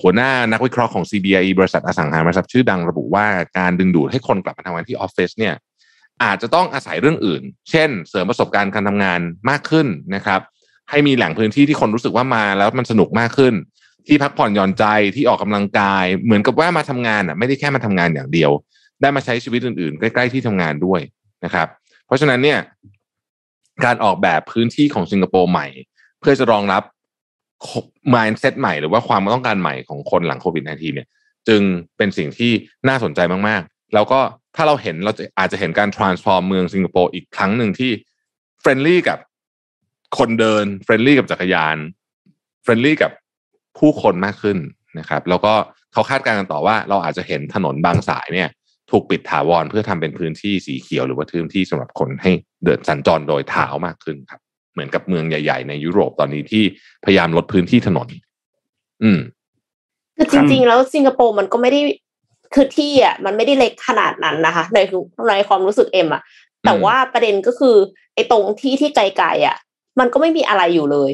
[0.00, 3.26] หัวหน้านักวิเคราะห์ของ CBRE บริษัทอสังหาริมทรัพย์ชื่อดังระบุว่า
[3.58, 5.54] การดึงดูดให้คนกลับมาทำงานที่ออฟฟิศเนี่ย
[6.22, 9.20] อาจจะต้องอาศัยเรื่องอื่น เช่น เสริมประสบการณ์การทำงาน
[9.50, 10.40] มากขึ้นนะครับ
[10.90, 13.54] ให้มีแหล่งพื้นที่ที่คนรู้สึกว่ามาแล้วมันสนุกมากขึ้น
[14.06, 14.84] ที่พักผ่อนหย่อนใจ
[15.14, 18.50] ที่ออกกำลังกาย เหมือนกับว่ามาทำงานอะไม่ได้แค่มาทำงานอย่างเดียว
[19.00, 21.00] ได้มาใช้ชีวิตอื่นๆ ใกล้ ๆ ที่ทำงานด้วย
[21.44, 21.68] นะครับ
[22.06, 22.58] เพราะฉะนั้นเนี่ย
[23.84, 25.66] การออกแบบพื้นที่ของสิงคโปร์ใหม่
[26.20, 26.82] เพื่อจะรองรับ
[28.14, 31.08] mindset ใหม่ หรือว่าความต้องการใหม่ของคนหลังโควิด -19 เนี่ย
[31.48, 31.62] จึง
[31.96, 32.52] เป็นสิ่งที่
[32.88, 34.20] น่าสนใจมากๆ แล้วก็
[34.56, 37.90] ถ้าเราเห็นเราจะอาจจะเห็นการ transform เมืองสิงคโปร์อีกครั้งหนึ่งที่
[38.62, 39.18] friendly กับ
[40.18, 41.76] คนเดิน friendly กับจักรยาน
[42.64, 43.12] friendly กับ
[43.78, 44.58] ผู้คนมากขึ้น
[44.98, 45.54] นะครับ แล้วก็
[45.92, 48.48] เขาคาดการณ์กันต่อว่า เราอาจจะเห็นถนนบางสายเนี่ย
[48.90, 52.32] ถูกปิดถาวรเพื่อทำเป็นพื้นที่สีเขียวหรือว่าพื้นที่สำหรับคนให้
[52.64, 54.40] เดินสัญจรโดยเท้ามากขึ้นครับ
[54.72, 56.64] เหมือนกับเมืองใหญ่ ๆ ในยุโรปตอนนี้ที่
[57.04, 58.08] พยายามลดพื้นที่ถนน
[59.02, 59.20] อืม
[60.16, 61.80] คือจริง ๆ แล้วสิงคโปร์มันก็ไม่ได้
[62.54, 64.78] คือที่อะมันไม่ได้เล็กขนาดนั้นนะคะ ใน
[65.28, 66.22] ในความรู้สึกเอ็มอะ
[66.66, 67.76] แต่ว่าประเด็นก็คือ
[68.14, 69.56] ไอ้ตรงที่ที่ไกลๆอะ
[69.98, 71.10] มันก็ไม่มีอะไรอยู่เลย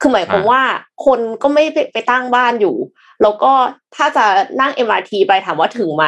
[0.00, 0.62] คือหมายความว่า
[1.06, 2.76] คนก็ไม่ไปตั้งบ้านอยู่
[3.22, 3.52] แล้วก็
[3.96, 4.24] ถ้าจะ
[4.60, 6.04] นั่ง MRT ไปถามว่าถึงไหม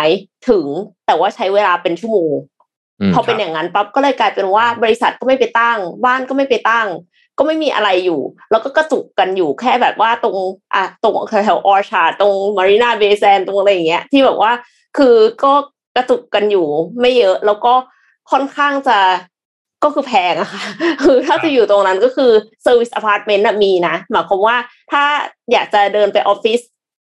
[0.49, 0.67] ถึง
[1.07, 2.33] แต่ว่าใช้เวลาเป็นชั่วโมง
[3.15, 6.89] พอเป็นอย่างนั้นปั๊บก็เลยกลายเป็นว่าบริษัทก็ไม่ไปตั้ง บ้านก็ไม่ไปตั้ง
[7.39, 10.37] ก็ไม่มีอะไรอยู่ แล้วก็กระจุกกันอยู่แค่แบบว่าตรง
[10.75, 14.53] อะตรงแถวออร์ชาตรงมารีนาเบย์แซนตรงอะไรอย่างเงี้ยที่แบบว่า
[14.99, 15.53] คือก็
[15.97, 16.67] กระจุกกันอยู่
[17.01, 17.75] ไม่เยอะแล้วก็
[18.31, 18.99] ค่อนข้างจะ
[19.85, 20.63] ก็คือแพงอะค่ะ
[21.05, 22.31] คือถ้าจะอยู่ตรงนั้นก็คือ
[22.63, 24.57] service apartment มีนะ หมายความว่า
[24.93, 25.05] ถ้า
[25.53, 26.61] อยากจะเดินไปออฟฟิศ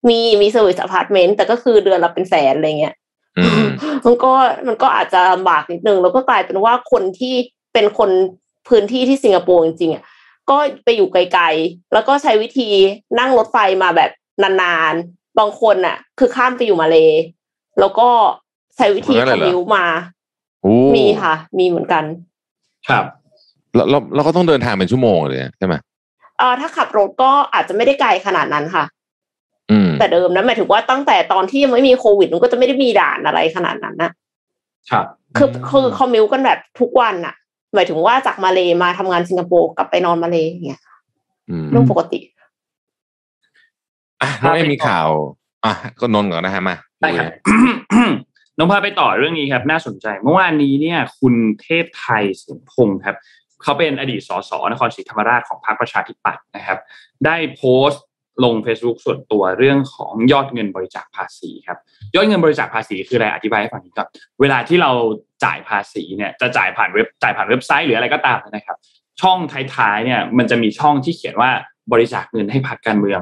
[0.09, 2.95] มีมี service apartment แต่ก็คือเดือนละเป็นแสนอะไรเงี้ย
[4.05, 4.31] มันก็
[4.67, 7.35] มันก็อาจจะลำบากนิดนึง แล้วก็กลายเป็นว่าคนที่
[7.73, 8.09] เป็นคน
[8.67, 10.03] พื้นที่ที่สิงคโปร์จริงๆอะ
[10.49, 12.69] ก็ไปอยู่ไกลๆ แล้วก็ใช้วิธี
[13.19, 14.11] นั่งรถไฟมาแบบ
[14.43, 17.11] นานๆ บางคนอะ คือข้ามไปอยู่มาเลย
[17.79, 18.09] แล้วก็
[18.75, 19.85] ใช้วิธี commute มา
[20.95, 22.03] มีค่ะ มีเหมือนกัน
[22.89, 23.05] ครับ
[23.75, 25.75] เราเราเราก็ต้องเดินทางเป็นชั่วโมงเลยใช่ไหม
[26.37, 28.96] เออถ้าขับรถก็อาจจะไม่ได้ไกลขนาดนั้นค่ะอืม
[29.99, 34.11] แต่เดิมนะหมายถึงว่าตั้งแต่ตอนที่ยังไม่มีโควิดมันก็จะไม่ได้มีด่านอะไรขนาดนั้นนะ
[34.91, 35.05] ครับ
[35.37, 37.35] คือคือคอมมิวกันแบบทุกวันอะ
[37.75, 40.81] หมายถึงว่าจากมาเลยมาทำงานสิงคโปร์กลับไปนอนมาเลยอย่างเงี้ย
[41.71, 42.19] เรื่องปกติ
[44.21, 45.07] อะไม่มีข่าว
[45.65, 47.31] อะก็นนก่อนนะฮะมาได้ครับ
[48.57, 53.17] น้องพาไปต่อเรื่องนี้ครับ น่าสนใจ เมื่อวานนี้เนี่ย คุณเทพไทยเสียงพงศ์ครับ
[53.63, 56.79] เขาเป็นอดีตสสนครศรีธรรมราชของพรรคประชาธิปัตย์นะครับ
[57.25, 58.03] ได้โพสต์
[58.43, 61.77] ลง Facebook ส่วนตัวเรื่องของยอดเงินบริจาคภาษีครับ
[62.15, 64.07] ยอดเงินบริจาคภาษีคืออะไรอธิบายให้ฟังนิดก่อน
[64.41, 64.91] เวลาที่เรา
[65.43, 68.77] จ่ายภาษีเนี่ยจะจ่ายผ่านเว็บจ่ายผ่านเว็บไซต์หรืออะไรก็ตามนะครับ
[69.21, 69.39] ช่อง
[69.75, 71.51] ท้ายๆเนี่ยมันจะมีช่องที่เขียนว่า
[71.91, 73.21] บริจาคเงินให้พรรคการเมือง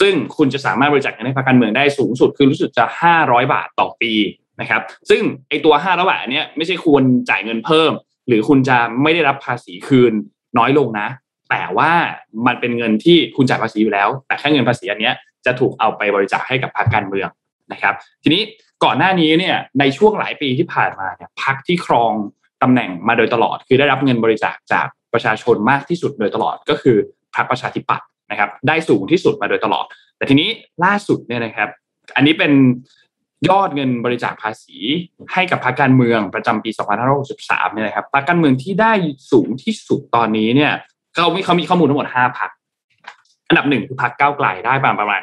[0.00, 2.84] ซึ่งคุณจะสามารถบริจาคเงินให้พรรคการเมืองได้สูงสุดคือรู้สึกจะ
[3.18, 4.12] 500 บาทต่อปี
[4.60, 7.92] นะครับ ซึ่งไอตัว500บาทเนี้ยไม่ใช่ควรจ่ายเงินเพิ่ม
[8.28, 10.12] หรือคุณจะไม่ได้รับภาษีคืน
[10.58, 11.08] น้อยลงนะ
[11.50, 11.90] แต่ว่า
[12.46, 15.10] มันเป็นเงินที่คุณจ่ายภาษีอยู่แล้ว แต่แค่เงินภาษีอันนี้
[15.46, 17.28] จะถูกเอาไปบริจาคให้กับพรรคการเมือง
[17.72, 18.42] นะครับ ทีนี้
[18.84, 22.12] ก่อนหน้านี้เนี่ยในช่วงหลายปีที่ผ่านมาเนี่ยพรรคที่ครอง
[22.62, 26.96] ตำแหน่งมาโดยตลอด คือได้รับเงินบริจาคจากประชาชนมากที่สุดโดยตลอดก็คือ
[27.34, 29.84] พรรคประชาธิปัตย์นะครับได้สูงที่สุดมาโดยตลอด
[30.16, 30.48] แต่ทีนี้
[30.84, 31.68] ล่าสุดเนี่ยนะครับ
[32.16, 32.52] อันนี้เป็น
[33.48, 34.76] ยอดเงินบริจาคภาษี
[35.32, 36.70] ให้กับพรรคการเมืองประจำปี
[37.22, 38.92] 2563เนี่ยนะครับพรรคการเมืองที่ได้
[39.32, 40.72] สูงที่สุดตอนนี้เนี่ย
[41.18, 42.50] เขามีเขามีข้อมูลทั้งหมด5พรรค
[43.48, 45.22] อันดับหนึ่งคือพรรคก้าไกลได้ประมาณ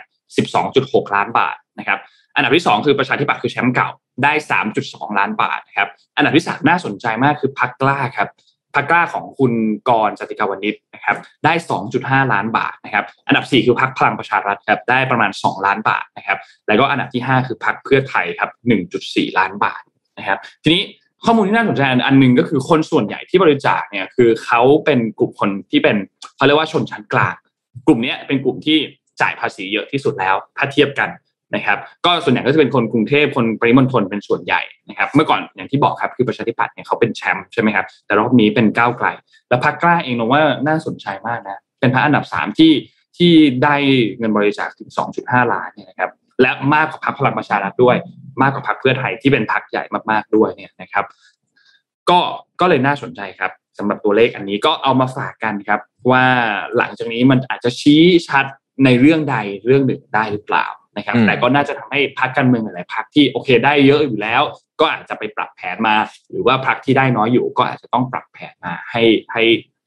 [0.57, 1.99] 12.6ล้านบาทนะครับ
[2.35, 3.89] อันดับที่สองคือประชาธิปัตย์คือแชมป์เก่า
[4.23, 4.33] ได้
[4.75, 8.29] 3.2ล้านบาทนะครับ อันดับที่สามน่าสนใจมากคือพรรคกล้าครับ
[8.75, 9.53] พักกล้าของคุณ
[9.89, 11.53] กรจติกาวนิชนะครับได้
[11.93, 16.37] 2.5 ล้านบาทนะครับอันดับ 4 คือพักพลังประชารัฐครับได้ประมาณ 2 ล้านบาทนะครับ
[16.67, 18.49] แล้วก็อันดับที่ 5 คือพักเพื่อไทยครับ
[18.93, 19.81] 1.4 ล้านบาท
[20.17, 20.81] นะครับทีนี้
[21.25, 25.95] ข้อมูลที่น่าสนใจอันหนึ่งก็คือคนส่วนใหญ่ที่บริจาคเนี่ยคือเขาเป็นกลุ่มคนที่เป็น
[26.35, 27.35] เขาเรียกว่าชนชั้นกลาง
[27.87, 28.77] กลุ่มนี้เป็นกลุ่มที่
[29.21, 31.09] จ่ายภาษีเยอะที่สุดแล้วถ้าเทียบกัน
[31.55, 39.07] นะครับก็ส่วนใหญ่ก็จะเป็นคนกรุงเทพคนปริมณฑลเป็นส่วนใหญ่นะครับเมื่อก่อนอย่างที่บอกครับคือประชาธิปัตย์เนี่ยเขาเป็นแชมป์ใช่ไหมครับแต่รอบนี้เป็นก้าวไกล
[39.49, 42.71] แล้วพรรคกล้าเองเราว่าน่าสนใจมากนะเป็นพรรคอันดับสามที่
[43.17, 43.75] ที่ได้
[44.17, 44.89] เงินบริจาคถึง
[45.21, 46.11] 2.5 ล้านเนี่ยนะครับ
[46.41, 47.97] และมากกว่าพรรคพลังประชารัฐด้วย
[48.41, 51.05] มากกว่าพรรคเพื่อไทยที่เป็นพรรคใหญ่มากๆด้วยเนี่ยนะครับ
[52.09, 52.19] ก็
[52.59, 55.79] ก็เลยน่าสนใจครับสำหรับตัวเลขอันนี้ก็เอามาฝากกันครับ
[56.11, 56.23] ว่า
[56.77, 58.45] หลังจากนี้มันอาจจะชี้ชัด
[58.85, 60.65] ในเรื่องใดเรื่องหนึ่งได้หรือเปล่า
[60.97, 64.41] นะครับ แต่ก็น่าจะทำให้พรรคการเมืองหลายพรรคที่โอเคได้เยอะอยู่แล้ว
[64.79, 65.95] ก็อาจจะไปปรับแผนมา
[66.29, 69.43] หรือว่าพรรคที่ได้น้อยอยู่ ก็อาจจะต้องปรับแผนมาให้ให้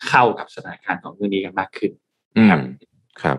[0.08, 1.92] เข้ากับสถานการณ์ของเรื่องนี้กันมากขึ้น
[2.50, 2.60] ครับ
[3.22, 3.38] ครับ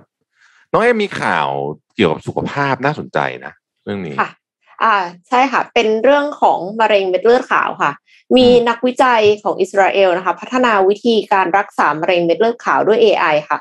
[0.71, 1.47] น้องเอมีข่าว
[1.95, 3.53] เกี่ยวกับสุขภาพน่าสนใจนะ
[3.83, 4.29] เรื่องนี้ค่ะ
[4.83, 4.95] อ่า
[5.27, 7.91] ใช่ค่ะ เป็นเรื่องของมะเร็งเม็ดเลือดขาวค่ะ
[8.37, 13.59] มีนักวิจัยของอิสราเอลนะคะ พัฒนาวิธีการรักษามะเร็งเม็ดเลือดขาวด้วย AI ค่ะ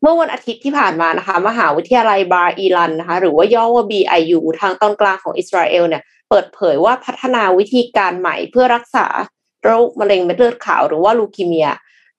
[0.00, 9.06] เมื่อวันอาทิตย์ที่ผ่านมานะคะ มหาวิทยาลัยบาร์อีลันนะคะ หรือว่าย่อว่า BIU ทางตอนกลางของอิสราเอลเนี่ย เปิดเผยว่าพัฒนาวิธีการใหม่เพื่อรักษา
[9.64, 11.68] โรคมะเร็งเม็ดเลือดขาว หรือว่าลูคีเมีย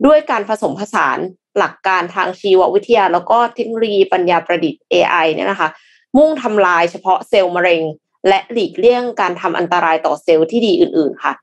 [0.05, 1.19] ด้วยการผสมผสาน
[1.57, 5.69] หลักการทางชีววิทยา แล้วก็เทคโนโลยีปัญญาประดิษฐ์ AI เนี่ยนะคะ
[6.17, 7.81] มุ่งทำลายเฉพาะเซลล์มะเร็ง
[8.27, 11.33] และหลีกเลี่ยงการทำอันตรายต่อเซลล์ที่ดีอื่น ๆ ค่ะ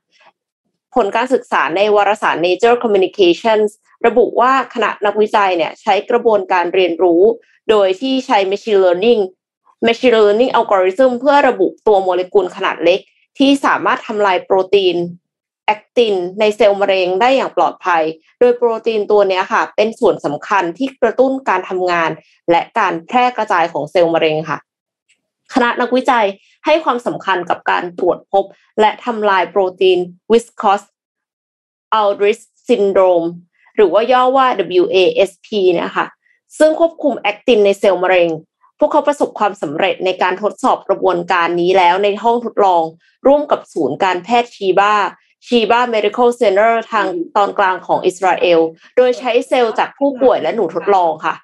[0.95, 3.69] ผลการศึกษาในวารสาร Nature Communications
[4.07, 7.21] ระบุว่าขณะนักวิจัยเนี่ยใช้กระบวนการเรียนรู้
[7.69, 9.21] โดยที่ใช้ machine learning
[9.87, 12.99] machine learning algorithm เพื่อระบุตัวโมเลกุลขนาดเล็ก
[13.37, 14.97] ที่สามารถทำลายโปรตีน
[15.65, 18.03] แอคตินในเซลล์มะเร็งได้อย่างปลอดภัย
[18.39, 22.09] โดยโปรตีนตัวนี้ค่ะ เป็นส่วนสำคัญที่กระตุ้นการทำงาน
[22.51, 24.59] และการแพร่กระจายของเซลล์มะเร็งค่ะ
[25.53, 26.25] คณะนักวิจัย
[26.65, 28.45] ให้ความสำคัญกับการตรวจพบ
[28.79, 29.99] และทำลายโปรตีน
[30.31, 30.83] viscous
[31.99, 33.27] Aldrich syndrome
[33.75, 34.47] หรือว่าย่อว่า
[34.81, 35.47] WASP
[35.81, 36.05] นะคะ
[36.57, 38.29] ซึ่งควบคุมแอคตินในเซลล์มะเร็ง
[38.79, 42.83] พวกเขาประสบความสำเร็จในการทดสอบกระบวนการนี้แล้วในห้องทดลอง
[43.27, 44.95] ร่วมกับศูนย์การแพทย์ชีบ้า
[45.47, 48.59] ชีบา Medical Center ทางตอนกลางของอิสราเอล
[48.95, 51.35] โดยใช้เซลล์จากผู้ป่วยและหนูทดลองค่ะ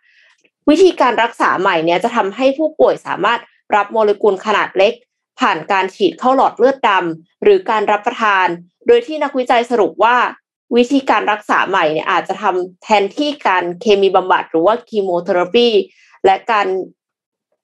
[0.70, 3.40] วิธีการรักษาใหม่เนี้ยจะทำให้ผู้ป่วยสามารถ
[3.76, 4.94] รับโมเลกุลขนาดเล็ก
[5.40, 8.48] ผ่านการฉีดเข้าหลอดเลือดดำหรือการรับประทาน
[8.88, 10.18] โดยที่นักวิจัยสรุปว่า
[10.76, 15.68] วิธีการรักษาใหม่เนี่ยอาจจะทำแทนที่การเคมีบำบัดหรือว่าคีโมเทอราปี
[16.26, 16.68] และการ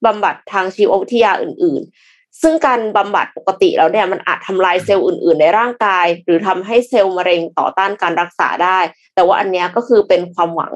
[0.06, 8.80] บำบัดทางชีววิทยาอื่นๆ ซึ่งการบำบัดปกติแล้วเนี่ยมันอาจทำลายเซลล์อื่น ๆ ในร่างกาย หรือทำให้เซลล์มะเร็งต่อต้านการรักษาได้
[9.16, 10.74] แต่ว่าอันเนี้ยก็คือเป็นความหวัง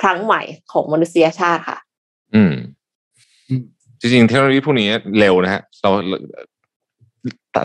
[0.00, 0.42] ครั้งใหม่
[0.72, 1.78] ของมนุษยชาติค่ะ
[2.34, 2.54] อืม
[3.48, 3.62] อืม
[4.00, 4.88] จริงๆ เทคโนโลยีพวกนี้
[5.18, 5.90] เร็วนะฮะเรา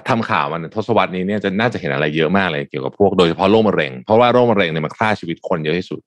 [0.10, 6.00] ทำข่าวมันทศวรรษนี้เนี่ยจะน่าจะเห็นอะไรเยอะมากเลยเกี่ยวกับพวกโดยเฉพาะโรคมะเร็ง เพราะว่าโรคมะเร็งเนี่ยมันฆ่าชีวิตคนเยอะที่สุด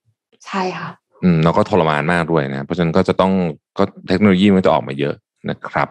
[0.47, 0.89] ใช่ค่ะ
[1.23, 3.33] อืมแล้วก็ทรมานมากด้วยนะ เพราะฉะนั้นก็จะต้อง
[3.79, 5.15] ก็เทคโนโลยีมันจะออกมาเยอะ
[5.51, 5.89] นะครับ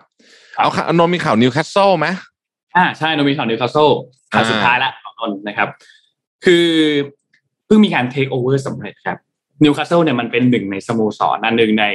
[0.62, 2.08] เอาค่ะอนนท์มีข่าวนิวคาสเซิลไหม
[2.78, 3.90] อ่าใช่นนท์มีข่าวนิวคาสเซิล
[4.34, 5.68] ข่าวอ่าสุดท้ายละของนนท์นะครับ
[6.46, 6.68] คือ
[7.66, 9.18] เพิ่งมีการเทคโอเวอร์สำเร็จครับ
[9.64, 11.86] นิวคาสเซิลเนี่ยมันเป็นหนึ่งในสโมสรอันหนึ่งใน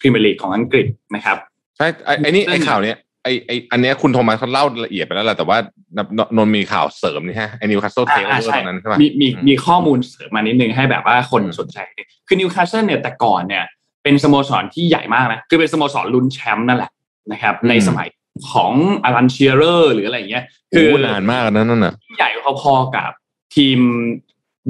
[0.00, 1.36] พรีเมียร์ลีกของอังกฤษนะครับ
[1.76, 5.58] ใช่ไอ้ไอ้นี่ซึ่งไอ้ข่าวเนี้ยไอ้ไอ้อันเนี้ยคุณโทมัสเขาเล่าละเอียดไปแล้วแหละแต่ว่า
[5.96, 11.78] นนนนท์มีข่าวเสริมนี่ฮะไอ้นิวคาสเซิล take อ่า over ใช่ตรงนั้นใช่ไหมมีมีอืมมีข้อมูลเสริมมานิดนึงให้แบบว่าคนอืมสนใจ
[12.26, 13.64] คือนิวคาสเซิลเนี่ยแต่ก่อนเนี่ย
[14.02, 16.90] เป็นสโมสรที่ใหญ่มากนะคือเป็นสโมสรลุ้นแชมป์นั่นแหละ
[17.32, 18.08] นะครับ ในสมัย
[18.52, 18.72] ของ
[19.04, 22.30] อลันเชียเรอร์หรืออะไรอย่างเงี้ย คือโอ้นานมากนะนั่นน่ะใหญ่
[22.62, 23.10] พอๆกับ
[23.56, 23.78] ทีม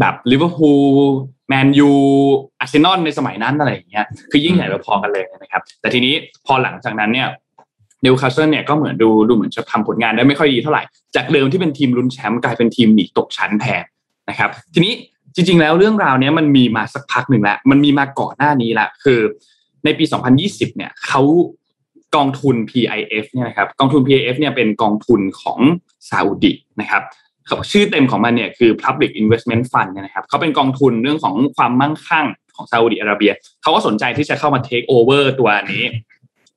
[0.01, 0.85] แบบลิเวอร์พูล
[1.49, 1.93] แมนยู
[2.61, 6.15] อาร์เซนอลในสมัยนั้นอะไรอย่างเงี้ยคือยิ่งใหญ่พอๆกันเลยนะครับ แต่ทีนี้
[6.47, 7.29] พอหลังจากนั้นเนี่ย
[8.05, 10.83] นิวคาสเซิลเนี่ยก็เหมือนดูดูเหมือนจะทำผลงานได้ไม่ค่อยดีเท่าไหร่
[11.17, 13.85] จากเดิมที่เป็นทีมลุ้นแชมป์กลายเป็นทีมหนีตกชั้นแทน
[14.31, 14.93] นะครับ ทีนี้
[15.35, 19.21] จริง ๆ แล้วเรื่องราวเนี้ยมันมีมาสักพักหนึ่งแล้วมันมีมาก่อนหน้านี้ละคือ
[19.85, 20.05] ในปี
[20.41, 21.23] 2020 เนี่ยเขา
[22.17, 25.59] กองทุน PIF เนี่ยนะครับกองทุน PIF เนี่ยเป็นกองทุนของ
[26.11, 27.03] ซาอุดินะครับ
[27.71, 33.33] ชื่อเต็มของมันเนี่ยคือ Public Investment Fund เนี่ยนะครับเขาเป็นกองทุนเรื่องของความมั่งคั่งของซาอุดิอาระเบีย
[33.63, 35.85] เขาก็สนใจที่จะเข้ามา take over ตัวนี้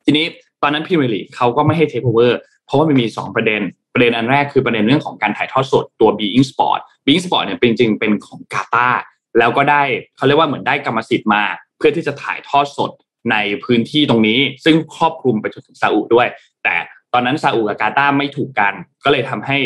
[0.06, 0.26] ทีนี้
[0.62, 2.32] ตอนนั้นพรีเมียร์ลีเขาก็ไม่ให้ take over
[2.66, 3.62] เพราะว่ามันมี 2 ประเด็น
[3.94, 9.02] ประเด็นอันแรกคือประเด็นเรื่องของการถ่ายทอดสดตัว Being Sport Being Sport เนี่ยเป็นจริงๆเป็นของกาตาร์
[9.40, 9.82] แล้วก็ได้
[10.18, 11.44] เขาเรียกว่าเหมือนได้กรรมสิทธิ์มา
[11.78, 12.92] เพื่อที่จะถ่ายทอดสด
[13.32, 16.28] ในพื้นที่ตรงนี้ ซึ่งครอบคลุมไปจนถึงซาอุด้วย
[16.64, 16.76] แต่
[17.14, 19.58] ตอนนั้นซาอุกับกาตาร์ไม่ถูกกัน ก็เลยทำให้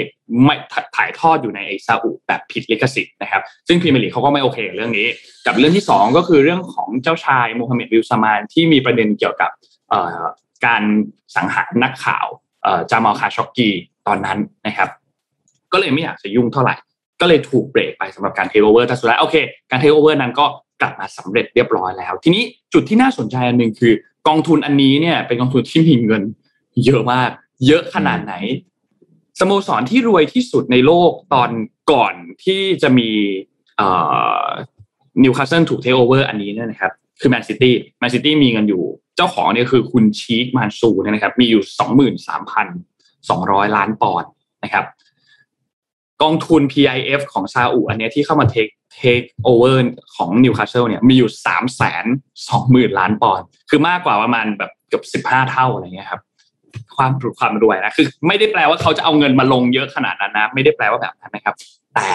[0.46, 0.56] ไม่
[0.96, 5.08] ถ่ายทอดอยู่ในไอ้ซาอุแบบผิดลิขสิทธิ์นะครับ ซึ่งพรีเมียร์ลีกเขาก็ไม่โอเคกับเรื่องนี้
[5.48, 9.52] กับเรื่องที่สองก็คือเรื่องของเจ้าชายโมฮัมเหม็ดบินซัลมานที่มีประเด็นเกี่ยวกับ
[10.66, 10.84] การ
[11.36, 12.28] สังหารนักข่าว
[12.92, 13.70] จามาลคาช็อกกี
[14.08, 14.38] ตอนนั้น
[14.68, 14.90] นะครับ
[15.74, 16.76] ก็เลยไม่อยากจะยุ่งเท่าไหร่
[17.22, 19.36] ก็เลยถูกเบรกไปสำหรับการเทคโอเวอร์แต่สุดท้ายโอเค
[19.72, 20.46] การเทคโอเวอร์นั้นก็
[20.82, 23.94] กลับมาสำเร็จเรียบร้อยแล้ว ทีนี้จุดที่น่าสนใจอันหนึ่งคือ
[24.28, 26.24] กองทุนอันนี้เนี่ยเป็นกองทุนที่มีเงิน
[26.86, 27.30] เยอะมาก
[27.68, 28.34] เยอะขนาดไหน
[29.40, 31.50] สโมสรที่รวยที่สุดในโลกตอน
[31.92, 32.14] ก่อน
[32.44, 33.10] ที่จะมี
[35.24, 38.84] นิวคาสเซิลถูกเทคโอเวอร์อันนี้เนี่ยนะครับ คือแมนซิตี้แมนซิตี้มีเงินอยู่
[39.16, 42.68] เจ้าของเนี่ยคือคุณชีคมานซูเนี่ยนะครับ มีอยู่สองหมื่นสามพัน
[43.30, 44.32] สองร้อยล้านปอนด์
[44.64, 44.86] นะครับ
[46.24, 49.82] กองทุน PIF ของซาอุอันเนี้ยที่เข้ามา take takeover
[50.16, 52.06] ของนิวคาสเซิลเนี่ยมีอยู่สามแสน
[52.50, 56.22] สองหมื่นล้านปอนด์คือมากกว่าประมาณแบบเกือบสิบห้าเท่าอะไรเงี้ยครับ
[56.96, 61.56] ความความรวยนะคือ ไม่ได้แปลว่าเขาจะเอาเงินมาลงเยอะขนาดนั้นนะ ไม่ได้แปลว่าแบบนั้นนะครับ
[61.94, 62.08] แต่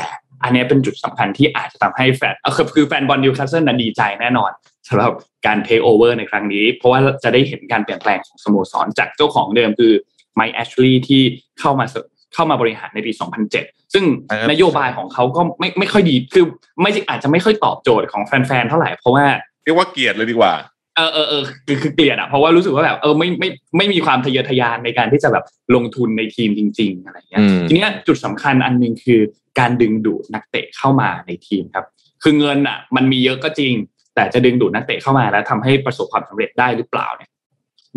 [0.42, 4.50] อันเนี้ยเป็นจุดสำคัญที่อาจจะทำให้แฟนคือคือแฟนบอลนิวคาสเซิลน่ะดีใจแน่นอน
[4.88, 5.12] สำหรับ
[5.46, 9.92] การเทคโอเวอร์ในครั้งนี้ เพราะว่าจะได้เห็นการเปลี่ยนแปลงของสโมสรจากเจ้าของเดิมคือ
[10.34, 11.22] ไมค์แอชลีย์ที่
[11.60, 11.86] เข้ามา
[12.34, 13.12] เข้ามาบริหารในปี
[13.52, 16.44] 2007 ซึ่งครับนโยบายของเขาก็ไม่ไม่ค่อยดีคือ
[16.82, 19.24] ไม่อาจจะไม่ค่อยตอบโจทย์ของแฟนๆเท่าไหร่เพราะว่า
[19.64, 20.52] เรียกว่าเกลียดเลยดีกว่า
[20.96, 29.20] เออเออเออคือคือเกลียดอะเพราะว่ารู้สึกว่าแบบเออไม่ไม่ไม่มีความทะเยอทะยานในการที่จะแบบลงทุนในทีมจริง ๆ อะไรเงี้ยอืมทีเนี้ยจุดสำคัญอันหนึ่งคือ
[29.58, 31.84] การดึงดูดนักเตะเข้ามาในทีมครับ
[32.22, 33.72] คือเงินอะมันมีเยอะก็จริง
[34.14, 37.30] แต่จะดึงดูดนักเตะเข้ามาแล้วทำให้ประสบความสำเร็จได้หรือเปล่าเนี่ย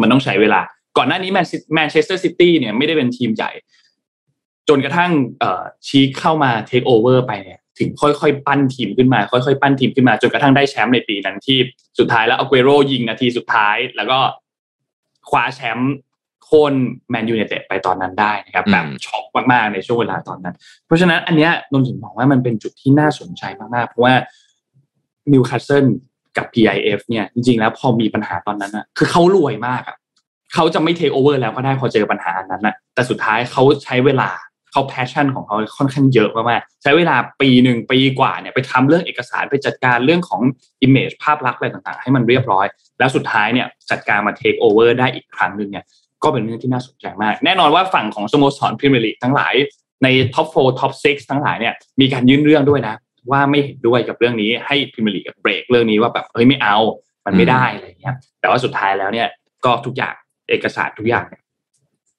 [0.01, 0.61] มันต้องใช้เวลา
[0.97, 3.51] ก่อนหน้านี้แมนแมนเชสเตอร์ซิตี้เนี่ยไม่ได้เป็นทีมใหญ่
[4.69, 11.57] จนกระทั่งเอ่อชีคเข้ามาเทคโอเวอร์ไปเนี่ยถึงค่อยๆ ปั้นทีมขึ้นมา ค่อยๆ ปั้นทีมขึ้นมา จนกระทั่งได้แชมป์ในปีนั้นที่
[11.99, 14.19] สุดท้ายแล้วอเกโรยิงนาทีสุดท้าย แล้วก็
[15.29, 15.93] คว้าแชมป์
[16.43, 16.73] โค่น
[17.09, 20.55] แมนยูไนเต็ดไปตอนนั้นได้นะครับอืมแบบช็อกมากๆ ในช่วงเวลาตอนนั้น
[20.85, 23.43] เพราะฉะนั้นอันเนี้ยนนท์ถึงบอกว่ามันเป็นจุดที่น่าสนใจ
[23.75, 24.13] มากๆ เพราะว่า
[25.33, 25.85] นิวคาสเซิล
[26.37, 29.97] กับ PIF เนี่ยจริงๆแล้วพอมีปัญหาตอนนั้นอะคือเขารวยมากอะ
[30.53, 34.29] เขาจะไม่เทคโอเวอร์แล้วก็ได้พอเจอปัญหาอันนั้นอะแต่สุดท้ายเขาใช้เวลา
[34.75, 40.41] เขา passion ของเขาค่อนข้างเยอะมากๆใช้เวลาปีหนึ่งปีกว่าเนี่ยไปทำเรื่องเอกสารไปจัดการเรื่องของ
[40.85, 42.65] image ภาพลักษณ์อะไรต่างๆ ให้มันเรียบร้อย
[42.99, 45.85] แล้วสุดท้ายเนี่ยจัดการมาเทคโอเวอร์ได้อีกครั้งหนึ่งเนี่ย
[46.23, 49.53] ก็เป็นเรื่องที่น่าสนใจมาก แน่นอนว่าฝั่งของสโมสรพรีเมียร์ลีกทั้งหลาย
[50.03, 52.95] ใน top 4 top 6ทั้งหลายเนี่ยมีการยื่นเรื่องด้วยนะ
[53.31, 56.77] ว่าไม่เห็นด้วยกับเรื่องนี้ให้พรีเมียร์ลีกเบรกเรื่องนี้ว่าแบบเฮ้ยไม่เอา
[57.25, 59.27] มันไม่ได้อะไรเงี้ยแต่ว่าสุดท้ายแล้วเนี่ย
[59.65, 60.15] ก็ทุกอย่าง
[60.49, 61.25] เอกสารทุกอย่าง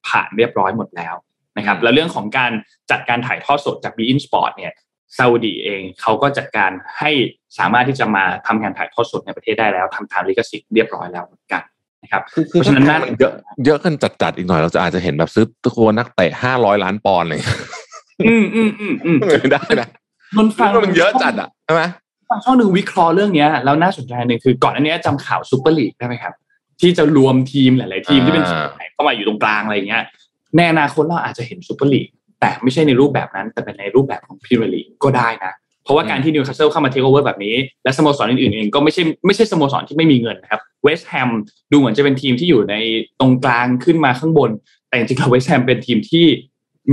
[0.08, 1.14] ผ่านเรียบร้อยหมดแล้ว
[1.56, 2.52] นะครับแล้วเรื่องของการ
[2.90, 4.72] จัดการถ่ายทอดสดจาก b ีอินสปอร์ตเนี่ย
[5.18, 7.10] ซาอุดีเองเขาก็จัดการให้
[7.58, 11.62] สามารถที่จะมาทำการถ่ายทอดสดในประเทศได้แล้วทำตามลิขสิทธิ์เรียบร้อยแล้วเหมือนกัน
[12.02, 13.32] นะครับคือเพราะฉะนั้นน่าเยอะ
[13.64, 17.40] เยอะกันจัดๆอีกหน่อยเราจะอาจจะเห็นแบบซื้อตัวนักเตะห้าร้อยล้านปอนด์เลย
[18.28, 19.88] อืมอืมอืมอืมไม่ได้นะ
[20.36, 21.82] นนฟังมันเยอะจัดอะใช่ไหม
[22.30, 26.34] ฟังช่องหนึ่งวิเคราะห์เรื่องเนี้ยแล้วน่าสนใจหนึ่งคือก่อนอันเนี้ยจำข่าวซูเปอร์ลีกได้ไหมครับ
[26.80, 30.04] ที่จะรวมทีมหลาย ๆ ทีมที่เป็นทีมใหญ่เข้ามาอยู่ตรงกลางอะไรอย่างเงี้ย
[30.56, 32.08] ในอนาคตเราอาจจะเห็นซูเปอร์ลีก
[32.40, 35.52] แต่ไม่ใช่ในรูปแบบนั้น แต่เป็นในรูปแบบของพรีเมียร์ลีกก็ได้นะ
[35.84, 41.30] เพราะว่าการที่นิวคาสเซิลเข้ามาเทคโอเวอร์แบบนี้ และสโมสรอื่นๆเองก็ไม่ใช่ไม่ใช่สโมสรที่ไม่มีเงินนะครับเวสต์แฮม
[41.72, 42.74] ดูเหมือนจะเป็นทีมที่อยู่ใน
[43.20, 44.50] ตรงกลางขึ้นมาข้างบน
[44.88, 46.24] แต่จริงๆแล้วเวสต์แฮมเป็นทีมที่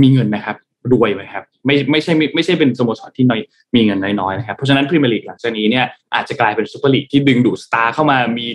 [0.02, 0.56] มีเงินนะครับ
[0.92, 3.40] รวยไหมครับไม่ไม่ใช่ไม่ไม่ใช่เป็นสโมสรที่น้อย
[3.74, 5.84] มีเงินน้อยๆนะครับเพราะฉะนั้นพรีเมียร์ลีกหลังจากนี้เนี่ย
[6.14, 8.46] อาจจะกลายเป็นซูเปอร์ลีกที่ดึงดูดสตาร์เข้ามามี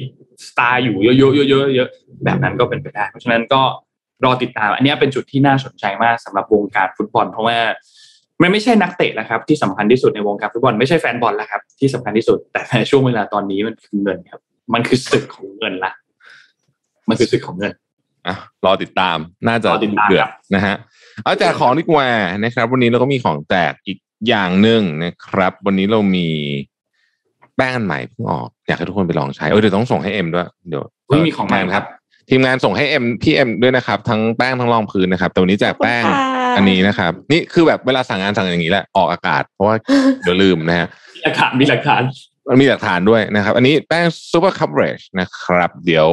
[0.48, 3.62] สตาร์อยู่เยอะๆเยอะๆเยอะๆแบบนั้นก็เป็นไปได้เพราะฉะนั้นก็
[4.26, 7.58] รอติดตาม อันเนี้ยเป็นจุดที่น่าสนใจมากสำหรับวงการฟุตบอล เพราะว่า
[8.42, 14.40] มันไม่ใช่นักเตะแล้วครับ ที่สำคัญที่สุดในวงการฟุตบอลไม่ใช่แฟนบอลแล้วครับ ที่สำคัญที่สุด แต่ในช่วงเวลาตอนนี้มันคือเงินครับ
[14.74, 15.92] มันคือศึกของเงินละ
[17.10, 17.72] มันคือศึกของเงิน
[18.28, 19.18] อะรอติดตาม
[19.48, 20.76] น่าจะรอติดตามเดือครัดบนะฮะ
[21.24, 22.08] เอาแจกของดีกว่า
[22.44, 23.98] นะครับ วันนี้เราก็มีของแจกอีก
[24.28, 26.28] อย่างหนึ่งนะครับ วันนี้เรามี
[27.56, 31.86] แป้งอันใหม่เพิ่งออก อยากให้ทุกคนไปลองใช้เออเดี๋ยวต้องส่งให้เอ็มด้วยเดี๋ยวเฮ้ยมีของใหม่ทีงานครับ
[32.30, 39.76] ทีมงานส่งให้เอ็มพี่เอ็มด้วยนะครับ ทั้งแป้งทั้งรองพื้นนะครับแต่วันนี้แจกแป้งขอบคุณค่ะอันนี้นะครับ นี่คือแบบเวลาสั่งงานสั่งอย่างนี้แหละออกอากาศ เพราะว่า
[40.22, 40.88] เดี๋ยวลืมนะฮะ
[41.20, 42.02] มีหลักฐานมีหลักฐาน
[42.50, 46.10] มันมีหลักฐานด้วยนะครับ อันนี้แป้ง Super Coverage นะครับ เดี๋ยว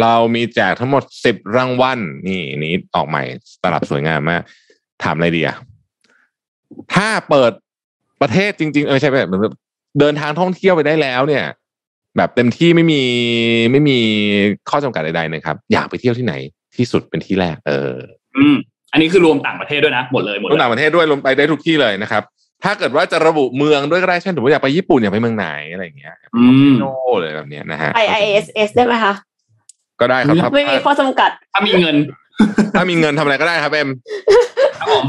[0.00, 1.98] เรามีแจกทั้งหมดสิบรางวัล
[2.28, 3.22] นี่นี้ออกใหม่
[3.62, 4.42] ตลับสวยงามมาก
[5.02, 5.56] ถามอะไรดีอะ
[6.94, 7.52] ถ้าเปิด
[8.20, 9.54] ประเทศจริง ๆ เออใช่แบบเหมือนแบบ
[10.00, 11.44] เดินทางท่องเที่ยวไปได้แล้วเนี่ย
[12.16, 13.02] แบบเต็มที่ไม่มี
[13.72, 13.98] ไม่มี
[14.70, 16.34] ข้อจำกัดใดๆนะครับ อยากไปเที่ยวที่ไหน
[16.76, 17.94] ที่สุดเป็นที่แรก เออ
[18.36, 18.56] อืม
[18.92, 22.22] อันนี้คือรวมต่างประเทศด้วยนะ หมดเลยหมดรวมเลยต่างประเทศด้วยรวมไปได้ทุกที่เลยนะครับ
[22.64, 29.14] ถ้าเกิดว่าจะระบุเมืองด้วยก็ได้เช่นสมมติอยากไปญี่ปุ่นอยากไปเมืองไหนอะไรอย่างเงี้ยอืมโน้ตเลยแบบเนี้ยนะฮะ ISS ได้ไหมคะ
[30.00, 31.96] ก็ได้ครับถ้าไม่มีข้อจำกัด ถ้ามีเงิน
[32.76, 33.88] ถ้ามีเงินทำอะไรก็ได้ครับเอ็ม
[34.78, 35.04] ครับผม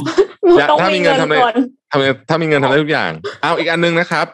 [0.57, 1.55] อยากต้องถ้ามีมีเงิเงินนทำไมก่อน
[1.91, 4.27] ทำถ้ามีเงินทำได้ทุกอย่าง เอาอีกอันนึงนะครับ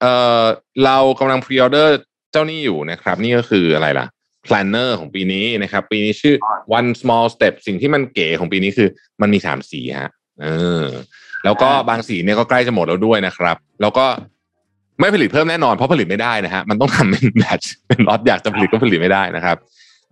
[0.00, 0.42] เอ่อ
[0.84, 1.96] เรากำลัง pre-order
[2.32, 4.06] เจ้านี่อยู่นะครับ นี่ก็คืออะไรล่ะ
[4.46, 6.34] planner ของปีนี้นะครับ ปีนี้ชื่อ
[6.78, 8.88] one small step สิ่งที่มันเก๋ของปีนี้คือ
[9.22, 10.10] มันมีสามสีฮะ
[10.42, 10.46] เอ
[10.84, 10.86] อ
[11.44, 14.06] แล้วก็บางสีเนี่ยก็ใกล้จะหมดแล้วด้วยนะครับ แล้วก็
[15.00, 19.56] ไม่ผลิตเพิ่มแน่นอนเพราะผลิตไม่ได้นะฮะมันต้องทำเป็นแบตเป็นล็อตอยากจะผลิตก็ผลิตไม่ได้นะครับ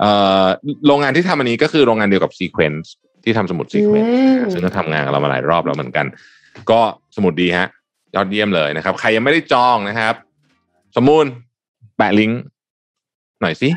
[0.01, 0.11] เอ่
[0.43, 0.45] อ
[0.87, 2.87] โรงงานที่ทำอันนี้ก็คือโรงงานเดียวกับ Sequence
[3.25, 4.11] ที่ทำสมุด Sequence
[4.53, 6.07] ซึ่งก็ทำงานกับเรามาหลายรอบแล้วเหมือนกัน
[6.71, 6.81] ก็
[7.17, 7.67] สมุดดีฮะ
[8.15, 10.15] ยอดเยี่ยมเลยนะครับ ใครยังไม่ได้จองนะครับ
[10.97, 11.27] สมุน
[12.01, 12.41] แปะลิงก์
[13.41, 13.69] หน่อยสิ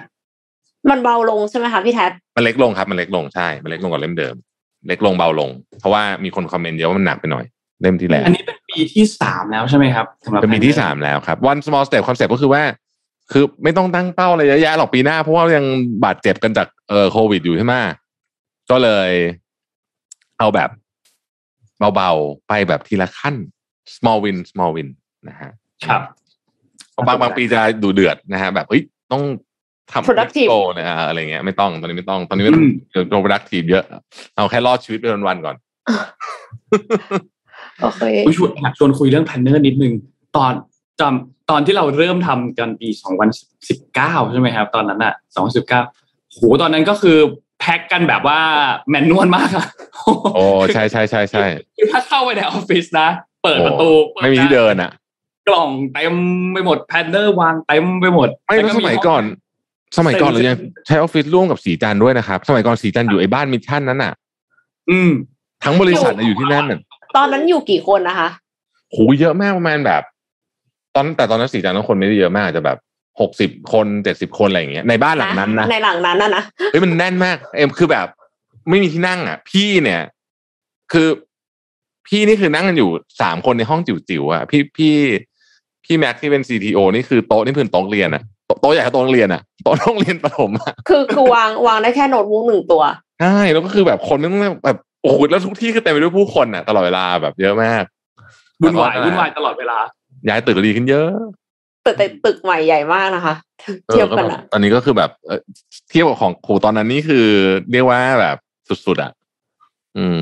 [0.90, 4.36] มันเบาลงใช่ไหมคะพี่แท็บมันเล็กลงครับ มันเล็กลงใช่ มันเล็กลงกว่าเล่มเดิม
[4.88, 7.46] เล็กลงเบาลง เพราะว่ามีคนคอมเมนต์เยอะว่ามันหนักไปหน่อย
[7.82, 12.64] เล่มที่แล้วอันนี้เป็นปีที่สามแล้วใช่ไหมครับสำหรับเป็นปีที่สามแล้วครับ one small step concept ก็คือว่า
[13.32, 15.66] คือไม่ต้องตั้งเป้าอะไรเยอะแยะหรอกปีหน้า เพราะว่ายัง
[16.06, 17.74] บาดเจ็บกันจากเอ่อโควิดอยู่ใช่ไหม
[18.70, 19.12] ก็เลย
[20.40, 20.70] เอาแบบ
[21.96, 23.36] เบาๆ ไปแบบทีละขั้น
[23.96, 24.90] small win small win
[25.28, 25.52] นะฮะ
[25.88, 26.23] ครับเพราะ
[27.08, 29.24] บางบางปีจะดูเดือดนะฮะแบบเฮ้ยต้อง
[29.92, 32.66] ทำ productive goalนะฮะอะไรเงี้ยไม่ต้องตอนนี้ไม่ต้องตอนนี้ไม่ต้อง
[33.10, 33.84] โดน productive เยอะ
[34.36, 35.56] เอาแค่รอดชีวิตไปวันๆก่อน
[37.82, 39.94] โอเคอุ๊ยชวนอยากชวนคุยเรื่อง planner นิดนึง
[40.38, 40.52] ตอน
[41.00, 42.90] จำตอนที่เราเริ่มทำกันปี
[43.60, 45.14] 2019ใช่ไหมครับ ตอนนั้นอะ
[45.70, 47.18] 2019โหตอนนั้นก็คือ
[47.60, 48.40] แพ็กกันแบบว่า
[48.90, 49.68] manual มากอะ
[50.36, 50.44] โอ้
[50.74, 51.46] ใช่ใช่ใช่ใช่
[51.78, 53.10] คือถ้าเข้าไปในออฟฟิศนะ
[53.44, 54.92] เปิดประตูโอ้ไม่มีที่เดินอะ
[55.48, 56.16] กล่องเต็ม
[56.54, 59.24] ไปหมด planner วางเต็มไปหมดไม่แล้วสมัยก่อน
[59.98, 60.58] สมัยก่อนเรายัง
[60.88, 64.14] ใช้ออฟฟิศร่วมกับศรีจันทร์ด้วยนะครับ สมัยก่อนศรีจันทร์อยู่ไอ้บ้าน Mission นั้นน่ะ
[64.90, 65.12] อืม
[65.64, 66.80] ทั้งบริษัทน่ะอยู่ที่นั่นน่ะ
[67.16, 68.30] ตอนนั้นอยู่กี่คนนะคะ
[68.92, 70.02] โหเยอะมากประมาณแบบ
[70.96, 72.78] ตอนแต่ตอนนั้นศรีจันทร์นั้นคนไม่ได้เยอะมากอาจจะแบบ
[73.22, 78.08] หกสิบคนเจ็ดสิบคนอะไรอย่างเงี้ยในบ้านหลังนั้นนะในหลังนั้นนะนะเฮ้ยมันแน่นมาก เอ็มคือแบบ
[78.70, 80.02] ไม่มีที่นั่งอะ พี่เนี่ย
[80.92, 81.08] คือ
[82.08, 82.90] พี่นี่คือนั่งกันอยู่
[83.22, 84.94] สามคนในห้องจิ๋วๆอะพี่พี่
[85.86, 92.84] พี่แม็กซ์ที่เป็นซีทีโอนี่คือโต๊ะนี่คือโต๊ะเรียนอะโต๊ะโต๊ะใหญ่กว่าโต๊ะโรงเรียนอะโต๊ะโรงเรียนประถมอะคือคือวางวางได้แค่โน้ตบุ๊กหนึ่งตัว
[93.22, 97.84] ใช่แล้วก็คือแบบคนไม่ต้องแบบโอ้โหแล้วทุกที่คือเต็มไปด้วยผู้คนอะตลอดเวลาแบบเยอะมาก
[98.62, 99.78] วุ่นวายวุ่นวายตลอดเวลา
[100.28, 101.12] ย้ายตึกดีขึ้นเยอะ
[101.86, 103.36] ตึกแต่ตึกใหม่ใหญ่มากนะคะ
[103.88, 105.40] เออเทียบก็กันแบบอะตอนนี้ก็คือแบบเอ่อ
[105.90, 107.26] เทียบกับของโหตอนนั้นนี่คือ
[107.72, 108.38] เรียกว่าแบบ
[108.86, 109.12] สุดๆอะ
[109.98, 110.22] อืม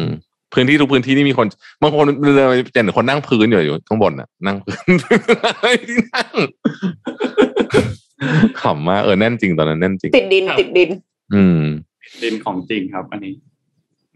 [0.53, 1.48] พื้นที่ทุกพื้นที่นี่มีคน
[1.82, 2.06] บางคน
[2.36, 4.86] เดินไปเจอคนนั่งพื้นอยู่อยู่ข้างบนอะ นั่งพื้น
[5.60, 6.34] ไม่ที่นั่ง
[8.61, 10.90] ขำมากเออแน่นจริงตอนนั้นแน่นจริง ติดดินครับติดดิน
[11.34, 11.61] อืม
[12.23, 13.34] ดินของจริงครับ อันนี้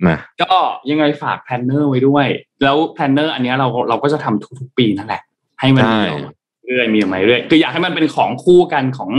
[0.07, 0.59] นะก็
[0.89, 2.27] ยังไงฝาก planner ไว้ด้วย
[2.63, 5.21] แล้ว planner อันเนี้ยเราเราก็จะทำทุกๆปีนั่นแหละ
[5.59, 6.31] ให้มันใช่มีออกมา
[6.67, 9.11] เรื่อยมีออกมาเรื่อยคืออยากให้มันเป็นของคู่กันของ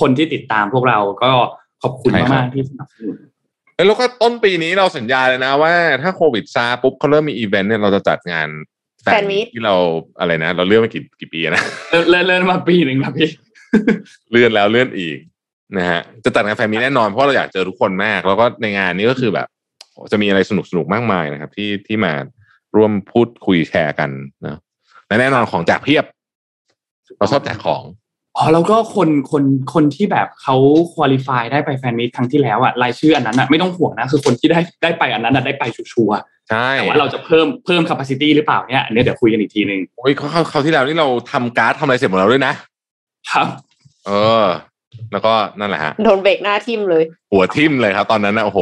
[0.00, 1.30] คนที่ติดตามพวกเราก็
[1.82, 3.16] ขอบคุณมากๆที่สนับสนุน
[3.76, 5.72] แล้วก็ต้นปีนี้เราสัญญาเลยนะว่า
[6.02, 8.48] ถ้าโควิดซาปุ๊บเขาเริ่มมีอีเวนต์เนี่ยเราจะจัดงาน
[9.04, 9.74] แฟนมีตที่เรา
[10.18, 13.30] อะไรนะ เราเลื่อนมากี่กี่ปีนะเลื่อนเลื่อนเลื่อนมาปีหนึ่งครับพี่
[14.30, 15.18] เลื่อนแล้วเลื่อนอีก
[15.76, 19.48] นะฮะจะจัดงานแฟนมีตแน่นอนเพราะเราอยากเจอทุกคนมาก แล้วก็ในงานนี้ก็คือแบบ
[20.12, 22.12] จะมีอะไรสนุกสนุกๆมากมายนะครับ ที่ที่มา
[22.76, 24.10] ร่วมพูดคุยแชร์กัน
[24.44, 24.58] นะ
[25.06, 26.04] และแน่นอนของแจกเพียบ
[27.18, 27.82] เราชอบแจกของ
[28.38, 29.44] อ๋อแล้วก็คนคน
[29.74, 30.56] คนที่แบบเขา
[30.92, 36.18] คุริฟายได้ไปแฟนมีตครั้งที่แล้วอะรายชื่ออันนั้นอะไม่ต้องห่วงนะคือคนที่ได้ได้ไปอันนั้นอะได้ไปชัวร์
[36.50, 42.52] ใช่ๆแต่ว่าเราจะเพิ่มเพิ่ม capacity หรือเปล่าเนี่ยอันนี้เดี๋ยวคุยกันอีกทีหนึ่งโอ้ยเขาเขาเขาวที่แล้วนี่เราทำการ์ดทำอะไรเสร็จหมดแล้วด้วยนะ
[43.30, 43.46] ครับ
[44.06, 44.10] เอ
[44.42, 44.44] อ
[45.12, 48.60] แล้วก็นั่นแหละฮะโดนเบรกหน้าทิ่มเลย หัวทิ่มเลยครับ ตอนนั้นนะโอ้โห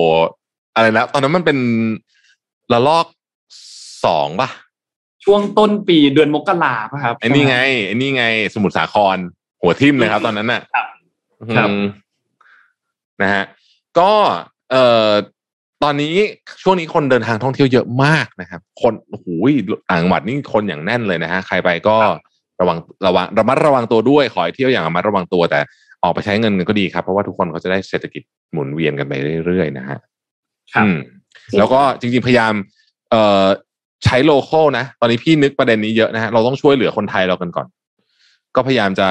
[0.76, 1.58] อะไรนะตอนนั้นมันเป็น
[2.72, 3.06] ระลอก
[4.04, 4.48] สองป่ะ
[5.24, 7.56] ช่วงต้นปีเดือนมกราป่ะครับไอ้นี่ไง
[7.86, 8.24] ไอ้นี่ไง
[8.54, 9.16] สมุทรสาคร
[9.64, 10.86] หัวทิ่มเลยครับ ตอนนั้นน่ะครับ
[11.56, 11.84] ครับอืม
[13.22, 13.44] นะฮะ
[13.98, 14.12] ก็
[14.70, 15.10] เอ่อ
[15.82, 16.14] ตอนนี้
[16.62, 19.26] ช่วงนี้คนเดินทางท่องเที่ยวเยอะมากนะครับ คนโอ้โห
[19.90, 21.96] ต่างจังหวัดนี่คนอย่างแน่นเลยนะฮะใครไปก็
[22.60, 25.60] ระวังระวังระมัดระวังตัวด้วยขอให้เที่ยวอย่างระมัดระวังตัวแต่
[26.02, 28.22] ออกไปใช้เงินกันก็ดีครับ เพราะว่าทุกคนเขาจะได้เศรษฐกิจ
[28.52, 29.12] หมุนเวียนกันไป
[29.46, 29.98] เรื่อยๆนะฮะ
[30.74, 30.98] ครับอืม
[31.58, 32.52] แล้วก็จริงๆพยายาม
[33.10, 33.44] เอ่อ
[34.04, 37.66] ใช้โลโก้นะ ตอนนี้พี่นึกประเด็นนี้เยอะนะฮะเราต้องช่วยเหลือคนไทยเรากันก่อน
[38.56, 39.06] ก็พยายามจะ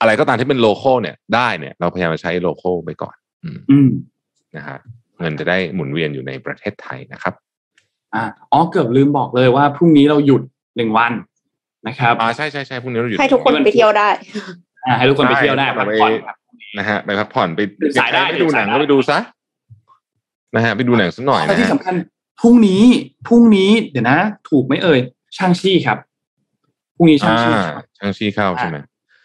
[0.00, 3.88] อะไรก็ตามที่เป็นโลโก้เนี่ยได้เนี่ย เราพยายามจะใช้โลโก้ไปก่อนอืมอืม
[4.56, 4.78] นะฮะ
[5.20, 7.34] เงินจะได้หมุนเวียนอยู่ในประเทศไทยนะครับ
[8.14, 10.42] อ่าอ๋อเกือบลืมบอกเลยว่าพรุ่งนี้เราหยุด
[10.76, 11.12] หนึ่งวัน
[11.88, 14.08] นะครับอ่าใช่ใช่ใช่พรุ่งนี้เราหยุดให้ทุกคนไปเที่ยวได้
[14.86, 16.36] อ่าให้ทุกคนไปเที่ยวได้ใช่พักผ่อนครับ
[16.78, 19.18] นะฮะไปพักผ่อนไปตื่นสายได้ไปดูหนังตื่นสายได้ก็ไปดูซะ
[20.54, 21.94] นะฮะไปดูหนังสักหน่อยแล้วนะที่ฮะสำคัญ
[22.40, 22.82] พรุ่งนี้
[23.26, 24.18] พรุ่งนี้เดี๋ยวนะ
[24.50, 25.00] ถูกไหมเอ่ย
[25.36, 25.98] ช่างชี่ครับ
[26.96, 28.78] พรุ่งนี้ช่างอ่าชี่ครับช่างชี้เข้าใช่ไหม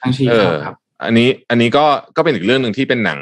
[0.03, 0.75] ช่างชี่เอเข้าอครับ
[1.05, 1.85] อันนี้อันนี้ก็
[2.17, 3.19] ก็เป็นอีกเรื่องหนึ่งที่เป็นหนัง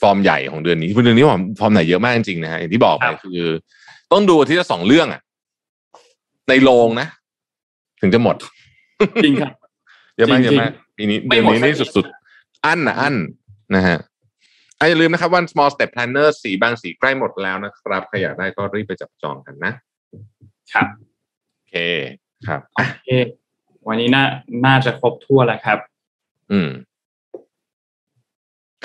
[0.00, 3.42] ฟอร์มใหญ่ของเดือนนี้เดือนนี้ฟอร์มฟอร์มไหนเยอะมากจริงๆนะฮะอย่างที่บอกไปครับคือ
[4.12, 5.20] ต้องดูอาที่ละสองเรื่องอะ
[6.48, 7.06] ในโรงนะ
[8.00, 8.36] ถึงจะหมด
[9.24, 9.54] จริงครับ
[10.16, 13.14] เยอะมากจริงๆเยอะมากปีนี้ไม่เดือนหมดนี้นี่สักทีสุดๆ อั้นนะอั้น
[13.74, 13.98] นะฮะ
[14.78, 19.72] อะอย่าลืมนะครับวัน small step planner สีบางสีใกล้หมดแล้วนะครับใครอยากได้ก็รีบไปจับจองกันนะ
[20.72, 20.86] ครับ
[21.52, 21.74] โอเค
[22.46, 23.10] ครับโอเค
[23.88, 24.24] วันนี้น่า
[24.66, 25.78] น่าจะครบทั่วนแล้วครับ
[26.52, 26.70] อืม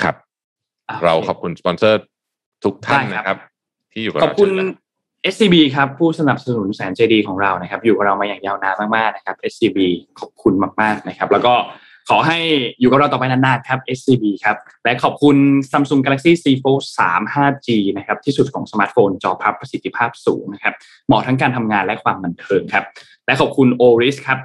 [0.02, 0.16] ครับ
[0.90, 2.00] อะเราขอบคุณสปอนเซอร์
[2.64, 3.38] ทุกท่านได้ครับนะครับ
[3.94, 4.70] ที่อยู่กับขอบคุณเราเช่นกัน
[5.34, 9.78] SCB ครับผู้สนับสนุนแสนใจดีของเรานะครับ อยู่กับเรามาอย่างยาวนานมากๆนะครับ SCB
[10.20, 11.54] ขอบคุณมากๆนะครับ แล้วก็
[12.10, 12.40] ขอให้
[12.80, 15.38] อยู่กับเราต่อไปนานๆครับ SCB ครับ และขอบคุณ
[15.72, 20.74] Samsung Galaxy Z Fold 3 5G นะครับ ที่สุดของสมาร์ทโฟนจอพับประสิทธิภาพสูงนะครับ
[21.08, 22.86] เหมาะทั้งการทำงานและความบันเทิงครับ
[23.26, 24.40] และขอบคุณ Oris ครับ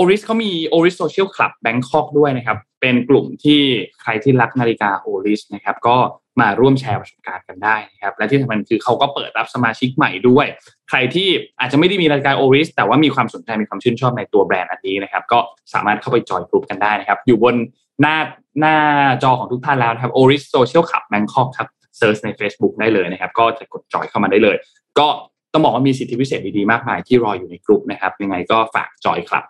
[0.00, 3.60] Oris เขามี Oris Social Club Bangkok ด้วยนะครับ เป็นกลุ่มที่
[4.02, 5.96] ใครที่รักนาฬิกา Oris นะครับ ก็
[6.40, 10.46] มาร่วมแชร์ประสบการณ์กันได้นะครับ และที่สำคัญคือเขาก็เปิดรับสมาชิกใหม่ด้วย
[10.88, 11.28] ใครที่
[11.60, 15.38] อาจจะไม่ได้มีนาฬิกา Oris แต่ว่ามีความสนใจมีความชื่นชอบในตัวแบรนด์อันนี้นะครับ ก็
[15.74, 17.54] สามารถเข้าไปจอยกลุ่มกันได้นะครับ อยู่บน
[18.00, 18.16] หน้า
[18.60, 18.76] หน้า
[19.22, 21.68] จอของทุกท่านแล้วนะครับ Oris Social Club Bangkok ครับ
[21.98, 24.56] search ใน Facebook ได้เลยนะครับ ก็จะกดจอยเข้ามาได้เลย
[24.98, 25.08] ก็
[25.52, 29.44] ต้องบอกว่ามีสิทธิพิเศษดีๆมากมายที่รออยู่ในกลุ่มนะครับยังไงก็ฝากจอยครับ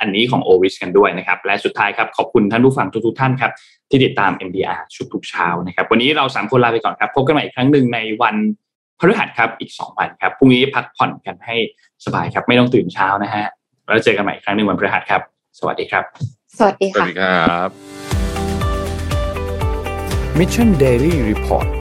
[0.00, 3.52] อันนี้ของ o r i s กันด้วยนะครับ และสุดท้ายครับ ขอบคุณท่านผู้ฟังทุกๆท่านครับ
[3.90, 8.36] ที่ติดตาม MDR ชุดทุกเช้านะครับ วันนี้เราสามคนลาไปก่อนครับพบกันใหม่อีกครั้งหนึ่งในวัน
[9.00, 11.56] พฤหัสครับอีก2วันครับพรุ่งนี้พักผ่อนกันให้
[12.04, 13.46] สบายครับ ไม่ต้องตื่นเช้านะฮะ
[13.86, 15.22] แล้วเจอกันใหม่อีกครั้งหนึ่งวันพฤหัสครับ
[15.58, 16.04] สวัสดีครับ
[16.58, 17.68] สวัสดีสวัสค่ะดีครับ
[20.38, 21.79] Mission Daily Report